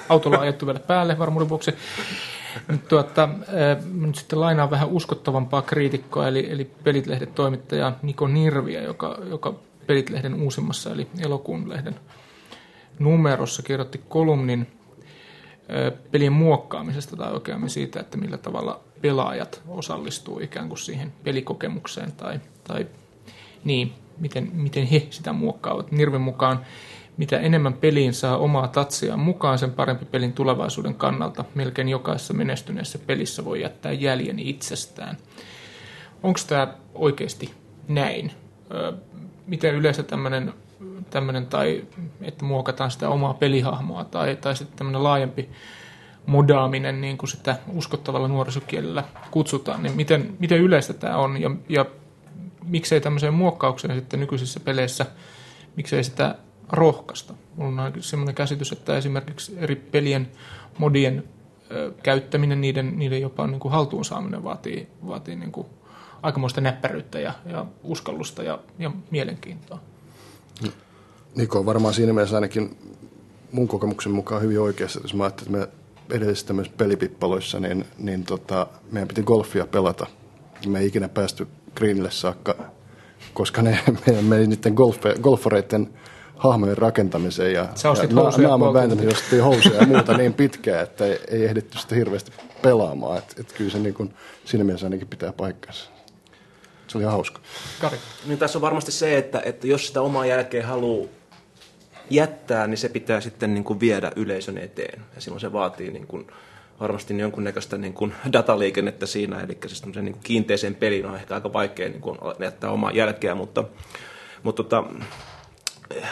autolla 0.09 0.37
on 0.37 0.43
ajettu 0.43 0.65
vielä 0.65 0.79
päälle 0.79 1.19
varmuuden 1.19 1.49
vuoksi. 1.49 1.73
Nyt, 2.67 2.87
tuota, 2.87 3.29
nyt 3.93 4.15
sitten 4.15 4.39
lainaan 4.39 4.71
vähän 4.71 4.89
uskottavampaa 4.89 5.61
kriitikkoa, 5.61 6.27
eli, 6.27 6.51
eli 6.51 6.65
Pelitlehden 6.83 7.33
toimittaja 7.33 7.93
Niko 8.01 8.27
Nirviä, 8.27 8.81
joka, 8.81 9.17
joka 9.29 9.53
Pelitlehden 9.87 10.33
uusimmassa, 10.33 10.91
eli 10.91 11.07
elokuun 11.19 11.69
lehden 11.69 11.95
numerossa 12.99 13.63
kirjoitti 13.63 14.01
kolumnin 14.09 14.67
pelien 16.11 16.33
muokkaamisesta 16.33 17.17
tai 17.17 17.31
oikeammin 17.31 17.69
siitä, 17.69 17.99
että 17.99 18.17
millä 18.17 18.37
tavalla 18.37 18.79
pelaajat 19.01 19.61
osallistuu 19.67 20.39
ikään 20.39 20.67
kuin 20.67 20.77
siihen 20.77 21.13
pelikokemukseen 21.23 22.11
tai, 22.11 22.39
tai 22.63 22.87
niin, 23.63 23.93
miten, 24.17 24.49
miten 24.53 24.85
he 24.85 25.07
sitä 25.09 25.33
muokkaavat. 25.33 25.91
Nirven 25.91 26.21
mukaan 26.21 26.59
mitä 27.17 27.39
enemmän 27.39 27.73
peliin 27.73 28.13
saa 28.13 28.37
omaa 28.37 28.67
tatsia 28.67 29.17
mukaan, 29.17 29.59
sen 29.59 29.71
parempi 29.71 30.05
pelin 30.05 30.33
tulevaisuuden 30.33 30.95
kannalta. 30.95 31.45
Melkein 31.55 31.89
jokaisessa 31.89 32.33
menestyneessä 32.33 32.99
pelissä 32.99 33.45
voi 33.45 33.61
jättää 33.61 33.91
jäljen 33.91 34.39
itsestään. 34.39 35.17
Onko 36.23 36.39
tämä 36.47 36.73
oikeasti 36.95 37.51
näin? 37.87 38.31
miten 39.47 39.75
yleensä 39.75 40.03
tämmöinen, 40.03 40.53
tämmöinen 41.09 41.45
tai 41.45 41.83
että 42.21 42.45
muokataan 42.45 42.91
sitä 42.91 43.09
omaa 43.09 43.33
pelihahmoa 43.33 44.03
tai, 44.03 44.35
tai 44.35 44.55
sitten 44.55 44.77
tämmöinen 44.77 45.03
laajempi 45.03 45.49
modaaminen, 46.25 47.01
niin 47.01 47.17
kuin 47.17 47.29
sitä 47.29 47.55
uskottavalla 47.73 48.27
nuorisokielellä 48.27 49.03
kutsutaan, 49.31 49.83
niin 49.83 49.95
miten, 49.95 50.35
miten 50.39 50.59
yleistä 50.59 50.93
tämä 50.93 51.17
on 51.17 51.41
ja, 51.41 51.51
ja 51.69 51.85
miksei 52.65 53.01
tämmöiseen 53.01 53.33
muokkaukseen 53.33 53.95
sitten 53.95 54.19
nykyisissä 54.19 54.59
peleissä, 54.59 55.05
miksei 55.75 56.03
sitä 56.03 56.35
rohkaista. 56.69 57.33
Mulla 57.55 57.83
on 57.83 57.93
sellainen 57.99 58.35
käsitys, 58.35 58.71
että 58.71 58.97
esimerkiksi 58.97 59.55
eri 59.57 59.75
pelien 59.75 60.31
modien 60.77 61.23
käyttäminen, 62.03 62.61
niiden, 62.61 62.99
niiden 62.99 63.21
jopa 63.21 63.47
niin 63.47 63.59
kuin 63.59 63.71
haltuun 63.71 64.05
saaminen 64.05 64.43
vaatii, 64.43 64.87
vaatii 65.07 65.35
niin 65.35 65.51
kuin 65.51 65.67
aikamoista 66.21 66.61
näppäryyttä 66.61 67.19
ja, 67.19 67.33
ja 67.45 67.65
uskallusta 67.83 68.43
ja, 68.43 68.59
ja 68.79 68.91
mielenkiintoa. 69.11 69.79
Niko 71.35 71.59
on 71.59 71.65
varmaan 71.65 71.93
siinä 71.93 72.13
mielessä 72.13 72.37
ainakin 72.37 72.77
mun 73.51 73.67
kokemuksen 73.67 74.11
mukaan 74.11 74.41
hyvin 74.41 74.59
oikeassa, 74.59 74.99
jos 75.03 75.13
mä 75.13 75.23
ajattelin, 75.23 75.55
että 75.55 75.67
me 76.09 76.15
edellisissä 76.15 76.53
pelipippaloissa, 76.77 77.59
niin, 77.59 77.85
niin 77.97 78.23
tota, 78.23 78.67
meidän 78.91 79.07
piti 79.07 79.23
golfia 79.23 79.67
pelata. 79.67 80.07
Me 80.67 80.79
ei 80.79 80.87
ikinä 80.87 81.09
päästy 81.09 81.47
greenille 81.75 82.11
saakka, 82.11 82.55
koska 83.33 83.61
ne, 83.61 83.79
meidän 84.07 84.25
meni 84.25 84.47
niiden 84.47 84.73
golfe, 84.73 85.15
golfareiden 85.21 85.89
hahmojen 86.35 86.77
rakentamiseen 86.77 87.53
ja, 87.53 87.67
Sä 87.75 87.89
ja 87.89 88.07
na, 88.11 88.47
naaman 88.47 88.73
vääntämiseen 88.73 89.13
ostettiin 89.13 89.43
housuja 89.43 89.79
ja 89.81 89.87
muuta 89.87 90.17
niin 90.17 90.33
pitkään, 90.33 90.83
että 90.83 91.05
ei, 91.05 91.19
ei 91.27 91.45
ehditty 91.45 91.77
sitä 91.77 91.95
hirveästi 91.95 92.31
pelaamaan. 92.61 93.17
Et, 93.17 93.35
et 93.39 93.53
kyllä 93.53 93.71
se 93.71 93.79
niin 93.79 93.93
kuin, 93.93 94.13
siinä 94.45 94.63
mielessä 94.63 94.85
ainakin 94.85 95.07
pitää 95.07 95.33
paikkansa. 95.33 95.89
Se 96.87 96.97
oli 96.97 97.05
hauska. 97.05 97.39
Kari. 97.81 97.97
Niin 98.25 98.39
tässä 98.39 98.57
on 98.57 98.61
varmasti 98.61 98.91
se, 98.91 99.17
että, 99.17 99.41
että 99.45 99.67
jos 99.67 99.87
sitä 99.87 100.01
omaa 100.01 100.25
jälkeen 100.25 100.65
haluaa 100.65 101.07
jättää, 102.09 102.67
niin 102.67 102.77
se 102.77 102.89
pitää 102.89 103.21
sitten 103.21 103.53
niin 103.53 103.63
kuin 103.63 103.79
viedä 103.79 104.11
yleisön 104.15 104.57
eteen. 104.57 105.01
Ja 105.15 105.21
silloin 105.21 105.41
se 105.41 105.53
vaatii 105.53 105.91
niin 105.91 106.07
kuin 106.07 106.27
varmasti 106.81 107.17
jonkunnäköistä 107.17 107.77
niin 107.77 107.93
kuin 107.93 108.13
dataliikennettä 108.33 109.05
siinä, 109.05 109.39
eli 109.39 109.57
siis 109.67 109.85
niin 109.85 110.13
kuin 110.13 110.23
kiinteiseen 110.23 110.75
peliin 110.75 111.05
on 111.05 111.15
ehkä 111.15 111.35
aika 111.35 111.53
vaikea 111.53 111.89
niin 111.89 112.01
kuin 112.01 112.17
jättää 112.39 112.71
omaa 112.71 112.91
jälkeä, 112.91 113.35
mutta, 113.35 113.63
mutta 114.43 114.63
tota, 114.63 114.83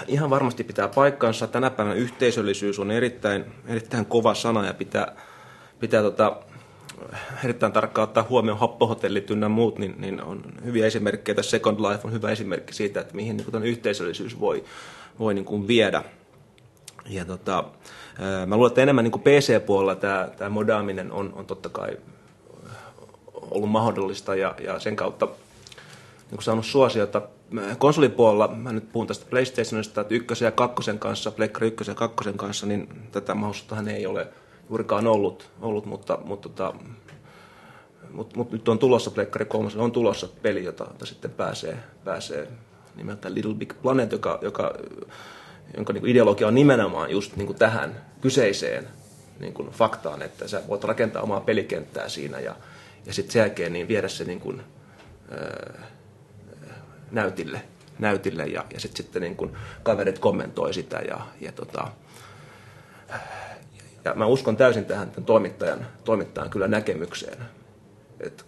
ihan 0.08 0.30
varmasti 0.30 0.64
pitää 0.64 0.88
paikkansa. 0.88 1.48
Tänä 1.48 1.70
päivänä 1.70 1.96
yhteisöllisyys 1.96 2.80
on 2.80 2.92
erittäin, 2.92 3.46
erittäin 3.68 4.06
kova 4.06 4.34
sana 4.34 4.66
ja 4.66 4.74
pitää, 4.74 5.16
pitää 5.80 6.02
tota, 6.02 6.38
erittäin 7.44 7.74
tarkkaan 7.74 8.08
ottaa 8.08 8.28
huomioon 8.30 8.60
happohotellit 8.60 9.32
ynnä 9.32 9.50
muut, 9.50 9.80
niin, 9.80 9.96
niin 9.98 10.24
on 10.24 10.44
hyviä 10.66 10.86
esimerkkejä. 10.86 11.36
Tässä 11.36 11.52
Second 11.52 11.80
Life 11.80 12.02
on 12.04 12.14
hyvä 12.14 12.32
esimerkki 12.32 12.74
siitä, 12.74 13.02
että 13.02 13.16
mihin 13.16 13.38
niin 13.38 13.52
kuin 13.52 13.64
yhteisöllisyys 13.64 14.40
voi, 14.40 14.64
voi 15.20 15.34
niin 15.34 15.46
kuin 15.46 15.68
viedä. 15.68 16.04
Ja 17.10 17.26
tota, 17.26 17.64
mä 18.46 18.56
luulen, 18.56 18.70
että 18.70 18.82
enemmän 18.82 19.04
niin 19.04 19.22
PC-puolella 19.22 19.96
tämä, 19.96 20.30
tämä 20.38 20.50
modaaminen 20.50 21.12
on, 21.12 21.34
on 21.36 21.46
totta 21.46 21.70
kai 21.70 21.98
ollut 23.34 23.70
mahdollista 23.70 24.36
ja, 24.36 24.56
ja 24.64 24.80
sen 24.80 24.96
kautta 24.96 25.28
niin 26.32 26.42
saanut 26.42 26.66
suosiota. 26.66 27.22
Konsolipuolella, 27.78 28.48
mä 28.48 28.72
nyt 28.72 28.92
puhun 28.92 29.08
tästä 29.08 29.26
PlayStationista, 29.30 30.02
että 30.02 30.16
ykkösen 30.16 30.46
ja 30.46 30.52
kakkosen 30.52 31.00
kanssa, 31.00 31.32
Pleikkari 31.32 31.68
ykkösen 31.68 31.92
ja 31.92 31.96
kakkosen 31.96 32.38
kanssa, 32.38 32.66
niin 32.66 32.90
tätä 33.12 33.36
mahdollisuuttahan 33.36 33.88
ei 33.88 34.06
ole 34.06 34.28
juurikaan 34.70 35.08
ollut, 35.08 35.50
ollut 35.62 35.86
mutta, 35.86 36.18
mutta, 36.24 36.50
tota, 36.50 36.74
mutta, 38.12 38.38
mutta 38.38 38.56
nyt 38.56 38.70
on 38.70 38.80
tulossa 38.80 39.12
Pleikkari 39.12 39.46
kolmosen, 39.46 39.82
on 39.82 39.92
tulossa 39.92 40.28
peli, 40.42 40.64
jota, 40.64 40.84
jota 40.84 41.06
sitten 41.06 41.32
pääsee, 41.32 41.78
pääsee 42.04 42.48
nimeltä 42.96 43.34
Little 43.34 43.54
Big 43.54 43.74
Planet, 43.82 44.12
joka, 44.12 44.40
joka, 44.42 44.74
jonka 45.76 45.94
niin 45.94 46.08
ideologia 46.08 46.48
on 46.48 46.56
nimenomaan 46.56 47.12
just 47.12 47.36
niin 47.36 47.56
tähän 47.56 48.09
kyseiseen 48.22 48.88
niin 49.40 49.54
kuin 49.54 49.70
faktaan, 49.70 50.22
että 50.22 50.48
sä 50.48 50.62
voit 50.68 50.84
rakentaa 50.84 51.22
omaa 51.22 51.42
pelikenttää 51.42 52.10
siinä 52.10 52.40
ja, 52.40 52.56
ja 53.06 53.14
sitten 53.14 53.34
sen 53.34 53.40
jälkeen 53.40 53.74
niin 53.74 53.88
viedä 53.88 54.08
se 54.08 54.24
niin 54.24 54.40
kuin, 54.40 54.62
öö, 55.32 55.74
näytille, 57.12 57.62
näytille 58.00 58.46
ja, 58.46 58.66
ja 58.74 58.80
sitten 58.80 59.04
sitten 59.04 59.22
niin 59.22 59.36
kuin 59.36 59.58
kaverit 59.84 60.20
kommentoi 60.20 60.74
sitä 60.74 61.00
ja, 61.00 61.20
ja, 61.42 61.52
tota, 61.52 61.88
ja 64.06 64.14
mä 64.14 64.26
uskon 64.26 64.58
täysin 64.58 64.86
tähän 64.86 65.12
toimittajan, 65.26 65.88
toimittajan 66.04 66.50
kyllä 66.50 66.68
näkemykseen, 66.68 67.38
että 68.20 68.44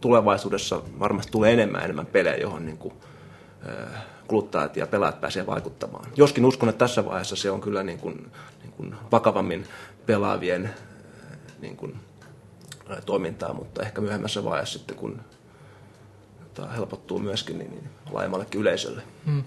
tulevaisuudessa 0.00 0.82
varmasti 0.98 1.32
tulee 1.32 1.52
enemmän 1.52 1.84
enemmän 1.84 2.06
pelejä, 2.06 2.36
johon 2.36 2.66
niin 2.66 2.78
kuin, 2.78 2.94
kuluttajat 4.26 4.76
ja 4.76 4.86
pelaajat 4.86 5.20
pääsee 5.20 5.46
vaikuttamaan. 5.46 6.10
Joskin 6.16 6.46
uskon, 6.46 6.68
että 6.68 6.78
tässä 6.78 7.04
vaiheessa 7.04 7.36
se 7.36 7.50
on 7.50 7.60
kyllä 7.60 7.82
niin 7.82 7.98
kuin, 7.98 8.32
kuin 8.76 8.94
vakavammin 9.12 9.66
pelaavien 10.06 10.70
niin 11.60 11.76
kuin, 11.76 12.00
toimintaa, 13.06 13.52
mutta 13.52 13.82
ehkä 13.82 14.00
myöhemmässä 14.00 14.44
vaiheessa 14.44 14.78
sitten, 14.78 14.96
kun 14.96 15.20
tämä 16.54 16.68
helpottuu 16.68 17.18
myöskin 17.18 17.58
niin, 17.58 17.70
niin 17.70 17.88
laajemmallekin 18.10 18.60
yleisölle. 18.60 19.02
Hmm. 19.26 19.44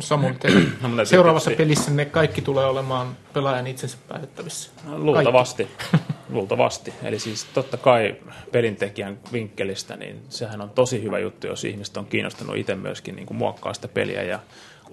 Samoin 0.00 0.38
no, 0.96 1.04
seuraavassa 1.04 1.50
pelissä 1.50 1.90
ne 1.90 2.04
kaikki 2.04 2.42
tulee 2.42 2.66
olemaan 2.66 3.16
pelaajan 3.32 3.66
itsensä 3.66 3.98
päätettävissä. 4.08 4.70
No, 4.84 4.98
luultavasti. 4.98 5.68
luultavasti. 6.28 6.94
Eli 7.02 7.18
siis 7.18 7.44
totta 7.44 7.76
kai 7.76 8.16
pelintekijän 8.52 9.18
vinkkelistä, 9.32 9.96
niin 9.96 10.22
sehän 10.28 10.60
on 10.60 10.70
tosi 10.70 11.02
hyvä 11.02 11.18
juttu, 11.18 11.46
jos 11.46 11.64
ihmiset 11.64 11.96
on 11.96 12.06
kiinnostunut 12.06 12.56
itse 12.56 12.74
myöskin 12.74 13.16
niin 13.16 13.26
kuin 13.26 13.36
muokkaa 13.36 13.74
sitä 13.74 13.88
peliä 13.88 14.22
ja 14.22 14.38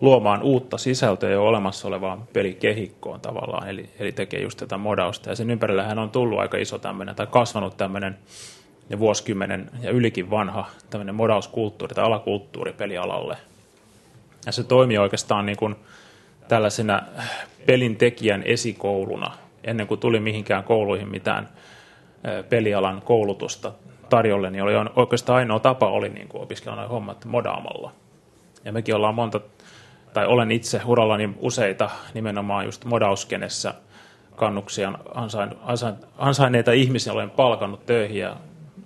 luomaan 0.02 0.43
uutta 0.43 0.78
sisältöä 0.78 1.30
jo 1.30 1.45
olemassa 1.45 1.88
olevaan 1.88 2.24
pelikehikkoon 2.34 3.22
tavallaan, 3.22 3.70
eli, 3.70 3.89
eli 3.99 4.12
tekee 4.12 4.41
just 4.41 4.58
tätä 4.58 4.78
modausta. 4.78 5.30
Ja 5.30 5.36
sen 5.36 5.52
ympärillähän 5.52 5.99
on 5.99 6.10
tullut 6.10 6.39
aika 6.39 6.58
iso 6.58 6.80
tämmöinen, 6.80 7.16
tai 7.16 7.28
kasvanut 7.28 7.78
tämmöinen 7.78 8.18
ja 8.89 8.99
vuosikymmenen 8.99 9.70
ja 9.82 9.91
ylikin 9.91 10.30
vanha 10.30 10.66
tämmöinen 10.89 11.16
modauskulttuuri 11.16 11.95
tai 11.95 12.04
alakulttuuri 12.04 12.74
pelialalle. 12.74 13.38
Ja 14.45 14.52
se 14.52 14.64
toimii 14.64 14.97
oikeastaan 14.97 15.45
niin 15.45 15.58
kuin 15.58 15.76
tällaisena 16.47 17.02
pelintekijän 17.66 18.43
esikouluna, 18.43 19.32
ennen 19.64 19.88
kuin 19.88 19.99
tuli 19.99 20.20
mihinkään 20.20 20.64
kouluihin 20.64 21.10
mitään 21.10 21.49
pelialan 22.49 23.02
koulutusta 23.02 23.72
tarjolle, 24.10 24.52
niin 24.52 24.64
oli 24.64 24.74
oikeastaan 24.95 25.38
ainoa 25.38 25.60
tapa 25.60 25.88
oli 25.88 26.10
niin 26.10 26.28
kuin 26.28 26.43
opiskella 26.43 26.76
noin 26.76 26.89
hommat 26.89 27.26
modaamalla. 27.26 27.91
Ja 28.66 28.72
mekin 28.72 28.95
ollaan 28.95 29.16
monta, 29.16 29.39
tai 30.14 30.26
olen 30.26 30.51
itse 30.51 30.82
urallani 30.86 31.30
useita 31.39 31.89
nimenomaan 32.14 32.66
just 32.66 32.86
modauskenessä 32.86 33.74
kannuksia 34.36 34.93
ansain, 35.14 35.49
ansain, 35.62 35.95
ansainneita 36.18 36.72
ihmisiä 36.72 37.14
olen 37.14 37.30
palkannut 37.30 37.86
töihin 37.86 38.20
ja 38.20 38.38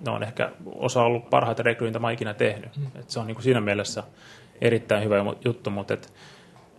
ne 0.06 0.10
on 0.10 0.22
ehkä 0.22 0.50
osa 0.74 1.02
ollut 1.02 1.30
parhaita 1.30 1.62
rekryitä 1.62 1.98
mä 1.98 2.10
ikinä 2.10 2.34
tehnyt. 2.34 2.76
Mm. 2.76 2.86
Et 3.00 3.10
se 3.10 3.20
on 3.20 3.26
niin 3.26 3.34
kuin 3.34 3.44
siinä 3.44 3.60
mielessä 3.60 4.02
erittäin 4.60 5.04
hyvä 5.04 5.16
juttu, 5.44 5.70
mutta 5.70 5.94
et, 5.94 6.12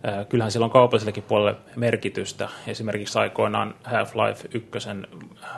äh, 0.08 0.28
kyllähän 0.28 0.52
sillä 0.52 0.64
on 0.64 0.70
kaupallisellekin 0.70 1.22
puolelle 1.22 1.56
merkitystä. 1.76 2.48
Esimerkiksi 2.66 3.18
aikoinaan 3.18 3.74
Half-Life 3.84 4.48
1 4.54 4.68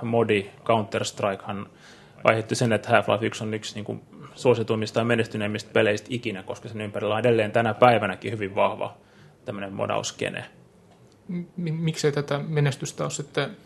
modi 0.02 0.50
Counter-Strikehan 0.64 1.66
aiheutti 2.24 2.54
sen, 2.54 2.72
että 2.72 2.88
Half-Life 2.88 3.24
1 3.24 3.44
on 3.44 3.54
yksi 3.54 3.74
niin 3.74 3.84
kuin, 3.84 4.02
suosituimmista 4.40 5.00
ja 5.00 5.04
menestyneimmistä 5.04 5.70
peleistä 5.72 6.08
ikinä, 6.10 6.42
koska 6.42 6.68
sen 6.68 6.80
ympärillä 6.80 7.14
on 7.14 7.20
edelleen 7.20 7.52
tänä 7.52 7.74
päivänäkin 7.74 8.32
hyvin 8.32 8.54
vahva 8.54 8.96
tämmöinen 9.44 9.72
modauskene. 9.72 10.44
Miksei 11.56 12.12
tätä 12.12 12.38
menestystä 12.38 13.02
ole 13.02 13.10
sitten 13.10 13.56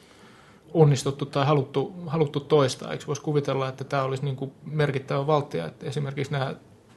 onnistuttu 0.74 1.26
tai 1.26 1.46
haluttu, 1.46 1.94
haluttu 2.06 2.40
toistaa? 2.40 2.92
Eikö 2.92 3.06
voisi 3.06 3.22
kuvitella, 3.22 3.68
että 3.68 3.84
tämä 3.84 4.02
olisi 4.02 4.24
niin 4.24 4.36
kuin 4.36 4.52
merkittävä 4.64 5.26
valtia, 5.26 5.66
että 5.66 5.86
esimerkiksi 5.86 6.32
nämä 6.32 6.54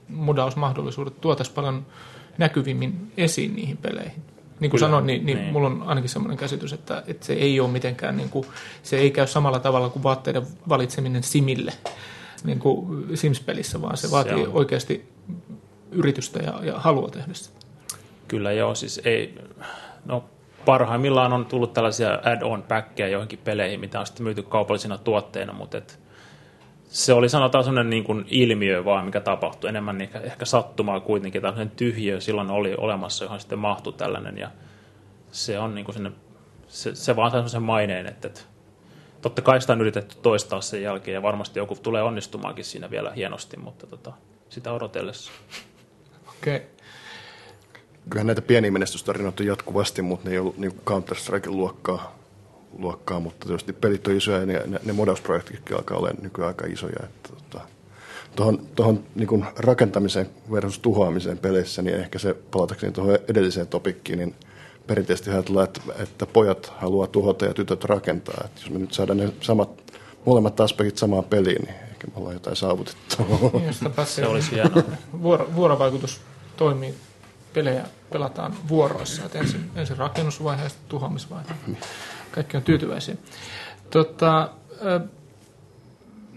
modausmahdollisuudet 0.10 1.22
tuotaisiin 1.22 1.56
paljon 1.56 1.86
näkyvimmin 2.38 3.12
esiin 3.18 3.56
niihin 3.56 3.78
peleihin? 3.78 4.24
Niin 4.60 4.72
kuin 4.72 4.80
Kyllä, 4.80 4.88
sanoin, 4.88 5.06
niin, 5.06 5.26
niin, 5.26 5.38
niin 5.38 5.54
mulla 5.54 5.68
on 5.68 5.84
ainakin 5.86 6.10
sellainen 6.10 6.38
käsitys, 6.38 6.74
että, 6.74 7.04
että 7.08 7.26
se 7.26 7.34
ei 7.34 7.60
ole 7.60 7.70
mitenkään, 7.70 8.18
niin 8.18 8.30
kuin, 8.30 8.46
se 8.84 8.98
ei 8.98 9.12
käy 9.12 9.28
samalla 9.28 9.60
tavalla 9.60 9.90
kuin 9.90 10.04
vaatteiden 10.04 10.48
valitseminen 10.70 11.24
Simille 11.24 11.74
niin 12.44 12.60
kuin 12.60 13.08
Sims-pelissä, 13.18 13.82
vaan 13.82 13.98
se 13.98 14.12
vaatii 14.12 14.44
se 14.44 14.50
oikeasti 14.50 15.10
yritystä 15.92 16.40
ja, 16.40 16.60
ja 16.64 16.80
halua 16.80 17.10
tehdä 17.10 17.34
sitä. 17.34 17.60
Kyllä 18.28 18.52
joo, 18.52 18.76
siis 18.76 19.02
ei, 19.06 19.36
no 20.06 20.24
parhaimmillaan 20.66 21.34
on 21.34 21.46
tullut 21.46 21.74
tällaisia 21.74 22.20
add-on 22.24 22.64
päkkejä 22.64 23.08
joihinkin 23.08 23.40
peleihin, 23.44 23.80
mitä 23.80 24.00
on 24.00 24.06
sitten 24.06 24.24
myyty 24.24 24.44
kaupallisina 24.44 24.98
tuotteina, 24.98 25.54
mutta 25.54 25.78
et 25.78 26.00
se 26.88 27.14
oli 27.14 27.30
sanotaan 27.30 27.64
sellainen 27.64 27.90
niin 27.90 28.04
kuin 28.04 28.26
ilmiö 28.30 28.86
vaan, 28.86 29.06
mikä 29.06 29.20
tapahtui. 29.20 29.70
Enemmän 29.70 30.02
ehkä, 30.02 30.20
ehkä 30.20 30.46
sattumaa 30.46 31.00
kuitenkin, 31.00 31.42
tällainen 31.42 31.72
tyhjiö 31.72 32.22
silloin 32.22 32.52
oli 32.52 32.76
olemassa, 32.78 33.26
johon 33.26 33.40
sitten 33.40 33.60
mahtui 33.60 33.94
tällainen. 33.94 34.38
Ja 34.38 34.52
se 35.32 35.60
on 35.60 35.76
niin 35.76 35.86
kuin 35.86 35.96
sinne, 35.96 36.12
se, 36.68 36.96
se 36.96 37.16
vaan 37.16 37.32
sai 37.32 37.50
sen 37.50 37.64
maineen, 37.64 38.08
että, 38.08 38.28
että 38.28 38.42
totta 39.30 39.42
kai 39.42 39.62
sitä 39.62 39.74
on 39.74 39.82
yritetty 39.82 40.16
toistaa 40.22 40.62
sen 40.62 40.82
jälkeen 40.82 41.16
ja 41.16 41.22
varmasti 41.22 41.60
joku 41.60 41.76
tulee 41.76 42.04
onnistumaankin 42.04 42.66
siinä 42.66 42.90
vielä 42.90 43.12
hienosti, 43.12 43.58
mutta 43.58 43.88
tota, 43.88 44.14
sitä 44.50 44.74
odotellessa. 44.74 45.32
Okei. 46.28 46.56
Okay. 46.56 46.68
kyllähän 48.10 48.28
näitä 48.28 48.42
pieniä 48.42 48.72
menestystarinoita 48.72 49.44
on 49.44 49.48
jatkuvasti, 49.48 50.02
mutta 50.02 50.30
ne 50.30 50.32
ei 50.32 50.40
ollut 50.40 50.58
niin 50.58 50.82
Counter-Strike 50.86 51.50
luokkaa, 51.50 52.16
luokkaa, 52.78 53.20
mutta 53.20 53.48
tietysti 53.48 53.74
pelit 53.74 54.08
on 54.08 54.16
isoja 54.16 54.40
ja 54.40 54.46
ne, 54.46 54.64
ne, 54.68 54.80
ne 54.86 54.94
modausprojektitkin 54.94 55.78
alkaa 55.78 55.98
olla 55.98 56.12
nykyään 56.22 56.48
aika 56.48 56.66
isoja. 56.66 57.00
Että, 57.04 57.30
tota, 57.30 57.68
tuohon, 58.36 58.68
tuohon 58.76 59.04
niin 59.16 59.46
rakentamiseen 59.58 60.30
versus 60.52 60.80
tuhoamiseen 60.80 61.38
peleissä, 61.38 61.82
niin 61.82 61.96
ehkä 61.96 62.20
se 62.20 62.34
palatakseni 62.34 62.94
tuohon 62.94 63.18
edelliseen 63.28 63.68
topikkiin, 63.68 64.20
niin 64.20 64.36
perinteisesti 64.88 65.30
ajatellaan, 65.30 65.64
että, 65.64 65.82
että 66.00 66.26
pojat 66.26 66.74
haluaa 66.78 67.08
tuhota 67.08 67.46
ja 67.46 67.54
tytöt 67.54 67.84
rakentaa. 67.84 68.42
Että 68.46 68.62
jos 68.62 68.70
me 68.70 68.80
nyt 68.80 68.94
saadaan 68.94 69.18
ne 69.18 69.34
samat, 69.42 69.70
molemmat 70.26 70.60
aspektit 70.60 70.98
samaan 70.98 71.24
peliin, 71.24 71.62
niin 71.62 71.76
ehkä 71.92 72.08
me 72.08 72.14
ollaan 72.16 72.36
jotain 72.36 72.56
saavutettu. 72.56 73.18
se 74.06 74.28
olisi 74.28 74.52
hienoa. 74.52 74.84
Vuoro, 75.22 75.50
vuorovaikutus 75.56 76.22
toimii. 76.58 76.96
Pelejä 77.54 77.86
pelataan 78.12 78.54
vuoroissa. 78.68 79.26
Että 79.26 79.40
ensin, 79.40 79.72
ensin 79.76 79.98
rakennusvaihe 79.98 80.64
ja 80.64 80.70
sitten 80.70 80.90
tuhoamisvaihe. 80.90 81.50
Kaikki 82.32 82.58
on 82.58 82.64
tyytyväisiä. 82.64 83.16
Tota, 83.90 84.50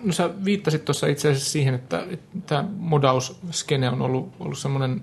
no 0.02 0.12
sä 0.12 0.30
viittasit 0.44 0.84
tuossa 0.84 1.06
itse 1.06 1.30
asiassa 1.30 1.50
siihen, 1.50 1.74
että, 1.74 2.06
että 2.10 2.38
tämä 2.46 2.64
modausskene 2.76 3.90
on 3.90 4.02
ollut, 4.02 4.32
ollut 4.40 4.58
semmoinen 4.58 5.02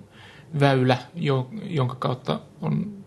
väylä, 0.59 0.97
jonka 1.63 1.95
kautta 1.95 2.39
on, 2.61 2.97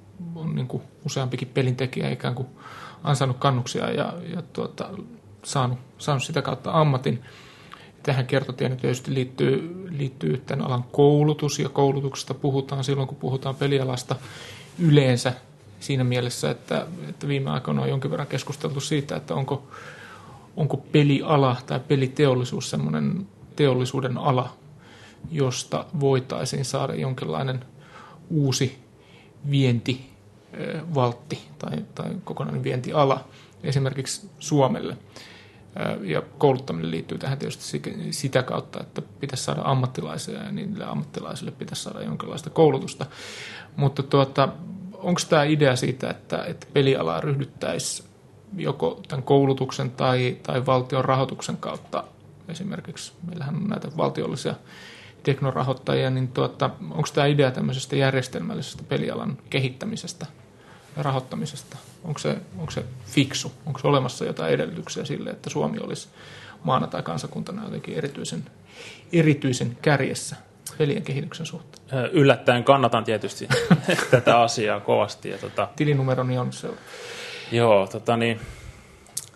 on 0.41 0.55
niin 0.55 0.67
kuin 0.67 0.83
useampikin 1.07 1.49
pelintekijä 1.49 2.11
ikään 2.11 2.35
kuin 2.35 2.49
ansainnut 3.05 3.39
kannuksia 3.39 3.91
ja, 3.91 4.13
ja 4.35 4.43
tuota, 4.53 4.89
saanut, 5.45 5.79
saanut 5.99 6.25
sitä 6.25 6.43
kautta 6.43 6.73
ammatin. 6.73 7.23
Tähän 8.03 8.27
kertotieen 8.27 8.77
tietysti 8.77 9.15
liittyy, 9.15 9.87
liittyy 9.91 10.43
tämän 10.47 10.67
alan 10.67 10.85
koulutus, 10.93 11.59
ja 11.59 11.69
koulutuksesta 11.69 12.35
puhutaan 12.35 12.85
silloin, 12.85 13.09
kun 13.09 13.17
puhutaan 13.17 13.55
pelialasta 13.55 14.17
yleensä 14.79 15.33
siinä 15.81 16.05
mielessä, 16.05 16.51
että, 16.51 16.87
että 17.09 17.29
viime 17.29 17.51
aikoina 17.51 17.83
on 17.83 17.89
jonkin 17.89 18.11
verran 18.11 18.27
keskusteltu 18.27 18.81
siitä, 18.81 19.17
että 19.17 19.35
onko, 19.35 19.69
onko 20.57 20.77
peliala 20.77 21.57
tai 21.67 21.81
peliteollisuus 21.81 22.71
semmoinen 22.71 23.27
teollisuuden 23.57 24.19
ala, 24.19 24.53
josta 25.31 25.85
voitaisiin 26.01 26.65
saada 26.65 26.95
jonkinlainen 26.95 27.65
uusi 28.31 28.79
vientivaltti 30.59 31.49
tai, 31.59 31.85
tai 31.95 32.11
kokonainen 32.25 32.65
vientiala 32.65 33.25
esimerkiksi 33.63 34.31
Suomelle– 34.39 34.97
ja 36.03 36.23
kouluttaminen 36.39 36.91
liittyy 36.91 37.19
tähän 37.19 37.39
tietysti 37.39 37.83
sitä 38.11 38.43
kautta, 38.43 38.81
että 38.81 39.03
pitäisi 39.03 39.45
saada 39.45 39.61
ammattilaisia 39.65 40.43
ja 40.43 40.53
niille 40.53 40.85
ammattilaisille 40.85 41.51
pitäisi 41.51 41.83
saada 41.83 42.03
jonkinlaista 42.03 42.51
koulutusta. 42.51 43.07
Mutta 43.77 44.03
tuota, 44.03 44.49
onko 44.93 45.21
tämä 45.29 45.45
idea 45.45 45.77
siitä, 45.77 46.11
että, 46.11 46.45
että 46.45 46.67
pelialaa 46.73 47.21
ryhdyttäisiin 47.21 48.09
joko 48.57 49.01
tämän 49.09 49.23
koulutuksen 49.23 49.91
tai, 49.91 50.37
tai 50.43 50.67
valtion 50.67 51.05
rahoituksen 51.05 51.57
kautta? 51.57 52.05
Esimerkiksi, 52.49 53.13
meillähän 53.27 53.57
on 53.57 53.69
näitä 53.69 53.89
valtiollisia 53.97 54.55
teknorahoittajia, 55.23 56.11
niin 56.11 56.29
tuota, 56.29 56.71
onko 56.91 57.09
tämä 57.15 57.27
idea 57.27 57.51
tämmöisestä 57.51 57.97
järjestelmällisestä 57.97 58.83
pelialan 58.89 59.39
kehittämisestä– 59.51 60.27
rahoittamisesta? 60.97 61.77
Onko 62.05 62.19
se, 62.19 62.37
onko 62.59 62.71
se 62.71 62.85
fiksu? 63.07 63.53
Onko 63.67 63.79
se 63.79 63.87
olemassa 63.87 64.25
jotain 64.25 64.53
edellytyksiä 64.53 65.05
sille, 65.05 65.31
että 65.31 65.51
Suomi 65.51 65.79
olisi 65.79 66.09
maana 66.65 66.87
tai 66.87 67.03
kansakuntana 67.03 67.65
jotenkin 67.65 67.95
erityisen, 67.95 68.45
erityisen 69.13 69.79
kärjessä 69.83 70.37
pelien 70.79 71.03
kehityksen 71.03 71.47
suhteen? 71.47 72.11
Yllättäen 72.13 72.65
kannatan 72.65 73.05
tietysti 73.05 73.49
tätä 74.11 74.41
asiaa 74.41 74.81
kovasti. 74.81 75.29
Ja 75.29 75.39
tota, 75.39 75.69
Tilinumeroni 75.77 76.39
on 76.39 76.53
se. 76.53 76.69
Joo, 77.53 77.87
tota 77.87 78.17
niin, 78.17 78.41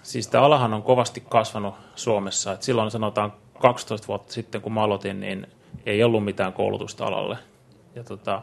siis 0.03 0.29
tämä 0.29 0.45
alahan 0.45 0.75
on 0.75 0.83
kovasti 0.83 1.23
kasvanut 1.29 1.75
Suomessa. 1.95 2.53
Et 2.53 2.63
silloin 2.63 2.91
sanotaan 2.91 3.33
12 3.61 4.09
vuotta 4.09 4.33
sitten, 4.33 4.61
kun 4.61 4.73
mä 4.73 4.83
aloitin, 4.83 5.21
niin 5.21 5.47
ei 5.87 6.05
ollut 6.05 6.25
mitään 6.25 6.53
koulutusta 6.53 7.07
alalle. 7.07 7.39
Ja 7.95 8.05
tota, 8.05 8.43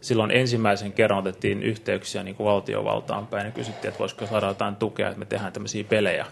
silloin 0.00 0.30
ensimmäisen 0.30 0.92
kerran 0.92 1.18
otettiin 1.18 1.62
yhteyksiä 1.62 2.22
niin 2.22 2.36
kuin 2.36 2.44
valtiovaltaan 2.44 3.26
päin 3.26 3.46
ja 3.46 3.52
kysyttiin, 3.52 3.88
että 3.88 3.98
voisiko 3.98 4.26
saada 4.26 4.46
jotain 4.46 4.76
tukea, 4.76 5.08
että 5.08 5.18
me 5.18 5.24
tehdään 5.24 5.52
tämmöisiä 5.52 5.84
pelejä. 5.84 6.26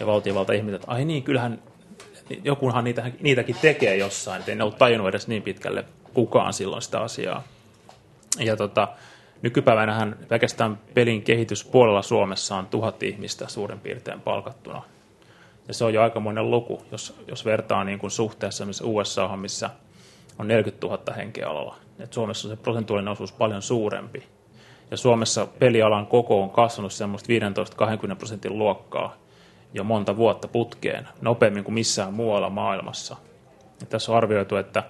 Ja 0.00 0.06
valtiovalta 0.06 0.52
ihmiset, 0.52 0.80
että 0.80 0.92
ai 0.92 1.04
niin, 1.04 1.22
kyllähän 1.22 1.62
jokuhan 2.44 2.84
niitä, 2.84 3.10
niitäkin 3.20 3.56
tekee 3.62 3.96
jossain, 3.96 4.38
että 4.38 4.52
ei 4.52 4.56
ne 4.56 4.64
ole 4.64 4.72
tajunnut 4.72 5.08
edes 5.08 5.28
niin 5.28 5.42
pitkälle 5.42 5.84
kukaan 6.14 6.52
silloin 6.52 6.82
sitä 6.82 7.00
asiaa. 7.00 7.42
Ja 8.38 8.56
tota, 8.56 8.88
nykypäivänähän 9.42 10.16
pelkästään 10.28 10.78
pelin 10.94 11.22
kehityspuolella 11.22 12.02
Suomessa 12.02 12.56
on 12.56 12.66
tuhat 12.66 13.02
ihmistä 13.02 13.48
suurin 13.48 13.80
piirtein 13.80 14.20
palkattuna. 14.20 14.82
Ja 15.68 15.74
se 15.74 15.84
on 15.84 15.94
jo 15.94 16.02
aikamoinen 16.02 16.50
luku, 16.50 16.82
jos, 16.92 17.14
jos 17.28 17.44
vertaa 17.44 17.84
niin 17.84 17.98
kuin 17.98 18.10
suhteessa 18.10 18.66
missä 18.66 18.84
USA, 18.84 19.36
missä 19.36 19.70
on 20.38 20.48
40 20.48 20.86
000 20.86 21.12
henkeä 21.16 21.48
alalla. 21.48 21.83
Et 21.98 22.12
Suomessa 22.12 22.48
se 22.48 22.56
prosentuaalinen 22.56 23.12
osuus 23.12 23.32
paljon 23.32 23.62
suurempi. 23.62 24.24
Ja 24.90 24.96
Suomessa 24.96 25.46
pelialan 25.46 26.06
koko 26.06 26.42
on 26.42 26.50
kasvanut 26.50 26.92
semmoista 26.92 27.32
15-20 28.12 28.16
prosentin 28.16 28.58
luokkaa 28.58 29.16
jo 29.74 29.84
monta 29.84 30.16
vuotta 30.16 30.48
putkeen, 30.48 31.08
nopeammin 31.20 31.64
kuin 31.64 31.74
missään 31.74 32.14
muualla 32.14 32.50
maailmassa. 32.50 33.16
Ja 33.80 33.86
tässä 33.86 34.12
on 34.12 34.18
arvioitu, 34.18 34.56
että 34.56 34.82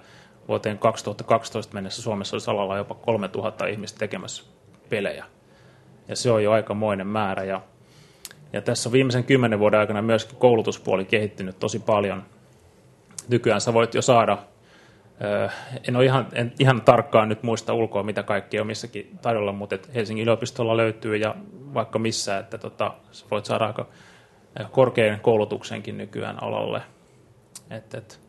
vuoteen 0.47 0.77
2012 0.77 1.73
mennessä 1.73 2.01
Suomessa 2.01 2.35
olisi 2.35 2.51
alalla 2.51 2.77
jopa 2.77 2.95
3000 2.95 3.67
ihmistä 3.67 3.99
tekemässä 3.99 4.43
pelejä. 4.89 5.25
Ja 6.07 6.15
se 6.15 6.31
on 6.31 6.43
jo 6.43 6.51
aikamoinen 6.51 7.07
määrä. 7.07 7.43
Ja, 7.43 7.61
ja 8.53 8.61
tässä 8.61 8.89
on 8.89 8.93
viimeisen 8.93 9.23
kymmenen 9.23 9.59
vuoden 9.59 9.79
aikana 9.79 10.01
myöskin 10.01 10.37
koulutuspuoli 10.37 11.05
kehittynyt 11.05 11.59
tosi 11.59 11.79
paljon. 11.79 12.23
Nykyään 13.27 13.61
sä 13.61 13.73
voit 13.73 13.93
jo 13.93 14.01
saada 14.01 14.37
en 15.87 15.95
ole 15.95 16.05
ihan, 16.05 16.27
en 16.33 16.53
ihan 16.59 16.81
tarkkaan 16.81 17.29
nyt 17.29 17.43
muista 17.43 17.73
ulkoa, 17.73 18.03
mitä 18.03 18.23
kaikkea 18.23 18.61
on 18.61 18.67
missäkin 18.67 19.19
taidolla, 19.21 19.51
mutta 19.51 19.77
Helsingin 19.95 20.23
yliopistolla 20.23 20.77
löytyy 20.77 21.15
ja 21.15 21.35
vaikka 21.73 21.99
missä, 21.99 22.37
että 22.37 22.57
tota, 22.57 22.93
voit 23.31 23.45
saada 23.45 23.65
aika 23.65 23.87
korkean 24.71 25.19
koulutuksenkin 25.19 25.97
nykyään 25.97 26.43
alalle. 26.43 26.81
Et, 27.69 27.93
et, 27.93 28.19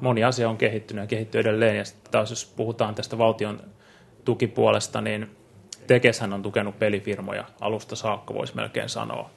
moni 0.00 0.24
asia 0.24 0.48
on 0.48 0.56
kehittynyt 0.56 1.02
ja 1.02 1.06
kehittyy 1.06 1.40
edelleen. 1.40 1.76
Ja 1.76 1.84
taas 2.10 2.30
jos 2.30 2.52
puhutaan 2.56 2.94
tästä 2.94 3.18
valtion 3.18 3.60
tukipuolesta, 4.24 5.00
niin 5.00 5.30
Tekeshän 5.90 6.32
on 6.32 6.42
tukenut 6.42 6.78
pelifirmoja 6.78 7.44
alusta 7.60 7.96
saakka, 7.96 8.34
voisi 8.34 8.56
melkein 8.56 8.88
sanoa. 8.88 9.30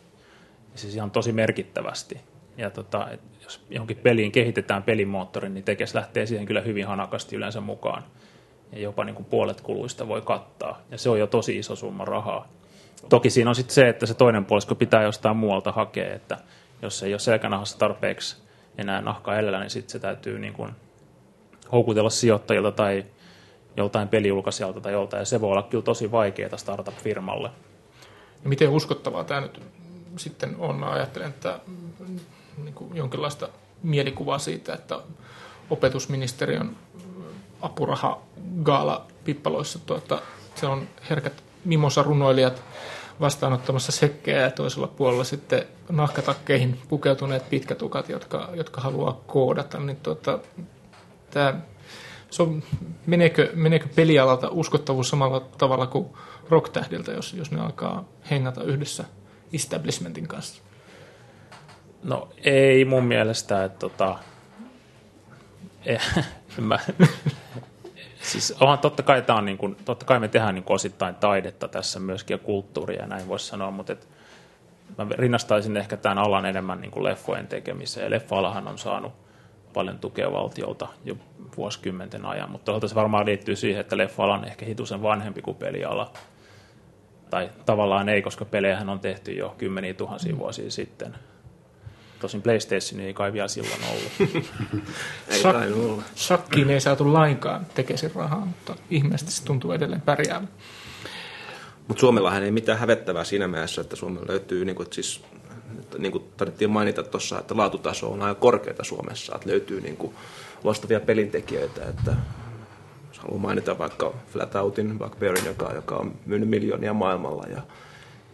Siis 0.75 0.95
ihan 0.95 1.11
tosi 1.11 1.31
merkittävästi. 1.31 2.21
Ja 2.57 2.69
tota, 2.69 3.07
jos 3.43 3.65
johonkin 3.69 3.97
peliin 3.97 4.31
kehitetään 4.31 4.83
pelimoottori, 4.83 5.49
niin 5.49 5.63
Tekes 5.63 5.95
lähtee 5.95 6.25
siihen 6.25 6.45
kyllä 6.45 6.61
hyvin 6.61 6.87
hanakasti 6.87 7.35
yleensä 7.35 7.61
mukaan. 7.61 8.03
Ja 8.71 8.79
jopa 8.79 9.03
niin 9.03 9.15
kuin 9.15 9.25
puolet 9.25 9.61
kuluista 9.61 10.07
voi 10.07 10.21
kattaa. 10.21 10.81
Ja 10.91 10.97
se 10.97 11.09
on 11.09 11.19
jo 11.19 11.27
tosi 11.27 11.57
iso 11.57 11.75
summa 11.75 12.05
rahaa. 12.05 12.47
Toki 13.09 13.29
siinä 13.29 13.49
on 13.49 13.55
sitten 13.55 13.75
se, 13.75 13.89
että 13.89 14.05
se 14.05 14.13
toinen 14.13 14.45
puolisko 14.45 14.75
pitää 14.75 15.03
jostain 15.03 15.37
muualta 15.37 15.71
hakea, 15.71 16.13
että 16.13 16.37
jos 16.81 17.03
ei 17.03 17.13
ole 17.13 17.19
selkänahassa 17.19 17.77
tarpeeksi 17.77 18.43
enää 18.77 19.01
nahkaa 19.01 19.39
edellä, 19.39 19.59
niin 19.59 19.69
sitten 19.69 19.91
se 19.91 19.99
täytyy 19.99 20.39
niin 20.39 20.53
kuin 20.53 20.71
houkutella 21.71 22.09
sijoittajilta 22.09 22.71
tai 22.71 23.05
joltain 23.77 24.07
peliulkaisijalta 24.07 24.81
tai 24.81 24.93
joltain, 24.93 25.21
ja 25.21 25.25
se 25.25 25.41
voi 25.41 25.51
olla 25.51 25.63
kyllä 25.63 25.83
tosi 25.83 26.11
vaikeaa 26.11 26.57
startup-firmalle. 26.57 27.49
Miten 28.43 28.69
uskottavaa 28.69 29.23
tämä 29.23 29.41
nyt 29.41 29.61
sitten 30.17 30.55
on? 30.59 30.75
Mä 30.75 30.91
ajattelen, 30.91 31.29
että 31.29 31.59
niin 32.57 32.73
kuin 32.73 32.95
jonkinlaista 32.95 33.49
mielikuvaa 33.83 34.39
siitä, 34.39 34.73
että 34.73 34.99
opetusministeriön 35.69 36.77
apuraha 37.61 38.21
gaala 38.63 39.05
pippaloissa 39.23 39.79
tuota, 39.79 40.21
se 40.55 40.65
on 40.65 40.87
herkät 41.09 41.43
mimosa-runoilijat 41.65 42.63
vastaanottamassa 43.19 43.91
sekkejä 43.91 44.41
ja 44.41 44.51
toisella 44.51 44.87
puolella 44.87 45.23
sitten 45.23 45.65
nahkatakkeihin 45.89 46.79
pukeutuneet 46.89 47.49
pitkätukat, 47.49 48.09
jotka, 48.09 48.49
jotka 48.53 48.81
haluaa 48.81 49.21
koodata, 49.27 49.79
niin 49.79 49.97
tuota, 49.97 50.39
tämä, 51.31 51.53
se 52.29 52.43
on, 52.43 52.63
meneekö, 53.05 53.51
meneekö 53.53 53.87
pelialalta 53.95 54.49
uskottavuus 54.51 55.09
samalla 55.09 55.39
tavalla 55.39 55.87
kuin 55.87 56.07
rocktähdiltä, 56.49 57.11
jos, 57.11 57.33
jos 57.33 57.51
ne 57.51 57.61
alkaa 57.61 58.05
hengata 58.29 58.63
yhdessä 58.63 59.03
establishmentin 59.53 60.27
kanssa? 60.27 60.63
No 62.03 62.29
ei 62.43 62.85
mun 62.85 63.03
mielestä, 63.03 63.63
että 63.63 63.79
tota, 63.79 64.19
mä, 66.57 66.79
siis 68.21 68.55
onhan 68.59 68.79
totta 68.79 69.03
kai, 69.03 69.21
tää 69.21 69.35
on 69.35 69.45
niin 69.45 69.57
kuin, 69.57 69.75
totta 69.85 70.05
kai 70.05 70.19
me 70.19 70.27
tehdään 70.27 70.55
niin 70.55 70.63
osittain 70.67 71.15
taidetta 71.15 71.67
tässä 71.67 71.99
myöskin 71.99 72.33
ja 72.35 72.37
kulttuuria 72.37 73.01
ja 73.01 73.07
näin 73.07 73.27
voisi 73.27 73.45
sanoa, 73.45 73.71
mutta 73.71 73.93
et, 73.93 74.07
mä 74.97 75.07
rinnastaisin 75.09 75.77
ehkä 75.77 75.97
tämän 75.97 76.17
alan 76.17 76.45
enemmän 76.45 76.81
niin 76.81 76.91
kuin 76.91 77.03
leffojen 77.03 77.47
tekemiseen. 77.47 78.11
Leffa-alahan 78.11 78.67
on 78.67 78.77
saanut 78.77 79.13
paljon 79.73 79.99
tukea 79.99 80.31
valtiolta 80.31 80.87
jo 81.05 81.17
vuosikymmenten 81.57 82.25
ajan, 82.25 82.51
mutta 82.51 82.65
toisaalta 82.65 82.87
se 82.87 82.95
varmaan 82.95 83.25
liittyy 83.25 83.55
siihen, 83.55 83.81
että 83.81 83.97
leffa 83.97 84.23
on 84.23 84.45
ehkä 84.45 84.65
hitusen 84.65 85.01
vanhempi 85.01 85.41
kuin 85.41 85.57
peliala. 85.57 86.11
Tai 87.29 87.49
tavallaan 87.65 88.09
ei, 88.09 88.21
koska 88.21 88.45
pelejähän 88.45 88.89
on 88.89 88.99
tehty 88.99 89.31
jo 89.31 89.55
kymmeniä 89.57 89.93
tuhansia 89.93 90.37
vuosia 90.37 90.71
sitten. 90.71 91.15
Tosin 92.23 92.41
PlayStation 92.41 93.01
ei 93.01 93.13
kai 93.13 93.33
vielä 93.33 93.47
silloin 93.47 93.81
ollut. 93.91 94.11
Ei 95.27 95.41
Sak- 95.41 95.53
kai 95.53 95.73
olla. 95.73 96.03
Shakkiin 96.15 96.69
ei 96.69 96.81
saatu 96.81 97.13
lainkaan 97.13 97.65
tekesin 97.75 98.11
rahaa, 98.15 98.45
mutta 98.45 98.75
ihmeellisesti 98.89 99.31
se 99.31 99.43
tuntuu 99.43 99.71
edelleen 99.71 100.01
pärjäävän. 100.01 100.49
Mutta 101.87 102.01
Suomellahan 102.01 102.43
ei 102.43 102.51
mitään 102.51 102.79
hävettävää 102.79 103.23
siinä 103.23 103.47
mielessä, 103.47 103.81
että 103.81 103.95
Suomella 103.95 104.27
löytyy, 104.29 104.65
niin 104.65 104.75
kuin, 104.75 104.87
siis, 104.91 105.23
niin 105.97 106.11
kuin 106.11 106.23
tarvittiin 106.37 106.69
mainita 106.69 107.03
tuossa, 107.03 107.39
että 107.39 107.57
laatutaso 107.57 108.11
on 108.11 108.21
aika 108.21 108.39
korkeata 108.39 108.83
Suomessa, 108.83 109.35
että 109.35 109.49
löytyy 109.49 109.81
niin 109.81 109.97
kuin, 109.97 110.15
loistavia 110.63 110.99
pelintekijöitä, 110.99 111.85
että 111.85 112.15
jos 113.07 113.19
haluan 113.19 113.41
mainita 113.41 113.77
vaikka 113.77 114.13
Flatoutin, 114.33 114.99
Bugbearin, 114.99 115.45
joka, 115.45 115.71
joka 115.73 115.95
on 115.95 116.15
myynyt 116.25 116.49
miljoonia 116.49 116.93
maailmalla, 116.93 117.45
ja, 117.49 117.61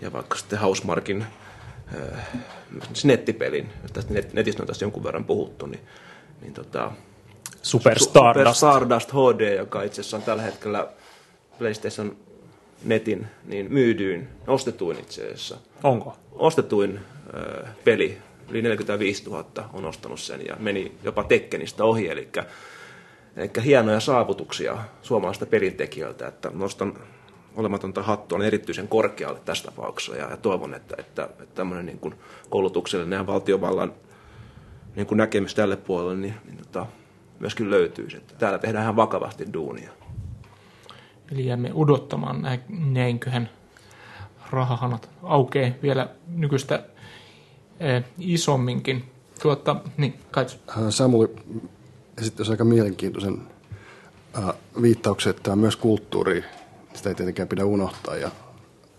ja 0.02 0.14
vaikka 0.14 0.38
sitten 0.38 0.60
Housemarkin 0.60 1.26
nettipelin, 3.04 3.70
tästä 3.94 4.14
net, 4.14 4.34
netistä 4.34 4.64
on 4.64 4.68
tässä 4.68 4.86
jonkun 4.86 5.04
verran 5.04 5.26
puhuttu, 5.26 5.66
niin, 5.66 5.82
niin 6.42 6.54
tota, 6.54 6.92
Super 7.62 8.00
Super 8.00 8.00
Stardust. 8.00 8.58
Stardust 8.58 9.12
HD, 9.12 9.58
joka 9.58 9.84
itse 9.84 10.02
asiassa 10.02 10.18
on 10.18 10.24
tällä 10.24 10.44
hetkellä 10.44 10.88
PlayStation 11.58 12.18
netin 12.84 13.28
niin 13.46 13.74
myydyin, 13.74 14.28
ostetuin 14.48 15.00
itse 15.00 15.26
asiassa, 15.26 15.58
Onko? 15.84 16.18
ostetuin 16.32 17.00
ö, 17.34 17.66
peli, 17.84 18.18
yli 18.50 18.62
45 18.62 19.30
000 19.30 19.46
on 19.74 19.86
ostanut 19.86 20.20
sen 20.20 20.46
ja 20.46 20.56
meni 20.60 20.92
jopa 21.04 21.24
Tekkenistä 21.24 21.84
ohi, 21.84 22.10
eli, 22.10 22.30
eli 23.38 23.52
hienoja 23.66 24.00
saavutuksia 24.00 24.78
suomalaista 25.02 25.46
pelintekijöiltä, 25.46 26.28
että 26.28 26.52
nostan 26.54 26.94
olematonta 27.60 28.04
hattua 28.04 28.46
erityisen 28.46 28.88
korkealle 28.88 29.40
tässä 29.40 29.66
tapauksessa 29.66 30.16
ja, 30.16 30.30
ja 30.30 30.38
toivon, 30.38 30.74
että, 30.74 30.96
että, 31.00 31.24
että 31.24 31.56
tämmöinen 31.56 31.86
niin 31.86 32.00
kuin 32.00 32.16
koulutuksellinen 32.50 33.18
ja 33.18 33.28
valtiovallan 33.28 33.94
niin 34.96 35.08
kuin 35.08 35.18
näkemys 35.18 35.56
tälle 35.56 35.76
puolelle 35.76 36.16
niin, 36.16 36.36
niin 36.46 36.58
tota, 36.58 36.86
myöskin 37.40 37.70
löytyisi. 37.70 38.18
Että 38.18 38.34
täällä 38.36 38.60
tehdään 38.60 38.84
ihan 38.84 38.96
vakavasti 38.96 39.54
duunia. 39.54 39.92
Eli 41.32 41.46
jäämme 41.46 41.72
odottamaan, 41.74 42.42
nä- 42.42 42.60
näinköhän 42.70 43.50
rahahanat 44.50 45.10
aukeaa 45.24 45.72
vielä 45.82 46.10
nykyistä 46.28 46.84
eh, 47.80 48.04
isomminkin. 48.20 49.12
Tuota, 49.42 49.76
niin, 49.98 50.20
Kaitsu. 50.32 50.58
Äh, 50.70 50.78
Samuli 50.90 51.36
esitti 52.18 52.44
aika 52.52 52.64
mielenkiintoisen 52.64 53.42
äh, 54.38 54.44
viittauksen, 54.82 55.30
että 55.30 55.44
tämä 55.44 55.54
on 55.54 55.60
myös 55.60 55.76
kulttuuri. 55.76 56.44
Sitä 56.94 57.10
ei 57.10 57.16
tietenkään 57.16 57.48
pidä 57.48 57.66
unohtaa. 57.66 58.16
Ja, 58.16 58.32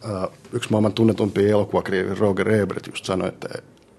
äh, 0.05 0.29
yksi 0.53 0.71
maailman 0.71 0.93
tunnetumpia 0.93 1.49
elokuvakriivi 1.49 2.15
Roger 2.15 2.49
Ebert 2.49 2.87
just 2.87 3.05
sanoi, 3.05 3.29
että 3.29 3.49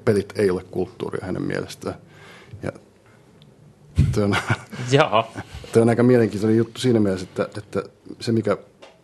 pelit 0.05 0.33
ei 0.35 0.49
ole 0.49 0.63
kulttuuria 0.63 1.25
hänen 1.25 1.41
mielestään. 1.41 1.95
Ja 2.63 2.71
tämä 4.11 4.25
on, 4.25 4.35
tämä 5.71 5.81
on 5.81 5.89
aika 5.89 6.03
mielenkiintoinen 6.03 6.57
juttu 6.57 6.79
siinä 6.79 6.99
mielessä, 6.99 7.27
että, 7.29 7.49
että 7.57 7.83
se 8.19 8.31
mikä 8.31 8.57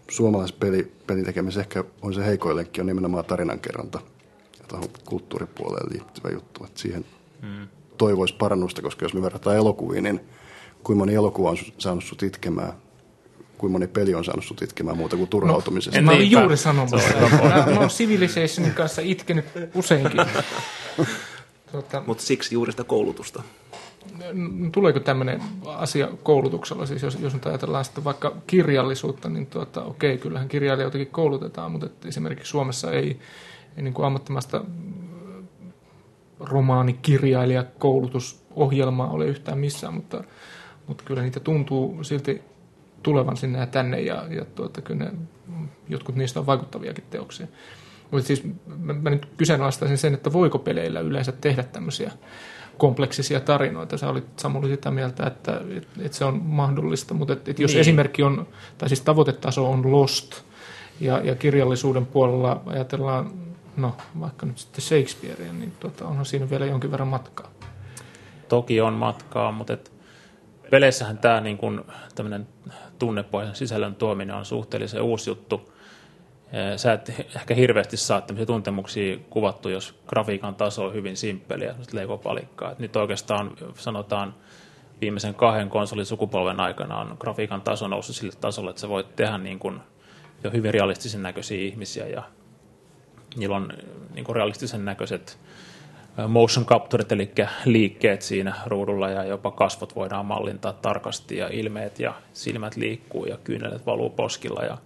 suomalaisessa 0.09 0.59
peli, 0.59 0.91
pelin 1.07 1.25
tekemisessä 1.25 1.61
ehkä 1.61 1.83
on 2.01 2.13
se 2.13 2.25
heikoillekin, 2.25 2.81
on 2.81 2.87
nimenomaan 2.87 3.25
tarinankerronta 3.25 3.99
ja 4.59 4.65
tuohon 4.67 4.89
kulttuuripuoleen 5.05 5.91
liittyvä 5.91 6.29
juttu. 6.29 6.65
Että 6.65 6.79
siihen 6.79 7.05
mm. 7.41 7.67
toivoisi 7.97 8.35
parannusta, 8.35 8.81
koska 8.81 9.05
jos 9.05 9.13
me 9.13 9.21
verrataan 9.21 9.55
elokuviin, 9.55 10.03
niin 10.03 10.19
kuinka 10.83 10.99
moni 10.99 11.13
elokuva 11.13 11.49
on 11.49 11.57
saanut 11.77 12.03
sut 12.03 12.23
itkemään, 12.23 12.73
kuinka 13.57 13.71
moni 13.71 13.87
peli 13.87 14.15
on 14.15 14.25
saanut 14.25 14.45
sut 14.45 14.61
itkemään 14.61 14.97
muuta 14.97 15.15
kuin 15.17 15.29
turhautumisesta. 15.29 15.97
en- 15.99 16.05
Mä 16.05 16.11
olin 16.11 16.31
juuri 16.31 16.57
sanomassa. 16.57 17.09
Mä, 17.43 17.65
mä 17.73 17.79
oon 17.79 17.89
Civilizationin 17.89 18.73
kanssa 18.73 19.01
itkenyt 19.01 19.45
useinkin. 19.75 20.21
Tuota, 21.71 22.03
Mutta 22.07 22.23
siksi 22.23 22.55
juuri 22.55 22.71
sitä 22.71 22.83
koulutusta. 22.83 23.43
tuleeko 24.71 24.99
tämmöinen 24.99 25.41
asia 25.65 26.09
koulutuksella? 26.23 26.85
Siis 26.85 27.01
jos, 27.03 27.17
jos 27.21 27.33
nyt 27.33 27.45
ajatellaan 27.45 27.85
sitten 27.85 28.03
vaikka 28.03 28.35
kirjallisuutta, 28.47 29.29
niin 29.29 29.47
tuota, 29.47 29.83
okei, 29.83 30.17
kyllähän 30.17 30.47
kirjailijoitakin 30.47 31.07
koulutetaan, 31.07 31.71
mutta 31.71 31.85
että 31.85 32.07
esimerkiksi 32.07 32.49
Suomessa 32.49 32.91
ei, 32.91 33.19
ei 33.77 33.83
niin 33.83 33.93
kuin 33.93 34.05
ammattimaista 34.05 34.63
romaanikirjailijakoulutusohjelmaa 36.39 39.09
ole 39.09 39.25
yhtään 39.25 39.57
missään, 39.59 39.93
mutta, 39.93 40.23
mutta 40.87 41.03
kyllä 41.03 41.21
niitä 41.21 41.39
tuntuu 41.39 42.03
silti 42.03 42.41
tulevan 43.03 43.37
sinne 43.37 43.59
ja 43.59 43.65
tänne 43.65 44.01
ja, 44.01 44.25
ja 44.29 44.45
tuota, 44.45 44.81
kyllä 44.81 45.05
ne, 45.05 45.11
jotkut 45.89 46.15
niistä 46.15 46.39
on 46.39 46.45
vaikuttaviakin 46.45 47.03
teoksia. 47.09 47.47
Mutta 48.11 48.27
siis 48.27 48.43
mä, 48.77 48.93
mä 48.93 49.09
nyt 49.09 49.25
kyseenalaistaisin 49.37 49.97
sen, 49.97 50.13
että 50.13 50.33
voiko 50.33 50.59
peleillä 50.59 50.99
yleensä 50.99 51.31
tehdä 51.31 51.63
tämmöisiä 51.63 52.11
kompleksisia 52.77 53.39
tarinoita. 53.39 53.97
Sä 53.97 54.09
olit 54.09 54.39
Samuli 54.39 54.67
sitä 54.67 54.91
mieltä, 54.91 55.27
että, 55.27 55.61
että, 55.69 55.85
että 56.05 56.17
se 56.17 56.25
on 56.25 56.41
mahdollista, 56.43 57.13
mutta 57.13 57.33
että, 57.33 57.51
että 57.51 57.63
jos 57.63 57.69
Niin. 57.71 57.75
niin. 57.75 57.81
esimerkki 57.81 58.23
on, 58.23 58.47
tai 58.77 58.89
siis 58.89 59.01
tavoitetaso 59.01 59.71
on 59.71 59.91
Lost, 59.91 60.41
ja, 60.99 61.21
ja 61.23 61.35
kirjallisuuden 61.35 62.05
puolella 62.05 62.61
ajatellaan, 62.65 63.31
no 63.77 63.95
vaikka 64.19 64.45
nyt 64.45 64.57
sitten 64.57 64.81
Shakespearea, 64.81 65.53
niin 65.53 65.71
tuota, 65.79 66.07
onhan 66.07 66.25
siinä 66.25 66.49
vielä 66.49 66.65
jonkin 66.65 66.91
verran 66.91 67.07
matkaa. 67.07 67.51
Toki 68.49 68.81
on 68.81 68.93
matkaa, 68.93 69.51
mutta 69.51 69.73
et 69.73 69.91
peleissähän 70.69 71.17
tämä 71.17 71.41
niin 71.41 71.57
kun, 71.57 71.85
tämmöinen 72.15 72.47
tunnepohjaisen 72.99 73.55
sisällön 73.55 73.95
tuominen 73.95 74.35
on 74.35 74.45
suhteellisen 74.45 75.01
uusi 75.01 75.29
juttu. 75.29 75.73
Sä 76.75 76.93
et 76.93 77.09
ehkä 77.35 77.53
hirveästi 77.53 77.97
saa 77.97 78.21
tämmöisiä 78.21 78.45
tuntemuksia 78.45 79.17
kuvattu, 79.29 79.69
jos 79.69 79.99
grafiikan 80.07 80.55
taso 80.55 80.85
on 80.85 80.93
hyvin 80.93 81.17
simppeliä, 81.17 81.75
legopalikkaa. 81.91 82.71
Et 82.71 82.79
nyt 82.79 82.95
oikeastaan 82.95 83.51
sanotaan 83.75 84.35
viimeisen 85.01 85.35
kahden 85.35 85.69
konsolisukupolven 85.69 86.59
aikana 86.59 86.97
on 86.97 87.17
grafiikan 87.19 87.61
taso 87.61 87.87
noussut 87.87 88.15
sille 88.15 88.33
tasolle, 88.41 88.69
että 88.69 88.81
sä 88.81 88.89
voit 88.89 89.15
tehdä 89.15 89.37
niin 89.37 89.59
kun 89.59 89.81
jo 90.43 90.51
hyvin 90.51 90.73
realistisen 90.73 91.23
näköisiä 91.23 91.61
ihmisiä 91.61 92.07
ja 92.07 92.23
niillä 93.35 93.55
on 93.55 93.73
niin 94.13 94.25
kuin 94.25 94.35
realistisen 94.35 94.85
näköiset 94.85 95.39
motion 96.27 96.65
capturet, 96.65 97.11
eli 97.11 97.31
liikkeet 97.65 98.21
siinä 98.21 98.55
ruudulla 98.65 99.09
ja 99.09 99.23
jopa 99.23 99.51
kasvot 99.51 99.95
voidaan 99.95 100.25
mallintaa 100.25 100.73
tarkasti 100.73 101.37
ja 101.37 101.47
ilmeet 101.51 101.99
ja 101.99 102.13
silmät 102.33 102.75
liikkuu 102.75 103.25
ja 103.25 103.37
kyynelet 103.43 103.85
valuu 103.85 104.09
poskilla 104.09 104.63
ja 104.63 104.77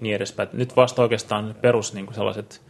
niin 0.00 0.16
edespäin. 0.16 0.48
Nyt 0.52 0.76
vasta 0.76 1.02
oikeastaan 1.02 1.54
perus 1.60 1.94
niin 1.94 2.06
kuin 2.06 2.14
sellaiset 2.14 2.62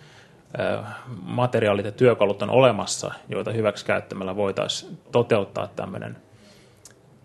materiaalit 1.23 1.87
ja 1.87 1.93
työkalut 1.93 2.43
on 2.43 2.51
olemassa, 2.51 3.15
joita 3.29 3.53
hyväksi 3.53 3.87
käyttämällä 3.87 4.37
voitaisiin 4.37 4.99
toteuttaa 5.13 5.67
tämmöinen 5.67 6.17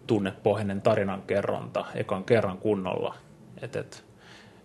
tunnepohjainen 0.08 0.82
tarinankerronta 0.82 1.86
ekan 1.96 2.24
kerran 2.24 2.58
kunnolla. 2.58 3.16
Et, 3.62 3.76
et, 3.76 4.06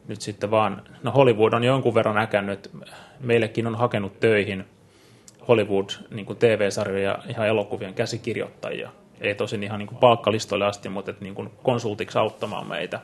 nyt 0.09 0.21
sitten 0.21 0.51
vaan, 0.51 0.83
no 1.03 1.11
Hollywood 1.11 1.53
on 1.53 1.65
jonkun 1.65 1.95
verran 1.95 2.15
näkännyt, 2.15 2.67
että 2.67 2.79
meillekin 3.21 3.67
on 3.67 3.75
hakenut 3.75 4.21
töihin 4.21 4.65
Hollywood 5.49 5.91
niin 6.11 6.27
ihan 7.29 7.49
elokuvien 7.49 7.95
käsikirjoittajia. 7.95 8.91
Ei 9.21 9.35
tosin 9.35 9.63
ihan 9.63 9.79
niin 9.79 9.87
kuin 9.87 9.99
palkkalistoille 9.99 10.67
asti, 10.67 10.89
mutta 10.89 11.11
että 11.11 11.25
niin 11.25 11.35
kuin 11.35 11.51
konsultiksi 11.63 12.19
auttamaan 12.19 12.67
meitä. 12.67 13.01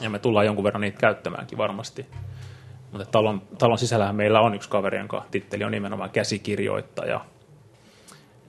Ja 0.00 0.10
me 0.10 0.18
tullaan 0.18 0.46
jonkun 0.46 0.64
verran 0.64 0.80
niitä 0.80 0.98
käyttämäänkin 0.98 1.58
varmasti. 1.58 2.06
Mutta 2.92 3.06
talon, 3.06 3.42
talon 3.58 3.78
sisällähän 3.78 4.16
meillä 4.16 4.40
on 4.40 4.54
yksi 4.54 4.68
kaveri, 4.68 4.98
jonka 4.98 5.24
titteli 5.30 5.64
on 5.64 5.72
nimenomaan 5.72 6.10
käsikirjoittaja. 6.10 7.20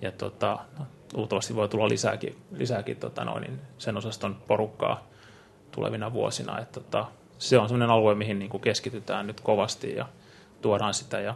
Ja 0.02 0.12
tota, 0.12 0.60
no, 0.80 0.86
luultavasti 1.14 1.56
voi 1.56 1.70
tulla 1.70 1.90
lisääkin, 1.90 2.36
lisääkin 2.52 2.98
tota 2.98 3.26
noin, 3.26 3.42
niin 3.42 3.62
sen 3.78 3.98
osaston 3.98 4.36
porukkaa 4.48 5.08
tulevina 5.72 6.14
vuosina. 6.14 6.60
Et 6.60 6.72
tota, 6.72 7.06
se 7.38 7.58
on 7.58 7.70
sellainen 7.70 7.90
alue, 7.90 8.16
mihin 8.16 8.40
niin 8.40 8.50
kuin 8.50 8.62
keskitytään 8.62 9.28
nyt 9.28 9.42
kovasti 9.42 9.96
ja 9.96 10.06
tuodaan 10.62 10.94
sitä. 10.94 11.20
Ja 11.20 11.36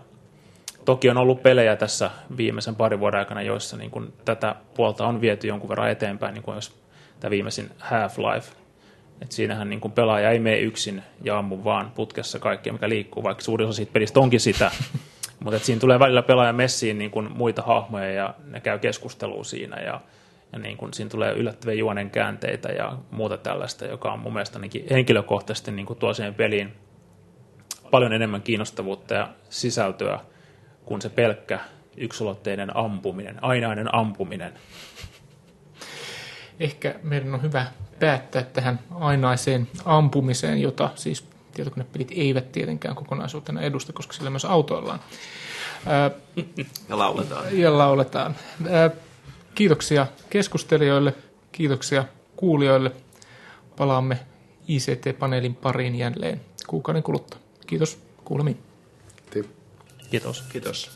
toki 0.86 1.10
on 1.10 1.18
ollut 1.18 1.44
pelejä 1.44 1.76
tässä 1.76 2.12
viimeisen 2.38 2.76
parin 2.76 3.00
vuoden 3.00 3.20
aikana, 3.20 3.42
joissa 3.42 3.78
niin 3.78 3.92
kuin 3.92 4.14
tätä 4.26 4.56
puolta 4.74 5.08
on 5.08 5.22
viety 5.22 5.48
jonkun 5.48 5.70
verran 5.70 5.90
eteenpäin, 5.90 6.34
niin 6.34 6.44
kuin 6.44 6.56
jos 6.56 6.84
tämä 7.20 7.30
viimeisin 7.30 7.70
Half-Life. 7.80 8.56
Et 9.22 9.32
siinähän 9.32 9.70
niin 9.70 9.80
kuin 9.80 9.92
pelaaja 9.92 10.30
ei 10.30 10.40
mene 10.40 10.60
yksin 10.60 11.04
ja 11.24 11.38
ammu 11.38 11.64
vaan 11.64 11.92
putkessa 11.96 12.40
kaikkea, 12.40 12.74
mikä 12.74 12.90
liikkuu, 12.90 13.24
vaikka 13.24 13.44
suurin 13.44 13.68
osa 13.68 13.76
siitä 13.76 13.94
pelistä 13.94 14.20
onkin 14.20 14.40
sitä. 14.40 14.72
Mutta 15.44 15.60
siinä 15.60 15.80
tulee 15.80 16.00
välillä 16.00 16.22
pelaaja 16.22 16.54
messiin 16.54 16.98
niin 16.98 17.12
kuin 17.12 17.32
muita 17.32 17.62
hahmoja 17.62 18.12
ja 18.12 18.36
ne 18.46 18.60
käy 18.60 18.80
keskustelua 18.80 19.44
siinä 19.44 19.82
ja, 19.82 20.02
ja 20.54 20.60
niin 20.60 20.78
kuin 20.78 20.94
siinä 20.94 21.10
tulee 21.10 21.34
yllättäviä 21.34 21.76
juonen 21.76 22.10
käänteitä 22.10 22.70
ja 22.70 22.98
muuta 23.12 23.38
tällaista, 23.38 23.86
joka 23.86 24.12
on 24.12 24.20
mun 24.20 24.34
mielestä 24.34 24.60
henkilökohtaisesti 24.90 25.72
niin 25.72 25.86
kuin 25.86 26.00
tuo 26.00 26.14
siihen 26.14 26.34
peliin 26.34 26.74
paljon 27.92 28.14
enemmän 28.14 28.42
kiinnostavuutta 28.42 29.14
ja 29.14 29.30
sisältöä 29.50 30.20
kuin 30.86 31.02
se 31.02 31.10
pelkkä 31.10 31.60
yksulotteinen 31.98 32.78
ampuminen, 32.78 33.44
ainainen 33.44 33.96
ampuminen. 33.96 34.54
ehkä 36.60 36.96
meidän 37.04 37.34
on 37.34 37.42
hyvä 37.42 37.66
päättää 38.00 38.44
tähän 38.44 38.80
ainaiseen 38.92 39.68
ampumiseen, 39.86 40.62
jota 40.62 40.90
siis 40.96 41.26
tietokonepelit 41.54 42.12
eivät 42.16 42.52
tietenkään 42.52 42.96
kokonaisuutena 42.96 43.62
edusta, 43.62 43.94
koska 43.94 44.14
sillä 44.14 44.30
myös 44.30 44.46
autoillaan. 44.46 45.00
Ja 46.90 46.98
lauletaan. 46.98 47.60
Ja 47.60 47.78
lauletaan. 47.78 48.36
Kiitoksia 49.56 50.08
keskustelijoille, 50.30 51.14
kiitoksia 51.52 52.06
kuulijoille. 52.36 52.92
Palaamme 53.78 54.20
ICT-paneelin 54.68 55.56
pariin 55.56 55.96
jälleen 55.96 56.42
kuukauden 56.68 57.04
kuluttua. 57.04 57.40
Kiitos, 57.68 58.00
kuulemiin. 58.24 58.73
Kiitos. 60.14 60.44
Kiitos. 60.52 60.90